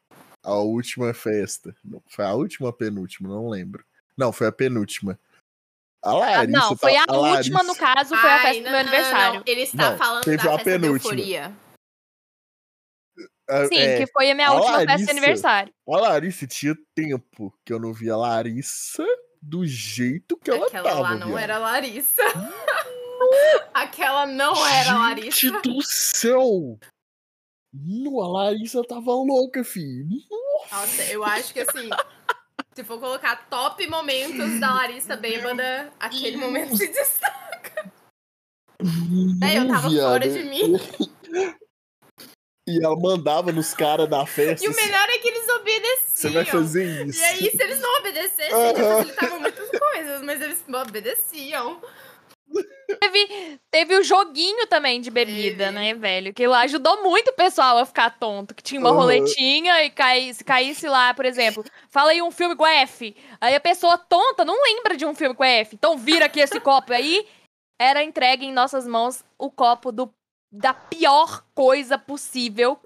A 0.44 0.54
última 0.54 1.12
festa. 1.12 1.74
não, 1.84 2.00
Foi 2.08 2.24
a 2.24 2.32
última 2.34 2.68
ou 2.68 2.70
a 2.70 2.72
penúltima? 2.76 3.28
Não 3.28 3.48
lembro. 3.48 3.84
Não, 4.16 4.32
foi 4.32 4.46
a 4.46 4.52
penúltima. 4.52 5.18
A 6.02 6.10
Ah, 6.10 6.14
Larissa. 6.18 6.46
não, 6.58 6.76
foi 6.76 6.92
tá- 6.94 7.04
a, 7.08 7.16
última, 7.18 7.62
no 7.64 7.68
Larissa- 7.74 7.74
caso, 7.94 8.16
foi 8.16 8.30
a 8.30 8.34
Ai, 8.36 8.40
festa 8.42 8.62
do 8.62 8.64
não, 8.64 8.70
meu 8.70 8.72
não, 8.72 8.84
não, 8.84 8.92
aniversário. 8.94 9.34
não. 9.40 9.44
Ele 9.46 9.62
está 9.62 9.90
Não, 9.90 9.98
falando 9.98 10.24
teve 10.24 10.36
da 10.36 10.42
a 10.42 10.46
festa 10.58 10.70
da 10.70 10.78
penúltima. 10.80 11.12
euforia. 11.14 11.52
A- 13.50 13.66
Sim, 13.68 13.78
é, 13.78 13.98
que 13.98 14.06
foi 14.12 14.30
a 14.30 14.34
minha 14.34 14.48
a 14.48 14.52
última 14.52 14.72
festa 14.78 14.84
de 14.86 14.92
Larissa- 14.92 15.10
aniversário. 15.10 15.74
A 15.88 15.96
Larissa 15.96 16.46
tinha 16.46 16.74
tempo 16.94 17.52
que 17.64 17.72
eu 17.72 17.78
não 17.80 17.92
via 17.92 18.14
a 18.14 18.16
Larissa 18.16 19.04
do 19.42 19.66
jeito 19.66 20.36
que 20.36 20.50
ela 20.50 20.66
Aquela 20.66 20.88
tava. 20.88 21.00
lá 21.00 21.14
não 21.16 21.28
viado. 21.28 21.38
era 21.38 21.56
a 21.56 21.58
Larissa. 21.58 22.22
Aquela 23.74 24.26
não 24.26 24.66
era 24.66 24.92
a 24.92 24.98
Larissa. 24.98 25.40
Gente 25.40 25.62
do 25.68 25.82
céu! 25.82 26.78
Nu, 27.72 28.20
a 28.20 28.28
Larissa 28.28 28.82
tava 28.82 29.12
louca, 29.12 29.62
filho. 29.62 30.08
Nossa, 30.72 31.02
eu 31.04 31.22
acho 31.24 31.52
que 31.52 31.60
assim, 31.60 31.88
se 32.74 32.82
for 32.82 32.98
colocar 32.98 33.48
top 33.48 33.86
momentos 33.86 34.58
da 34.58 34.72
Larissa 34.74 35.16
bêbada, 35.16 35.92
aquele 36.00 36.36
momento 36.36 36.76
se 36.76 36.88
destaca. 36.88 37.92
Daí 39.38 39.56
eu 39.56 39.68
tava 39.68 39.88
fora 39.90 40.28
de 40.28 40.42
mim. 40.44 40.74
E 42.70 42.84
ela 42.84 42.96
mandava 42.96 43.50
nos 43.52 43.74
caras 43.74 44.08
da 44.08 44.24
festa. 44.26 44.64
E 44.64 44.68
o 44.68 44.70
assim, 44.70 44.82
melhor 44.84 45.08
é 45.08 45.18
que 45.18 45.28
eles 45.28 45.48
obedeciam. 45.48 46.00
Você 46.14 46.30
vai 46.30 46.44
fazer 46.44 47.06
isso. 47.06 47.20
E 47.20 47.24
aí, 47.24 47.50
se 47.50 47.62
eles 47.62 47.80
não 47.80 47.98
obedecessem, 47.98 48.76
já 48.76 48.84
facilitavam 48.84 49.40
muitas 49.40 49.70
coisas, 49.70 50.22
mas 50.22 50.40
eles 50.40 50.64
obedeciam. 50.68 51.80
Teve, 53.00 53.60
teve 53.70 53.96
o 53.96 54.02
joguinho 54.02 54.66
também 54.66 55.00
de 55.00 55.10
bebida, 55.10 55.70
né, 55.70 55.94
velho? 55.94 56.34
Que 56.34 56.46
lá 56.46 56.62
ajudou 56.62 57.02
muito 57.02 57.28
o 57.28 57.34
pessoal 57.34 57.78
a 57.78 57.86
ficar 57.86 58.18
tonto. 58.18 58.54
Que 58.54 58.62
tinha 58.62 58.80
uma 58.80 58.90
Uhum. 58.90 58.96
roletinha 58.96 59.84
e 59.84 59.90
caí, 59.90 60.34
se 60.34 60.42
caísse 60.42 60.88
lá, 60.88 61.14
por 61.14 61.24
exemplo, 61.24 61.64
fala 61.88 62.10
aí 62.10 62.20
um 62.20 62.32
filme 62.32 62.56
com 62.56 62.66
F. 62.66 63.14
Aí 63.40 63.54
a 63.54 63.60
pessoa 63.60 63.96
tonta 63.96 64.44
não 64.44 64.60
lembra 64.62 64.96
de 64.96 65.06
um 65.06 65.14
filme 65.14 65.34
com 65.34 65.44
F. 65.44 65.76
Então 65.76 65.96
vira 65.96 66.26
aqui 66.26 66.40
esse 66.40 66.58
copo. 66.58 66.92
Aí 66.92 67.24
era 67.80 68.02
entregue 68.02 68.44
em 68.46 68.52
nossas 68.52 68.86
mãos 68.86 69.24
o 69.38 69.50
copo 69.50 69.92
do, 69.92 70.12
da 70.50 70.74
pior 70.74 71.44
coisa 71.54 71.98
possível. 71.98 72.78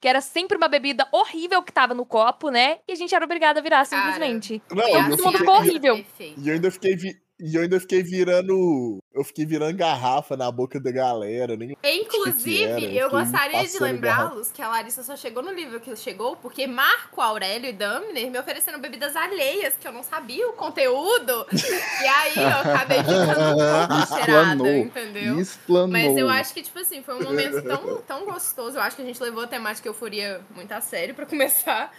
Que 0.00 0.08
era 0.08 0.20
sempre 0.20 0.56
uma 0.56 0.68
bebida 0.68 1.08
horrível 1.10 1.62
que 1.62 1.72
tava 1.72 1.94
no 1.94 2.04
copo, 2.04 2.50
né? 2.50 2.78
E 2.86 2.92
a 2.92 2.94
gente 2.94 3.14
era 3.14 3.24
obrigada 3.24 3.60
a 3.60 3.62
virar 3.62 3.86
Cara, 3.88 4.02
simplesmente. 4.12 4.62
Não, 4.70 4.82
Foi 4.82 4.90
eu 5.00 5.08
Todo 5.08 5.24
mundo 5.24 5.38
ficou 5.38 5.54
horrível. 5.56 6.04
E 6.36 6.48
eu 6.48 6.54
ainda 6.54 6.70
fiquei 6.70 6.94
vi- 6.94 7.16
E 7.44 7.56
eu 7.56 7.60
ainda 7.60 7.78
fiquei 7.78 8.02
virando. 8.02 9.02
Eu 9.12 9.22
fiquei 9.22 9.44
virando 9.44 9.76
garrafa 9.76 10.34
na 10.34 10.50
boca 10.50 10.80
da 10.80 10.90
galera. 10.90 11.54
Nem... 11.58 11.76
Inclusive, 11.84 12.64
era, 12.64 12.80
eu 12.80 12.86
eu 12.86 13.10
fiquei 13.10 13.20
gostaria 13.20 13.68
de 13.68 13.78
lembrá-los 13.82 14.50
que 14.50 14.62
a 14.62 14.68
Larissa 14.68 15.02
só 15.02 15.14
chegou 15.14 15.42
no 15.42 15.52
nível 15.52 15.78
que 15.78 15.94
chegou 15.94 16.36
porque 16.36 16.66
Marco 16.66 17.20
Aurélio 17.20 17.68
e 17.68 17.72
Damner 17.74 18.30
me 18.30 18.38
ofereceram 18.38 18.80
bebidas 18.80 19.14
alheias 19.14 19.74
que 19.78 19.86
eu 19.86 19.92
não 19.92 20.02
sabia 20.02 20.48
o 20.48 20.54
conteúdo. 20.54 21.46
e 21.52 22.06
aí 22.06 22.34
eu 22.34 22.72
acabei 22.72 22.98
ficando 23.00 23.92
um 23.92 24.06
cheirada, 24.16 24.78
entendeu? 24.78 25.38
Explanou. 25.38 25.88
Mas 25.88 26.16
eu 26.16 26.30
acho 26.30 26.54
que, 26.54 26.62
tipo 26.62 26.78
assim, 26.78 27.02
foi 27.02 27.14
um 27.14 27.24
momento 27.24 27.60
tão, 27.60 27.96
tão 27.98 28.24
gostoso. 28.24 28.78
Eu 28.78 28.80
acho 28.80 28.96
que 28.96 29.02
a 29.02 29.04
gente 29.04 29.22
levou 29.22 29.42
a 29.42 29.46
temática 29.46 29.86
euforia 29.86 30.40
muito 30.56 30.72
a 30.72 30.80
sério 30.80 31.14
pra 31.14 31.26
começar. 31.26 31.92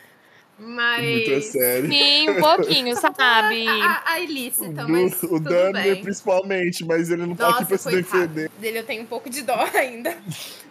Mas. 0.57 1.03
Muito 1.05 1.33
a 1.33 1.41
sério. 1.41 1.89
Sim, 1.89 2.29
um 2.29 2.39
pouquinho, 2.39 2.95
sabe? 2.95 3.67
A, 3.67 4.03
a 4.05 4.19
ilícita, 4.21 4.87
mas. 4.87 5.21
o 5.23 5.39
Dami 5.39 5.73
bem. 5.73 6.01
principalmente, 6.01 6.85
mas 6.85 7.09
ele 7.09 7.25
não 7.25 7.35
tá 7.35 7.45
Nossa, 7.49 7.59
aqui 7.59 7.67
pra 7.67 7.77
se 7.77 7.89
defender. 7.89 8.49
Dele 8.57 8.79
eu 8.79 8.85
tenho 8.85 9.03
um 9.03 9.05
pouco 9.05 9.29
de 9.29 9.41
dó 9.41 9.57
ainda. 9.75 10.17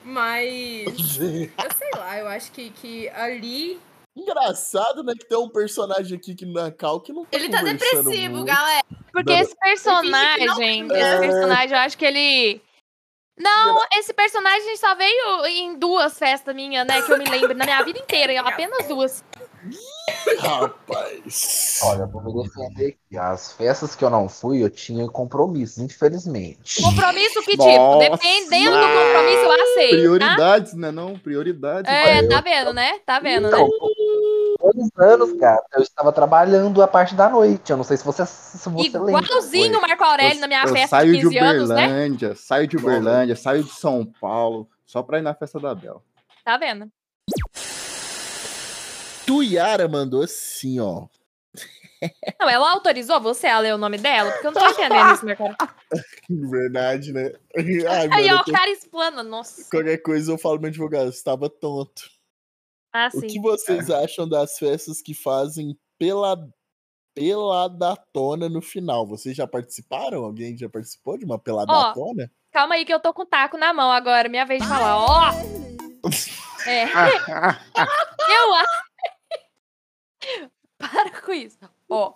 Mas. 0.02 1.18
Eu 1.18 1.76
sei 1.76 1.90
lá, 1.96 2.18
eu 2.18 2.28
acho 2.28 2.50
que, 2.52 2.70
que 2.70 3.08
ali. 3.10 3.78
Engraçado, 4.16 5.02
né? 5.02 5.12
Que 5.18 5.26
tem 5.28 5.36
um 5.36 5.48
personagem 5.48 6.16
aqui 6.16 6.34
que 6.34 6.46
na 6.46 6.70
Cal 6.70 7.00
que 7.00 7.12
não 7.12 7.24
tá 7.24 7.36
Ele 7.36 7.48
tá 7.48 7.62
depressivo, 7.62 8.36
muito. 8.36 8.46
galera. 8.46 8.84
Porque 9.12 9.32
Não, 9.32 9.40
esse 9.40 9.56
personagem, 9.56 10.46
esse 10.46 11.18
personagem, 11.20 11.70
eu 11.72 11.78
acho 11.78 11.98
que 11.98 12.04
ele. 12.04 12.62
Não, 13.36 13.80
esse 13.98 14.14
personagem 14.14 14.76
só 14.76 14.94
veio 14.94 15.44
em 15.46 15.76
duas 15.76 16.16
festas 16.16 16.54
minhas, 16.54 16.86
né? 16.86 17.02
Que 17.02 17.12
eu 17.12 17.18
me 17.18 17.24
lembro, 17.24 17.54
na 17.54 17.64
minha 17.64 17.82
vida 17.82 17.98
inteira, 17.98 18.40
apenas 18.40 18.86
duas. 18.86 19.24
Rapaz. 20.38 21.78
Olha, 21.84 22.00
eu 22.02 22.08
vou 22.08 22.22
me 22.22 22.42
defender 22.42 22.88
aqui. 22.88 23.16
As 23.18 23.52
festas 23.52 23.94
que 23.94 24.04
eu 24.04 24.10
não 24.10 24.28
fui, 24.28 24.62
eu 24.62 24.70
tinha 24.70 25.06
compromissos, 25.08 25.78
infelizmente. 25.78 26.82
Compromisso 26.82 27.40
que 27.42 27.52
tipo? 27.52 27.64
Nossa. 27.64 28.10
Dependendo 28.10 28.70
do 28.76 28.86
compromisso, 28.86 29.42
eu 29.44 29.52
aceito. 29.52 29.90
Tá? 29.90 29.96
Prioridades, 29.96 30.74
né? 30.74 30.90
Não, 30.90 31.18
prioridades. 31.18 31.90
É, 31.90 32.20
eu- 32.20 32.28
tá 32.28 32.40
vendo, 32.40 32.72
né? 32.72 32.98
Tá 33.06 33.20
vendo, 33.20 33.50
né? 33.50 33.56
Então, 33.58 33.68
dois 34.60 34.90
anos, 34.98 35.32
cara, 35.38 35.62
eu 35.74 35.82
estava 35.82 36.12
trabalhando 36.12 36.82
a 36.82 36.88
parte 36.88 37.14
da 37.14 37.28
noite. 37.28 37.70
Eu 37.70 37.76
não 37.76 37.84
sei 37.84 37.96
se 37.96 38.04
você, 38.04 38.26
se 38.26 38.68
você 38.68 38.98
lembra. 38.98 39.22
Igualzinho 39.24 39.78
o 39.78 39.80
Marco 39.80 40.04
Aurélio 40.04 40.40
na 40.40 40.46
minha 40.48 40.62
eu 40.64 40.68
festa 40.72 40.88
saio 40.88 41.12
de 41.12 41.18
15 41.18 41.30
de 41.30 41.38
anos, 41.38 41.68
né? 41.70 41.86
Uberlândia, 41.86 42.34
saio 42.34 42.66
de 42.66 42.76
Uberlândia, 42.76 43.36
saio 43.36 43.62
de 43.64 43.70
São 43.70 44.04
Paulo, 44.20 44.68
só 44.86 45.02
pra 45.02 45.18
ir 45.18 45.22
na 45.22 45.34
festa 45.34 45.58
da 45.60 45.74
Bel. 45.74 46.02
Tá 46.44 46.56
vendo? 46.56 46.88
Tuiara 49.26 49.88
mandou 49.88 50.22
assim, 50.22 50.78
ó. 50.80 51.06
Não, 52.38 52.48
ela 52.50 52.70
autorizou 52.72 53.18
você 53.20 53.46
a 53.46 53.58
ler 53.58 53.74
o 53.74 53.78
nome 53.78 53.96
dela? 53.96 54.30
Porque 54.32 54.46
eu 54.46 54.52
não 54.52 54.60
tô 54.60 54.68
entendendo 54.68 55.14
isso, 55.14 55.24
Marco 55.24 55.42
Aurélio. 55.42 55.68
Verdade, 56.50 57.12
né? 57.12 57.32
Ai, 57.88 58.08
Aí, 58.12 58.26
mano, 58.26 58.38
ó, 58.38 58.40
o 58.40 58.44
tô- 58.44 58.52
cara 58.52 58.70
explana. 58.70 59.22
Nossa. 59.22 59.70
qualquer 59.70 59.98
coisa 59.98 60.32
eu 60.32 60.36
falo 60.38 60.54
pro 60.56 60.62
meu 60.62 60.68
advogado, 60.70 61.10
você 61.10 61.22
tava 61.24 61.48
tonto. 61.48 62.02
Ah, 62.92 63.08
O 63.12 63.20
que 63.22 63.30
sim. 63.30 63.40
vocês 63.40 63.90
acham 63.90 64.28
das 64.28 64.58
festas 64.58 65.00
que 65.00 65.14
fazem 65.14 65.76
pela 65.98 66.36
peladatona 67.14 68.48
no 68.48 68.60
final? 68.60 69.06
Vocês 69.06 69.34
já 69.36 69.46
participaram? 69.46 70.24
Alguém 70.24 70.56
já 70.58 70.68
participou 70.68 71.16
de 71.16 71.24
uma 71.24 71.38
peladatona? 71.38 72.30
Calma 72.52 72.74
aí 72.74 72.84
que 72.84 72.92
eu 72.94 73.00
tô 73.00 73.12
com 73.14 73.22
o 73.22 73.26
taco 73.26 73.56
na 73.56 73.72
mão 73.72 73.90
agora. 73.90 74.28
Minha 74.28 74.44
vez 74.44 74.62
de 74.62 74.68
falar. 74.68 74.96
Ó! 74.98 75.30
É. 76.66 76.84
Eu 76.84 78.54
acho. 78.54 78.83
Para 80.78 81.20
com 81.22 81.32
isso. 81.32 81.58
Ó. 81.88 82.14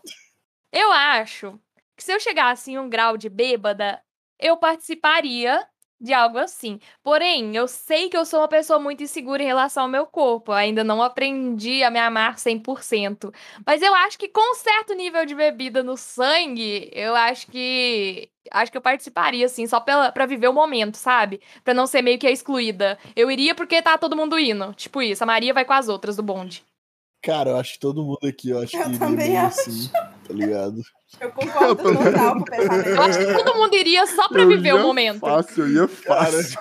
Eu 0.73 0.93
acho 0.93 1.59
que 1.97 2.05
se 2.05 2.13
eu 2.13 2.21
chegasse 2.21 2.73
em 2.73 2.79
um 2.79 2.89
grau 2.89 3.17
de 3.17 3.29
bêbada, 3.29 4.03
eu 4.39 4.57
participaria 4.57 5.67
de 6.01 6.13
algo 6.13 6.39
assim. 6.39 6.79
Porém, 7.03 7.57
eu 7.57 7.67
sei 7.67 8.09
que 8.09 8.17
eu 8.17 8.25
sou 8.25 8.41
uma 8.41 8.49
pessoa 8.49 8.79
muito 8.79 9.03
insegura 9.03 9.43
em 9.43 9.47
relação 9.47 9.85
ao 9.85 9.89
meu 9.89 10.07
corpo. 10.07 10.53
Eu 10.53 10.57
ainda 10.57 10.85
não 10.85 11.03
aprendi 11.03 11.83
a 11.83 11.91
me 11.91 11.99
amar 11.99 12.39
100%. 12.39 13.33
Mas 13.67 13.83
eu 13.83 13.95
acho 13.95 14.19
que 14.19 14.29
com 14.29 14.53
um 14.53 14.55
certo 14.55 14.95
nível 14.95 15.27
de 15.27 15.35
bebida 15.35 15.83
no 15.83 15.97
sangue, 15.97 16.91
eu 16.93 17.15
acho 17.17 17.49
que 17.49 18.31
acho 18.51 18.71
que 18.73 18.79
eu 18.79 18.83
participaria 18.83 19.45
assim, 19.45 19.67
só 19.67 19.79
pela, 19.81 20.11
pra 20.13 20.25
viver 20.25 20.49
o 20.49 20.53
momento, 20.55 20.97
sabe? 20.97 21.41
Pra 21.65 21.75
não 21.75 21.87
ser 21.87 22.01
meio 22.03 22.19
que 22.19 22.27
a 22.27 22.31
excluída. 22.31 22.99
Eu 23.17 23.31
iria 23.31 23.55
porque 23.55 23.83
tá 23.83 23.99
todo 23.99 24.17
mundo 24.17 24.39
indo. 24.39 24.73
Tipo 24.75 25.03
isso, 25.03 25.23
a 25.25 25.27
Maria 25.27 25.53
vai 25.53 25.65
com 25.65 25.73
as 25.73 25.89
outras 25.89 26.17
do 26.17 26.23
bonde. 26.23 26.65
Cara, 27.23 27.51
eu 27.51 27.57
acho 27.57 27.73
que 27.75 27.79
todo 27.81 28.03
mundo 28.05 28.19
aqui, 28.27 28.51
eu 28.51 28.61
acho 28.61 28.77
Eu 28.77 28.91
que 28.91 28.99
também 28.99 29.37
acho. 29.37 29.61
assim, 29.61 29.89
tá 29.91 30.33
ligado? 30.33 30.81
Eu 31.21 31.33
concordo 31.33 31.77
total 31.77 32.35
com 32.37 32.41
o 32.41 32.45
pensamento. 32.45 32.89
Eu 32.89 33.03
acho 33.03 33.19
que 33.19 33.35
todo 33.45 33.57
mundo 33.57 33.75
iria 33.75 34.07
só 34.07 34.29
pra 34.29 34.43
Eu 34.43 34.49
viver 34.49 34.75
o 34.75 34.83
momento. 34.83 35.21
Fácil, 35.21 35.67
eu 35.67 35.89
ia 35.89 35.97
Cara, 36.05 36.31
fácil. 36.31 36.61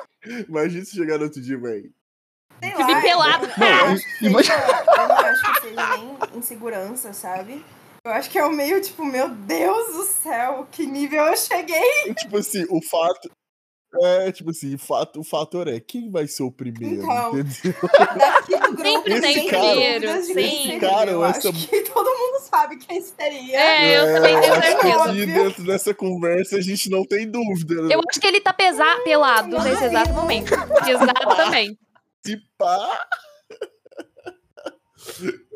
imagina 0.49 0.83
se 0.85 0.95
chegar 0.95 1.17
no 1.17 1.25
outro 1.25 1.41
dia, 1.41 1.57
velho. 1.59 1.91
Sei 2.59 2.73
lá, 2.75 3.01
pelado. 3.01 3.45
eu- 3.45 3.51
eu 3.51 3.57
Não, 3.59 3.85
acho 3.93 4.17
que 4.19 4.25
imagina- 4.25 4.55
seja- 4.59 4.83
Eu 4.97 5.07
não 5.07 5.15
acho 5.17 5.53
que 5.53 5.61
seja 5.61 5.97
nem 5.97 6.17
insegurança, 6.35 7.13
sabe? 7.13 7.65
Eu 8.03 8.11
acho 8.13 8.29
que 8.31 8.39
é 8.39 8.45
o 8.45 8.51
meio 8.51 8.81
tipo, 8.81 9.05
meu 9.05 9.29
Deus 9.29 9.93
do 9.93 10.03
céu, 10.05 10.67
que 10.71 10.87
nível 10.87 11.23
eu 11.25 11.37
cheguei. 11.37 12.13
tipo 12.17 12.37
assim, 12.37 12.65
o 12.69 12.81
fato. 12.81 13.29
É, 14.01 14.31
tipo 14.31 14.49
assim, 14.51 14.75
o, 14.75 14.77
fato, 14.77 15.19
o 15.19 15.23
fator 15.23 15.67
é 15.67 15.79
quem 15.79 16.09
vai 16.11 16.27
ser 16.27 16.43
o 16.43 16.51
primeiro, 16.51 17.01
Então, 17.03 17.29
entendeu? 17.39 17.73
Daqui 18.17 18.51
do 18.55 18.59
grupo, 18.75 18.81
Sempre 18.83 19.21
tem 19.21 19.33
sem 19.33 19.47
primeiro, 19.47 20.23
sim. 20.23 20.33
seria. 20.33 20.79
Cara, 20.79 21.11
eu 21.11 21.25
essa- 21.25 21.49
acho 21.49 21.67
que 21.67 21.81
todo 21.83 22.05
mundo 22.05 22.39
sabe 22.41 22.77
quem 22.77 23.01
seria. 23.01 23.59
É, 23.59 23.97
eu 23.99 24.13
também 24.15 24.41
tenho 24.41 24.55
certeza. 24.61 25.03
aqui 25.03 25.25
dentro 25.25 25.63
dessa 25.63 25.93
conversa 25.93 26.57
a 26.57 26.61
gente 26.61 26.89
não 26.89 27.03
tem 27.05 27.29
dúvida. 27.29 27.81
né? 27.83 27.95
Eu 27.95 28.01
acho 28.09 28.19
que 28.19 28.27
ele 28.27 28.41
tá 28.41 28.53
pesa 28.53 28.83
pelado 29.03 29.57
nesse 29.63 29.83
exato 29.85 30.11
momento. 30.13 30.53
Exatamente. 30.87 31.79
Se 32.25 32.37
pá. 32.57 33.07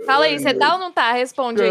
Fala 0.05 0.25
aí, 0.25 0.39
você 0.39 0.53
tá 0.53 0.73
ou 0.73 0.79
não 0.79 0.91
tá? 0.91 1.11
Responde 1.11 1.61
aí. 1.61 1.69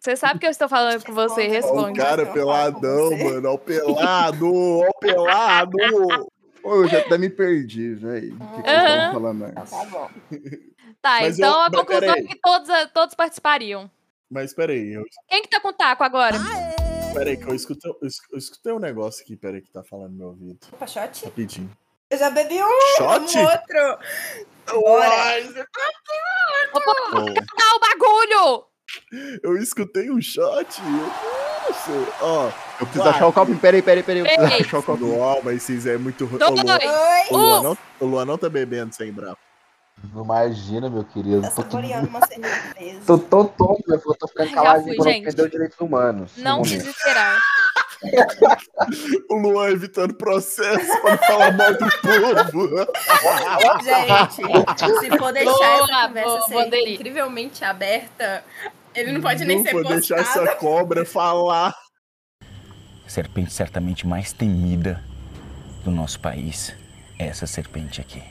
Você 0.00 0.16
sabe 0.16 0.40
que 0.40 0.46
eu 0.46 0.50
estou 0.50 0.66
falando 0.68 1.04
com 1.04 1.12
você, 1.12 1.42
Ó, 1.42 1.46
o 1.46 1.50
responde. 1.50 2.00
cara 2.00 2.24
peladão, 2.26 3.10
mano. 3.18 3.50
Ó, 3.50 3.54
o 3.54 3.58
pelado, 3.58 4.46
ó, 4.54 4.88
o 4.88 4.94
pelado. 4.98 5.76
Ô, 6.64 6.74
eu 6.76 6.88
já 6.88 6.98
até 6.98 7.16
me 7.18 7.28
perdi, 7.30 7.94
velho. 7.94 8.34
O 8.34 8.38
que, 8.56 8.62
que 8.62 8.70
estavam 8.70 9.12
falando 9.14 9.44
antes? 9.44 9.70
Tá 9.70 9.84
bom. 9.84 10.10
Tá, 11.02 11.20
Mas 11.22 11.38
então 11.38 11.50
eu- 11.54 11.60
a 11.62 11.70
conclusão 11.70 12.14
é 12.14 12.22
que 12.22 12.38
todos, 12.42 12.68
todos 12.92 13.14
participariam. 13.14 13.90
Mas 14.30 14.52
peraí, 14.52 14.92
eu, 14.92 15.02
Quem 15.28 15.40
que 15.42 15.48
tá 15.48 15.58
com 15.58 15.68
o 15.68 15.72
taco 15.72 16.04
agora? 16.04 16.36
peraí, 17.14 17.38
que 17.38 17.44
eu 17.48 17.54
escutei, 17.54 17.90
eu 17.90 18.06
es- 18.06 18.20
eu 18.30 18.36
escutei 18.38 18.70
um 18.74 18.78
negócio 18.78 19.22
aqui, 19.22 19.34
peraí, 19.34 19.62
que 19.62 19.70
tá 19.70 19.82
falando 19.82 20.10
no 20.12 20.16
meu 20.18 20.26
ouvido. 20.28 20.58
Opa, 20.72 20.86
shot? 20.86 21.24
Rapidinho. 21.24 21.70
Eu 22.10 22.18
já 22.18 22.28
bebi 22.28 22.62
um, 22.62 22.96
Shot? 22.98 23.38
um 23.38 23.42
outro. 23.44 23.98
Bora. 24.82 25.08
Opa, 26.74 26.94
Bom, 27.12 27.24
dá 27.24 27.32
o 27.32 27.34
bagulho! 27.34 27.34
Eu 29.42 29.56
escutei 29.56 30.10
um 30.10 30.20
shot. 30.20 30.66
Eu, 30.80 30.90
Nossa, 31.70 32.12
ó. 32.22 32.46
Eu 32.80 32.86
preciso 32.86 33.04
Vai. 33.04 33.12
achar 33.12 33.26
o 33.26 33.32
copo. 33.32 33.54
Peraí, 33.56 33.82
peraí, 33.82 34.02
peraí. 34.02 34.20
Eu 34.20 34.26
preciso 34.26 34.54
Ei. 34.54 34.60
achar 34.60 34.78
o 34.78 34.82
copo. 34.82 35.04
Não, 35.06 35.42
mas 35.42 35.62
vocês 35.62 35.86
é 35.86 35.96
muito 35.98 36.24
ruim. 36.26 36.38
Dois, 36.38 36.50
O 36.60 36.62
Luan, 36.64 36.78
o 37.30 37.36
Luan 37.36 37.62
não, 37.62 37.78
o 38.00 38.06
Luan 38.06 38.24
não 38.24 38.38
tá 38.38 38.48
bebendo 38.48 38.94
sem 38.94 39.12
bravo. 39.12 39.36
Imagina, 40.14 40.88
meu 40.88 41.04
querido. 41.04 41.42
Tá 41.42 41.50
Tô, 41.50 41.62
tudo- 41.62 41.72
saboreando 41.72 42.08
uma 42.08 42.26
cerveja. 42.26 43.00
tô, 43.06 43.18
tô 43.18 43.44
tonto, 43.44 43.82
meu 43.86 43.98
filho. 44.00 44.12
Eu 44.12 44.18
tô 44.18 44.28
ficando 44.28 44.48
Já 44.48 44.54
caladinho 44.54 44.96
perder 45.04 45.42
os 45.44 45.50
direitos 45.50 45.78
humanos. 45.78 46.32
no 46.38 46.42
Não 46.44 46.62
desesperar. 46.62 47.38
O 49.28 49.34
Luan 49.36 49.68
evitando 49.72 50.14
processo 50.14 51.00
pra 51.02 51.10
não 51.10 51.18
falar 51.18 51.52
mal 51.52 51.72
do 51.74 51.78
povo. 52.00 52.86
Gente, 53.84 55.00
se 55.00 55.18
for 55.18 55.32
deixar 55.34 55.52
Boa, 55.52 55.66
essa 55.66 56.08
conversa 56.08 56.46
boa, 56.48 56.70
ser 56.70 56.88
incrivelmente 56.88 57.62
aberta, 57.62 58.42
ele 58.94 59.12
não 59.12 59.20
pode 59.20 59.44
nem 59.44 59.58
não 59.58 59.64
ser 59.64 59.72
vou 59.72 59.82
postado. 59.82 60.00
deixar 60.00 60.18
essa 60.20 60.54
cobra 60.56 61.04
falar. 61.04 61.74
serpente 63.06 63.52
certamente 63.52 64.06
mais 64.06 64.32
temida 64.32 65.02
do 65.84 65.90
nosso 65.90 66.20
país 66.20 66.74
é 67.18 67.26
essa 67.26 67.46
serpente 67.46 68.00
aqui. 68.00 68.22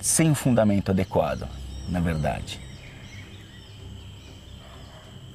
Sem 0.00 0.30
um 0.30 0.34
fundamento 0.34 0.90
adequado, 0.90 1.48
na 1.88 2.00
verdade. 2.00 2.60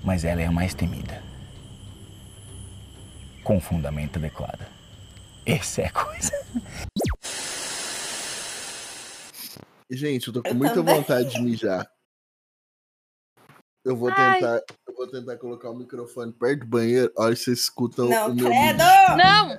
Mas 0.03 0.23
ela 0.25 0.41
é 0.41 0.45
a 0.45 0.51
mais 0.51 0.73
temida. 0.73 1.25
com 3.43 3.61
fundamento 3.61 4.17
adequado. 4.17 4.59
Essa 5.45 5.83
é 5.83 5.85
a 5.85 5.91
coisa. 5.91 6.33
Gente, 9.89 10.27
eu 10.27 10.33
tô 10.33 10.43
com 10.43 10.49
Eu 10.49 10.55
muita 10.55 10.75
também. 10.75 10.95
vontade 10.95 11.29
de 11.29 11.41
mijar. 11.41 11.87
Eu 13.87 13.95
vou 13.95 14.09
Ai. 14.15 14.33
tentar, 14.39 14.61
eu 14.87 14.93
vou 14.95 15.07
tentar 15.07 15.37
colocar 15.37 15.69
o 15.69 15.73
microfone 15.75 16.33
perto 16.33 16.59
do 16.59 16.65
banheiro. 16.65 17.09
Olha, 17.17 17.33
vocês 17.35 17.59
escutam 17.59 18.09
Não, 18.09 18.31
o 18.31 18.35
meu 18.35 18.45
credo! 18.45 18.83
Não! 19.15 19.57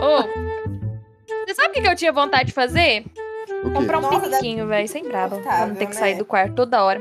Ô, 0.00 0.22
você 1.46 1.54
sabe 1.54 1.68
o 1.68 1.82
que 1.82 1.88
eu 1.88 1.94
tinha 1.94 2.12
vontade 2.12 2.46
de 2.48 2.52
fazer? 2.52 3.04
Comprar 3.72 3.98
um 3.98 4.02
Nossa, 4.02 4.20
piniquinho, 4.20 4.66
velho, 4.66 4.88
sem 4.88 5.04
brava. 5.06 5.38
Pra 5.38 5.66
não 5.66 5.76
ter 5.76 5.86
que 5.86 5.94
sair 5.94 6.14
né? 6.14 6.18
do 6.18 6.24
quarto 6.24 6.54
toda 6.56 6.82
hora. 6.82 7.00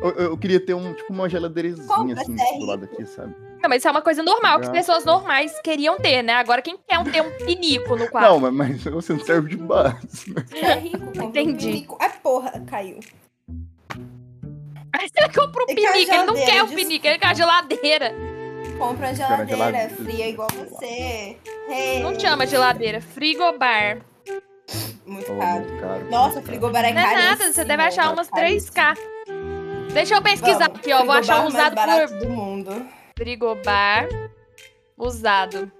Eu, 0.00 0.10
eu- 0.10 0.36
queria 0.38 0.60
ter 0.64 0.74
um, 0.74 0.92
tipo, 0.94 1.12
uma 1.12 1.28
geladeirazinha 1.28 1.88
Compra, 1.88 2.20
assim 2.20 2.36
sério. 2.38 2.58
do 2.60 2.66
lado 2.66 2.84
aqui, 2.84 3.04
sabe? 3.06 3.34
Não, 3.62 3.68
mas 3.70 3.78
isso 3.78 3.88
é 3.88 3.90
uma 3.90 4.02
coisa 4.02 4.22
normal, 4.22 4.58
que 4.58 4.64
as 4.66 4.70
Ah. 4.70 4.72
pessoas 4.72 5.04
normais 5.04 5.58
queriam 5.62 5.96
ter, 5.96 6.22
né? 6.22 6.34
Agora, 6.34 6.60
quem 6.62 6.76
quer 6.86 6.98
um- 6.98 7.04
ter 7.04 7.22
um 7.22 7.30
pinico 7.38 7.96
no 7.96 8.08
quarto? 8.08 8.28
Não, 8.28 8.38
mas, 8.38 8.52
mas 8.54 8.84
você 8.84 9.14
não 9.14 9.20
serve 9.24 9.48
de 9.50 9.56
base. 9.56 10.32
né? 10.32 10.44
É 10.52 10.74
rico, 10.74 10.98
compra 11.06 11.24
um 11.24 11.28
Entendi. 11.28 11.66
pinico. 11.68 11.96
Ai, 12.00 12.12
porra, 12.22 12.52
caiu. 12.66 13.00
Aí 14.96 15.08
você 15.08 15.28
compra 15.40 15.64
um 15.64 15.70
E 15.70 15.74
que 15.74 15.86
a 15.86 15.92
pinico, 15.92 16.14
ele 16.14 16.22
não 16.24 16.34
quer 16.34 16.62
um 16.62 16.66
des- 16.66 16.74
pinico, 16.76 17.06
ele 17.06 17.18
quer 17.18 17.26
uma 17.26 17.34
geladeira. 17.34 18.14
Compra 18.78 19.14
Cara, 19.14 19.14
geladeira 19.14 19.56
geladeira. 19.56 19.90
fria 19.90 20.28
igual 20.28 20.48
você. 20.52 21.36
Hey. 21.68 22.00
Não 22.02 22.18
chama 22.18 22.46
geladeira, 22.46 23.00
frigobar. 23.00 23.98
Muito 25.06 25.32
Oh, 25.32 25.38
caro. 25.38 25.60
muito 25.60 25.80
caro. 25.80 26.10
Nossa, 26.10 26.42
frigobar 26.42 26.84
é 26.84 26.92
Não 26.92 27.00
é 27.00 27.14
nada, 27.14 27.52
você 27.52 27.64
deve 27.64 27.82
achar 27.82 28.12
umas 28.12 28.28
caríssimo. 28.30 28.72
3K. 28.74 28.96
Deixa 29.92 30.14
eu 30.14 30.22
pesquisar 30.22 30.66
Vamos, 30.68 30.78
aqui, 30.80 30.92
ó. 30.92 31.04
Vou 31.04 31.12
achar 31.14 31.44
um 31.44 31.50
frigobar 31.50 31.72
usado 31.72 31.86
mais 31.86 32.10
por 32.10 32.18
do 32.20 32.28
mundo. 32.30 32.86
frigobar 33.16 34.08
usado. 34.96 35.70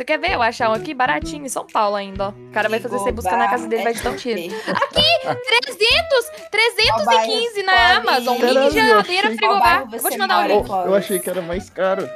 Você 0.00 0.04
quer 0.06 0.18
ver 0.18 0.32
eu 0.32 0.40
achar 0.40 0.70
um 0.70 0.72
aqui 0.72 0.94
baratinho 0.94 1.44
em 1.44 1.48
São 1.50 1.66
Paulo 1.66 1.94
ainda, 1.94 2.28
ó. 2.28 2.30
O 2.30 2.52
cara 2.52 2.70
vai 2.70 2.80
fazer 2.80 2.96
você 2.96 3.12
buscar 3.12 3.36
na 3.36 3.50
casa 3.50 3.68
dele, 3.68 3.82
vai 3.82 3.92
te 3.92 4.02
dar 4.02 4.12
um 4.12 4.16
tiro. 4.16 4.40
Frigobar 4.50 5.36
300! 5.36 6.30
315 6.50 7.62
na 7.64 7.96
Amazon. 7.98 8.38
Mini 8.38 8.70
geladeira 8.70 9.28
frigobar. 9.28 9.90
Vou 9.90 10.10
te 10.10 10.16
mandar 10.16 10.46
o 10.46 10.48
link. 10.48 10.70
Eu 10.70 10.94
achei 10.94 11.18
que 11.18 11.28
era 11.28 11.42
mais 11.42 11.68
caro. 11.68 12.08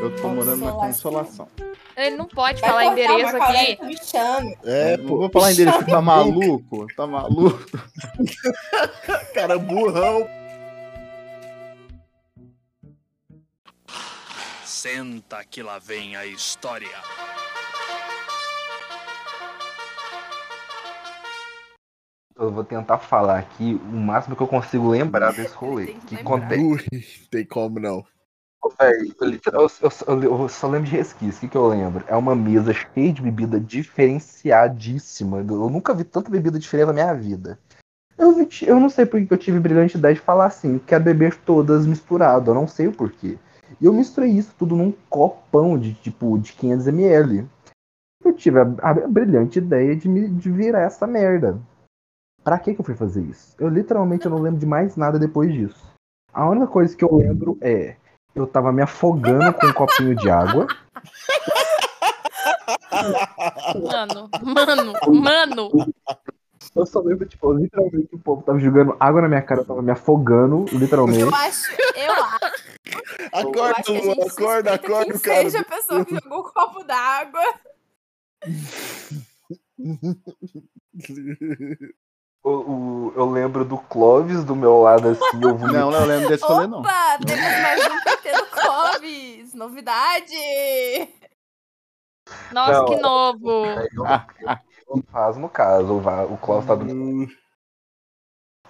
Eu 0.00 0.14
tô 0.22 0.28
morando 0.28 0.64
na 0.64 0.70
Consolação. 0.70 1.48
Ele 1.96 2.14
não 2.14 2.26
pode 2.26 2.60
Vai 2.60 2.70
falar 2.70 2.84
endereço 2.86 3.36
aqui. 3.36 3.84
me 3.84 3.96
chama. 3.96 4.52
É, 4.64 4.96
não 4.98 5.06
pô, 5.06 5.16
vou 5.18 5.30
falar 5.30 5.50
endereço, 5.50 5.84
tá 5.84 6.00
maluco? 6.00 6.86
Tá 6.94 7.06
maluco? 7.08 7.58
cara 9.34 9.58
burrão. 9.58 10.39
Senta 14.80 15.44
que 15.44 15.62
lá 15.62 15.78
vem 15.78 16.16
a 16.16 16.24
história. 16.24 16.88
Eu 22.34 22.50
vou 22.50 22.64
tentar 22.64 22.96
falar 22.96 23.40
aqui 23.40 23.74
o 23.74 23.96
máximo 23.96 24.34
que 24.34 24.42
eu 24.42 24.46
consigo 24.46 24.88
lembrar 24.88 25.34
desse 25.34 25.54
rolê. 25.54 25.84
Tem 25.88 26.00
que 26.00 26.06
Que 26.06 26.16
lembrar. 26.16 26.36
acontece. 26.36 26.88
Ui, 26.90 27.02
tem 27.30 27.44
como 27.44 27.78
não. 27.78 28.02
Véi, 28.80 29.12
eu, 29.20 29.70
eu- 29.82 30.22
eu- 30.22 30.40
eu 30.40 30.48
só 30.48 30.66
lembro 30.66 30.88
de 30.88 30.96
resquício. 30.96 31.36
O 31.36 31.40
que, 31.40 31.48
que 31.48 31.56
eu 31.58 31.68
lembro? 31.68 32.02
É 32.08 32.16
uma 32.16 32.34
mesa 32.34 32.72
cheia 32.72 33.12
de 33.12 33.20
bebida 33.20 33.60
diferenciadíssima. 33.60 35.40
Eu 35.40 35.68
nunca 35.68 35.92
vi 35.92 36.04
tanta 36.04 36.30
bebida 36.30 36.58
diferente 36.58 36.86
na 36.86 36.94
minha 36.94 37.12
vida. 37.12 37.58
Eu, 38.16 38.48
eu 38.62 38.80
não 38.80 38.88
sei 38.88 39.04
por 39.04 39.20
que 39.20 39.26
que 39.26 39.34
eu 39.34 39.38
tive 39.38 39.58
a 39.58 39.60
brilhante 39.60 39.98
ideia 39.98 40.14
de 40.14 40.20
falar 40.22 40.46
assim, 40.46 40.78
quer 40.78 41.00
beber 41.00 41.36
todas 41.36 41.84
misturado, 41.84 42.50
eu 42.50 42.54
não 42.54 42.66
sei 42.66 42.86
o 42.86 42.92
porquê. 42.92 43.36
E 43.80 43.86
eu 43.86 43.92
misturei 43.92 44.30
isso 44.30 44.54
tudo 44.58 44.76
num 44.76 44.92
copão 45.08 45.78
de 45.78 45.94
tipo 45.94 46.38
de 46.38 46.52
500ml. 46.52 47.46
Eu 48.22 48.32
tive 48.34 48.60
a, 48.60 48.62
a 48.82 48.94
brilhante 49.08 49.58
ideia 49.58 49.96
de, 49.96 50.08
me, 50.08 50.28
de 50.28 50.50
virar 50.50 50.82
essa 50.82 51.06
merda. 51.06 51.58
Pra 52.44 52.58
que, 52.58 52.74
que 52.74 52.80
eu 52.80 52.84
fui 52.84 52.94
fazer 52.94 53.22
isso? 53.22 53.54
Eu 53.58 53.68
literalmente 53.68 54.26
eu 54.26 54.30
não 54.30 54.40
lembro 54.40 54.60
de 54.60 54.66
mais 54.66 54.96
nada 54.96 55.18
depois 55.18 55.52
disso. 55.52 55.90
A 56.32 56.48
única 56.48 56.66
coisa 56.66 56.94
que 56.94 57.04
eu 57.04 57.14
lembro 57.14 57.56
é 57.60 57.96
eu 58.34 58.46
tava 58.46 58.72
me 58.72 58.82
afogando 58.82 59.52
com 59.54 59.66
um 59.66 59.72
copinho 59.72 60.14
de 60.14 60.30
água. 60.30 60.66
Mano, 63.74 64.28
mano, 64.42 64.92
mano. 65.22 65.70
Eu 66.74 66.86
só 66.86 67.00
lembro, 67.00 67.26
tipo, 67.26 67.52
literalmente 67.52 68.14
o 68.14 68.18
povo 68.18 68.42
tava 68.42 68.58
jogando 68.60 68.96
água 69.00 69.22
na 69.22 69.28
minha 69.28 69.42
cara, 69.42 69.62
eu 69.62 69.64
tava 69.64 69.82
me 69.82 69.90
afogando, 69.90 70.64
literalmente. 70.72 71.20
Eu 71.20 71.34
acho, 71.34 71.72
eu 71.96 72.12
acho. 72.12 72.68
eu 73.32 73.40
Acorda, 73.40 73.72
acho 73.72 73.82
que 73.82 73.96
a 73.96 74.00
gente 74.02 74.18
Lu, 74.20 74.26
acorda, 74.28 74.74
acorda, 74.74 75.04
quem 75.12 75.20
cara. 75.20 75.42
seja 75.42 75.60
a 75.60 75.64
pessoa 75.64 76.04
que 76.04 76.14
jogou 76.14 76.38
o 76.40 76.52
copo 76.52 76.84
d'água. 76.84 77.42
O, 82.42 82.50
o- 82.50 83.12
eu 83.16 83.30
lembro 83.30 83.64
do 83.66 83.76
Clóvis 83.76 84.44
do 84.44 84.56
meu 84.56 84.80
lado, 84.80 85.08
assim, 85.10 85.42
eu 85.42 85.56
vi. 85.58 85.64
Não, 85.66 85.90
não, 85.90 86.00
eu 86.00 86.06
lembro 86.06 86.28
desse 86.28 86.44
rolê, 86.44 86.66
não. 86.66 86.80
Opa, 86.80 87.18
temos 87.26 87.44
mais 87.44 87.84
um 87.86 88.00
PT 88.02 88.32
do 88.32 88.46
Clóvis. 88.46 89.54
Novidade. 89.54 90.34
Nossa, 92.52 92.72
Não. 92.72 92.84
que 92.86 92.96
novo. 92.96 93.62
Faz 95.10 95.36
no 95.36 95.48
caso, 95.48 95.92
o, 95.94 96.34
o 96.34 96.36
Clóvis 96.38 96.66
tá 96.66 96.74
do 96.74 96.84
meu 96.84 97.28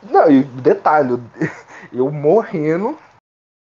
Não, 0.02 0.30
e 0.30 0.42
detalhe, 0.42 1.12
eu- 1.12 1.20
morrendo, 2.10 2.98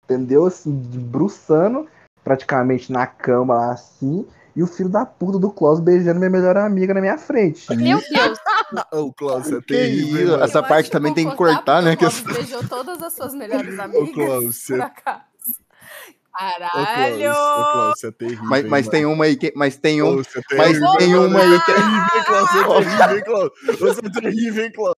entendeu? 0.04 0.46
Assim, 0.46 0.74
debruçando, 0.90 1.88
praticamente 2.22 2.92
na 2.92 3.06
cama 3.06 3.54
lá 3.54 3.72
assim, 3.72 4.26
e 4.54 4.62
o 4.62 4.66
filho 4.66 4.90
da 4.90 5.06
puta 5.06 5.38
do 5.38 5.50
Klaus 5.50 5.80
beijando 5.80 6.18
minha 6.18 6.28
melhor 6.30 6.58
amiga 6.58 6.92
na 6.92 7.00
minha 7.00 7.16
frente. 7.16 7.74
Meu 7.74 7.98
Deus. 8.00 8.38
o 8.92 9.12
Klaus 9.14 9.50
é 9.50 9.60
terrível. 9.62 10.42
Essa 10.42 10.58
Eu 10.58 10.64
parte 10.64 10.90
também 10.90 11.14
tem 11.14 11.24
que 11.24 11.30
confortável 11.30 11.56
cortar, 11.64 11.82
né? 11.82 11.96
Que 11.96 12.04
o 12.04 12.10
Clóvis 12.10 12.26
essa- 12.28 12.38
beijou 12.38 12.68
todas 12.68 13.02
as 13.02 13.12
suas 13.14 13.32
melhores 13.34 13.78
amigas. 13.78 14.14
Clóvis, 14.14 14.56
você- 14.56 14.90
Ô, 16.34 16.38
Klaus, 16.38 16.72
Caralho! 16.86 17.30
ô, 17.32 17.72
Klaus, 17.72 17.92
você 18.00 18.06
é 18.08 18.12
terrível. 18.12 18.44
Mas, 18.44 18.64
hein, 18.64 18.70
mas 18.70 18.86
mano. 18.86 18.90
tem 18.90 19.06
uma 19.06 19.24
aí 19.24 19.36
que. 19.36 19.52
Mas 19.54 19.76
tem 19.76 20.02
um. 20.02 20.16
Ô, 20.16 20.20
é 20.20 20.24
Mas 20.56 20.78
terrível, 20.78 20.96
tem 20.98 21.08
mano. 21.10 21.28
uma 21.28 21.40
aí 21.40 21.60
que 21.60 21.72
Você 21.72 21.72
é 21.72 21.74
é. 21.74 21.82
terrível, 21.82 22.14
hein, 22.14 22.24
Klaus? 22.24 22.50
Você 22.50 22.58
é 22.58 22.70
terrível, 22.80 23.14
hein, 23.16 23.22
Klaus? 23.24 23.50
Você 23.78 24.00
é 24.00 24.20
terrível, 24.20 24.64
hein, 24.64 24.72
Klaus? 24.72 24.94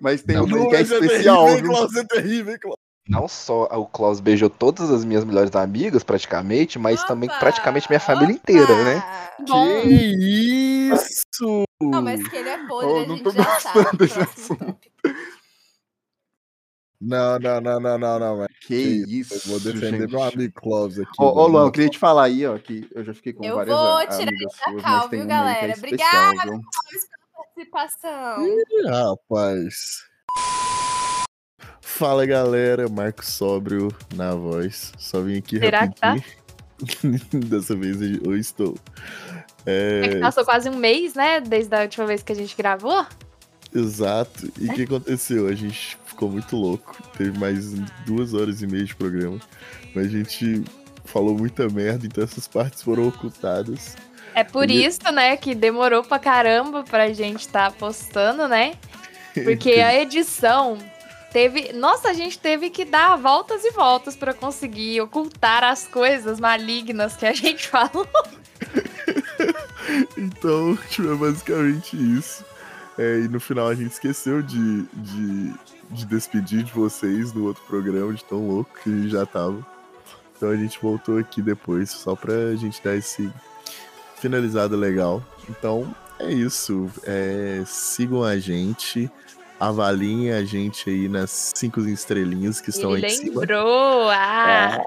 Mas 0.00 0.22
tem 0.22 0.36
Não, 0.36 0.44
uma 0.44 0.56
aí 0.58 0.68
que 0.68 0.74
é 0.76 0.78
é 0.78 0.82
especial. 0.82 1.46
terrível? 1.46 1.70
Klaus? 1.70 1.92
Você 1.92 2.00
é 2.00 2.04
terrível, 2.04 2.52
hein, 2.52 2.58
Klaus? 2.60 2.76
Não 3.06 3.28
só 3.28 3.64
o 3.64 3.84
Klaus 3.86 4.18
beijou 4.18 4.48
todas 4.48 4.90
as 4.90 5.04
minhas 5.04 5.24
melhores 5.24 5.54
amigas, 5.54 6.02
praticamente, 6.02 6.78
mas 6.78 7.04
também 7.04 7.28
Opa, 7.28 7.38
praticamente 7.38 7.86
minha 7.90 8.00
família 8.00 8.32
inteira, 8.34 8.82
né? 8.84 8.96
opa. 8.96 9.44
Bom. 9.46 9.82
Que 9.82 9.88
isso? 10.94 11.64
Não, 11.82 12.00
mas 12.00 12.26
que 12.26 12.34
ele 12.36 12.48
é 12.48 12.66
podre, 12.66 12.88
Oh, 12.90 12.96
a 13.00 13.06
não 13.06 13.16
gente 13.16 13.24
tô 13.24 13.30
já 13.30 13.44
sabe. 13.60 13.74
gostando 13.78 13.96
desse 13.98 14.20
assunto. 14.20 14.76
Não, 17.06 17.38
não, 17.38 17.60
não, 17.60 17.80
não, 17.80 17.98
não, 17.98 18.18
não, 18.18 18.36
velho. 18.38 18.48
Que 18.66 18.74
isso. 18.74 19.34
Eu 19.34 19.40
vou 19.50 19.60
defender 19.60 20.00
gente. 20.00 20.10
meu 20.10 20.22
amigo 20.22 20.54
Klaus 20.54 20.98
aqui. 20.98 21.10
Ô, 21.18 21.24
ô. 21.24 21.46
Luan, 21.46 21.66
eu 21.66 21.70
queria 21.72 21.90
te 21.90 21.98
falar 21.98 22.24
aí, 22.24 22.46
ó, 22.46 22.56
que 22.58 22.88
eu 22.94 23.04
já 23.04 23.12
fiquei 23.12 23.32
com 23.34 23.44
Eu 23.44 23.56
várias 23.56 23.76
vou 23.76 23.86
a- 23.98 24.06
tirar 24.06 24.28
amigas 24.28 24.52
da 24.76 24.82
cal, 24.82 25.08
viu, 25.08 25.18
que 25.20 25.24
é 25.24 25.26
galera? 25.26 25.72
especial, 25.72 26.32
Obrigada. 26.32 26.50
viu? 26.50 26.60
Participação. 27.36 28.46
Ih, 28.46 28.88
Rapaz. 28.88 30.04
Fala 31.80 32.26
galera, 32.26 32.88
Marco 32.88 33.24
Sóbrio 33.24 33.88
na 34.14 34.34
voz. 34.34 34.92
Só 34.98 35.20
vim 35.20 35.38
aqui 35.38 35.58
Será 35.58 35.86
que 35.86 36.00
tá? 36.00 36.14
rapidinho. 36.14 36.40
Dessa 37.48 37.76
vez 37.76 38.00
eu 38.00 38.36
estou. 38.36 38.74
É 39.66 40.08
que 40.08 40.16
É, 40.16 40.20
passou 40.20 40.44
quase 40.44 40.68
um 40.68 40.76
mês, 40.76 41.14
né? 41.14 41.40
Desde 41.40 41.74
a 41.74 41.82
última 41.82 42.06
vez 42.06 42.22
que 42.22 42.32
a 42.32 42.34
gente 42.34 42.56
gravou. 42.56 43.06
Exato. 43.74 44.50
E 44.60 44.66
o 44.68 44.72
É. 44.72 44.74
que 44.74 44.82
aconteceu? 44.82 45.46
A 45.48 45.54
gente 45.54 45.96
ficou 46.06 46.30
muito 46.30 46.56
louco. 46.56 46.96
Teve 47.16 47.38
mais 47.38 47.70
duas 48.06 48.32
horas 48.34 48.62
e 48.62 48.66
meia 48.66 48.84
de 48.84 48.94
programa. 48.94 49.38
Mas 49.94 50.06
a 50.06 50.10
gente 50.10 50.62
falou 51.04 51.36
muita 51.36 51.68
merda, 51.68 52.06
então 52.06 52.22
essas 52.24 52.46
partes 52.48 52.82
foram 52.82 53.08
ocultadas. 53.08 53.96
É 54.34 54.42
por 54.42 54.68
E- 54.70 54.84
isso, 54.84 55.00
né, 55.12 55.36
que 55.36 55.54
demorou 55.54 56.02
pra 56.02 56.18
caramba 56.18 56.82
pra 56.82 57.12
gente 57.12 57.46
tá 57.48 57.70
postando, 57.70 58.48
né? 58.48 58.74
Porque 59.44 59.72
a 59.72 59.94
edição 60.00 60.78
teve. 61.32 61.72
Nossa, 61.72 62.08
a 62.08 62.12
gente 62.12 62.38
teve 62.38 62.70
que 62.70 62.84
dar 62.84 63.16
voltas 63.16 63.64
e 63.64 63.70
voltas 63.72 64.16
pra 64.16 64.32
conseguir 64.34 65.00
ocultar 65.00 65.62
as 65.64 65.86
coisas 65.86 66.38
malignas 66.40 67.16
que 67.16 67.26
a 67.26 67.32
gente 67.32 67.66
falou. 67.68 68.06
Então, 70.16 70.76
tipo, 70.88 71.12
é 71.12 71.16
basicamente 71.16 71.96
isso. 71.96 72.44
É, 72.98 73.20
e 73.20 73.28
no 73.28 73.40
final 73.40 73.68
a 73.68 73.74
gente 73.74 73.92
esqueceu 73.92 74.40
de, 74.42 74.82
de, 74.92 75.54
de 75.90 76.04
despedir 76.06 76.62
de 76.62 76.72
vocês 76.72 77.32
no 77.32 77.46
outro 77.46 77.62
programa, 77.64 78.12
de 78.12 78.24
tão 78.24 78.46
louco 78.46 78.70
que 78.82 78.88
a 78.88 78.92
gente 78.92 79.10
já 79.10 79.26
tava. 79.26 79.66
Então 80.36 80.48
a 80.50 80.56
gente 80.56 80.78
voltou 80.80 81.18
aqui 81.18 81.42
depois, 81.42 81.90
só 81.90 82.14
pra 82.14 82.54
gente 82.56 82.82
dar 82.82 82.96
esse 82.96 83.30
finalizado 84.16 84.76
legal. 84.76 85.22
Então 85.48 85.94
é 86.18 86.32
isso. 86.32 86.90
É, 87.04 87.62
sigam 87.66 88.22
a 88.22 88.38
gente, 88.38 89.10
avaliem 89.58 90.32
a 90.32 90.44
gente 90.44 90.88
aí 90.88 91.08
nas 91.08 91.52
cinco 91.54 91.80
estrelinhas 91.80 92.60
que 92.60 92.70
estão 92.70 92.96
Ele 92.96 93.06
aí 93.06 93.12
em 93.12 93.16
cima. 93.16 93.40
lembrou. 93.40 94.08
Ah. 94.10 94.78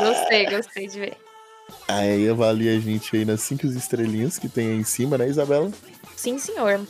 Gostei, 0.00 0.46
gostei 0.48 0.86
de 0.86 1.00
ver. 1.00 1.16
Aí 1.88 2.28
avalia 2.28 2.76
a 2.76 2.80
gente 2.80 3.16
aí 3.16 3.24
nas 3.24 3.42
cinco 3.42 3.66
estrelinhas 3.66 4.38
que 4.38 4.48
tem 4.48 4.68
aí 4.68 4.76
em 4.76 4.84
cima, 4.84 5.18
né, 5.18 5.28
Isabela? 5.28 5.70
Sim, 6.16 6.38
senhor. 6.38 6.80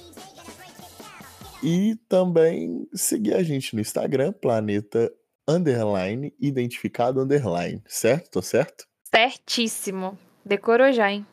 E 1.63 1.97
também 2.09 2.89
seguir 2.95 3.35
a 3.35 3.43
gente 3.43 3.75
no 3.75 3.81
Instagram, 3.81 4.33
planeta 4.33 5.13
underline, 5.47 6.35
identificado 6.41 7.21
underline, 7.21 7.83
certo? 7.87 8.31
Tô 8.31 8.43
certo? 8.43 8.87
Certíssimo. 9.15 10.19
Decorou 10.45 10.93
já, 10.93 11.11
hein? 11.11 11.27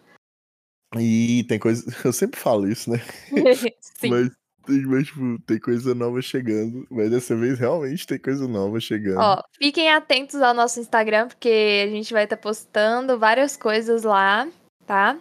E 0.95 1.45
tem 1.47 1.59
coisa. 1.59 1.83
Eu 2.03 2.13
sempre 2.13 2.39
falo 2.39 2.69
isso, 2.69 2.89
né? 2.89 2.99
Sim. 3.79 4.09
Mas, 4.09 4.29
mas, 4.67 5.07
tipo, 5.07 5.39
tem 5.45 5.59
coisa 5.59 5.95
nova 5.95 6.21
chegando. 6.21 6.85
Mas 6.89 7.09
dessa 7.09 7.35
vez 7.35 7.59
realmente 7.59 8.05
tem 8.05 8.19
coisa 8.19 8.47
nova 8.47 8.79
chegando. 8.79 9.19
Ó, 9.19 9.41
fiquem 9.57 9.91
atentos 9.91 10.41
ao 10.41 10.53
nosso 10.53 10.79
Instagram, 10.79 11.27
porque 11.27 11.85
a 11.87 11.89
gente 11.89 12.13
vai 12.13 12.23
estar 12.23 12.37
postando 12.37 13.17
várias 13.17 13.55
coisas 13.57 14.03
lá, 14.03 14.47
tá? 14.85 15.17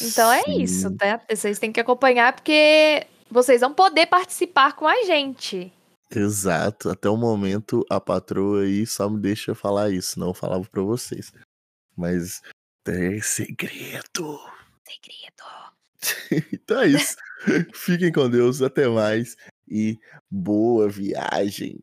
Então 0.00 0.32
é 0.32 0.42
isso, 0.48 0.88
Sim. 0.88 0.96
tá? 0.96 1.20
Vocês 1.30 1.58
têm 1.58 1.72
que 1.72 1.80
acompanhar, 1.80 2.32
porque 2.34 3.06
vocês 3.30 3.60
vão 3.60 3.74
poder 3.74 4.06
participar 4.06 4.74
com 4.74 4.86
a 4.86 5.02
gente. 5.04 5.72
Exato. 6.10 6.90
Até 6.90 7.08
o 7.08 7.16
momento, 7.16 7.84
a 7.90 8.00
patroa 8.00 8.62
aí 8.62 8.86
só 8.86 9.08
me 9.10 9.20
deixa 9.20 9.54
falar 9.54 9.90
isso. 9.90 10.18
Não 10.18 10.32
falava 10.32 10.64
pra 10.70 10.82
vocês. 10.82 11.32
Mas 11.96 12.42
é 12.86 13.20
segredo. 13.20 14.38
Segredo. 14.86 15.63
então 16.52 16.80
é 16.80 16.88
isso. 16.88 17.16
Fiquem 17.74 18.12
com 18.12 18.28
Deus. 18.28 18.62
Até 18.62 18.88
mais. 18.88 19.36
E 19.68 19.98
boa 20.30 20.88
viagem. 20.88 21.78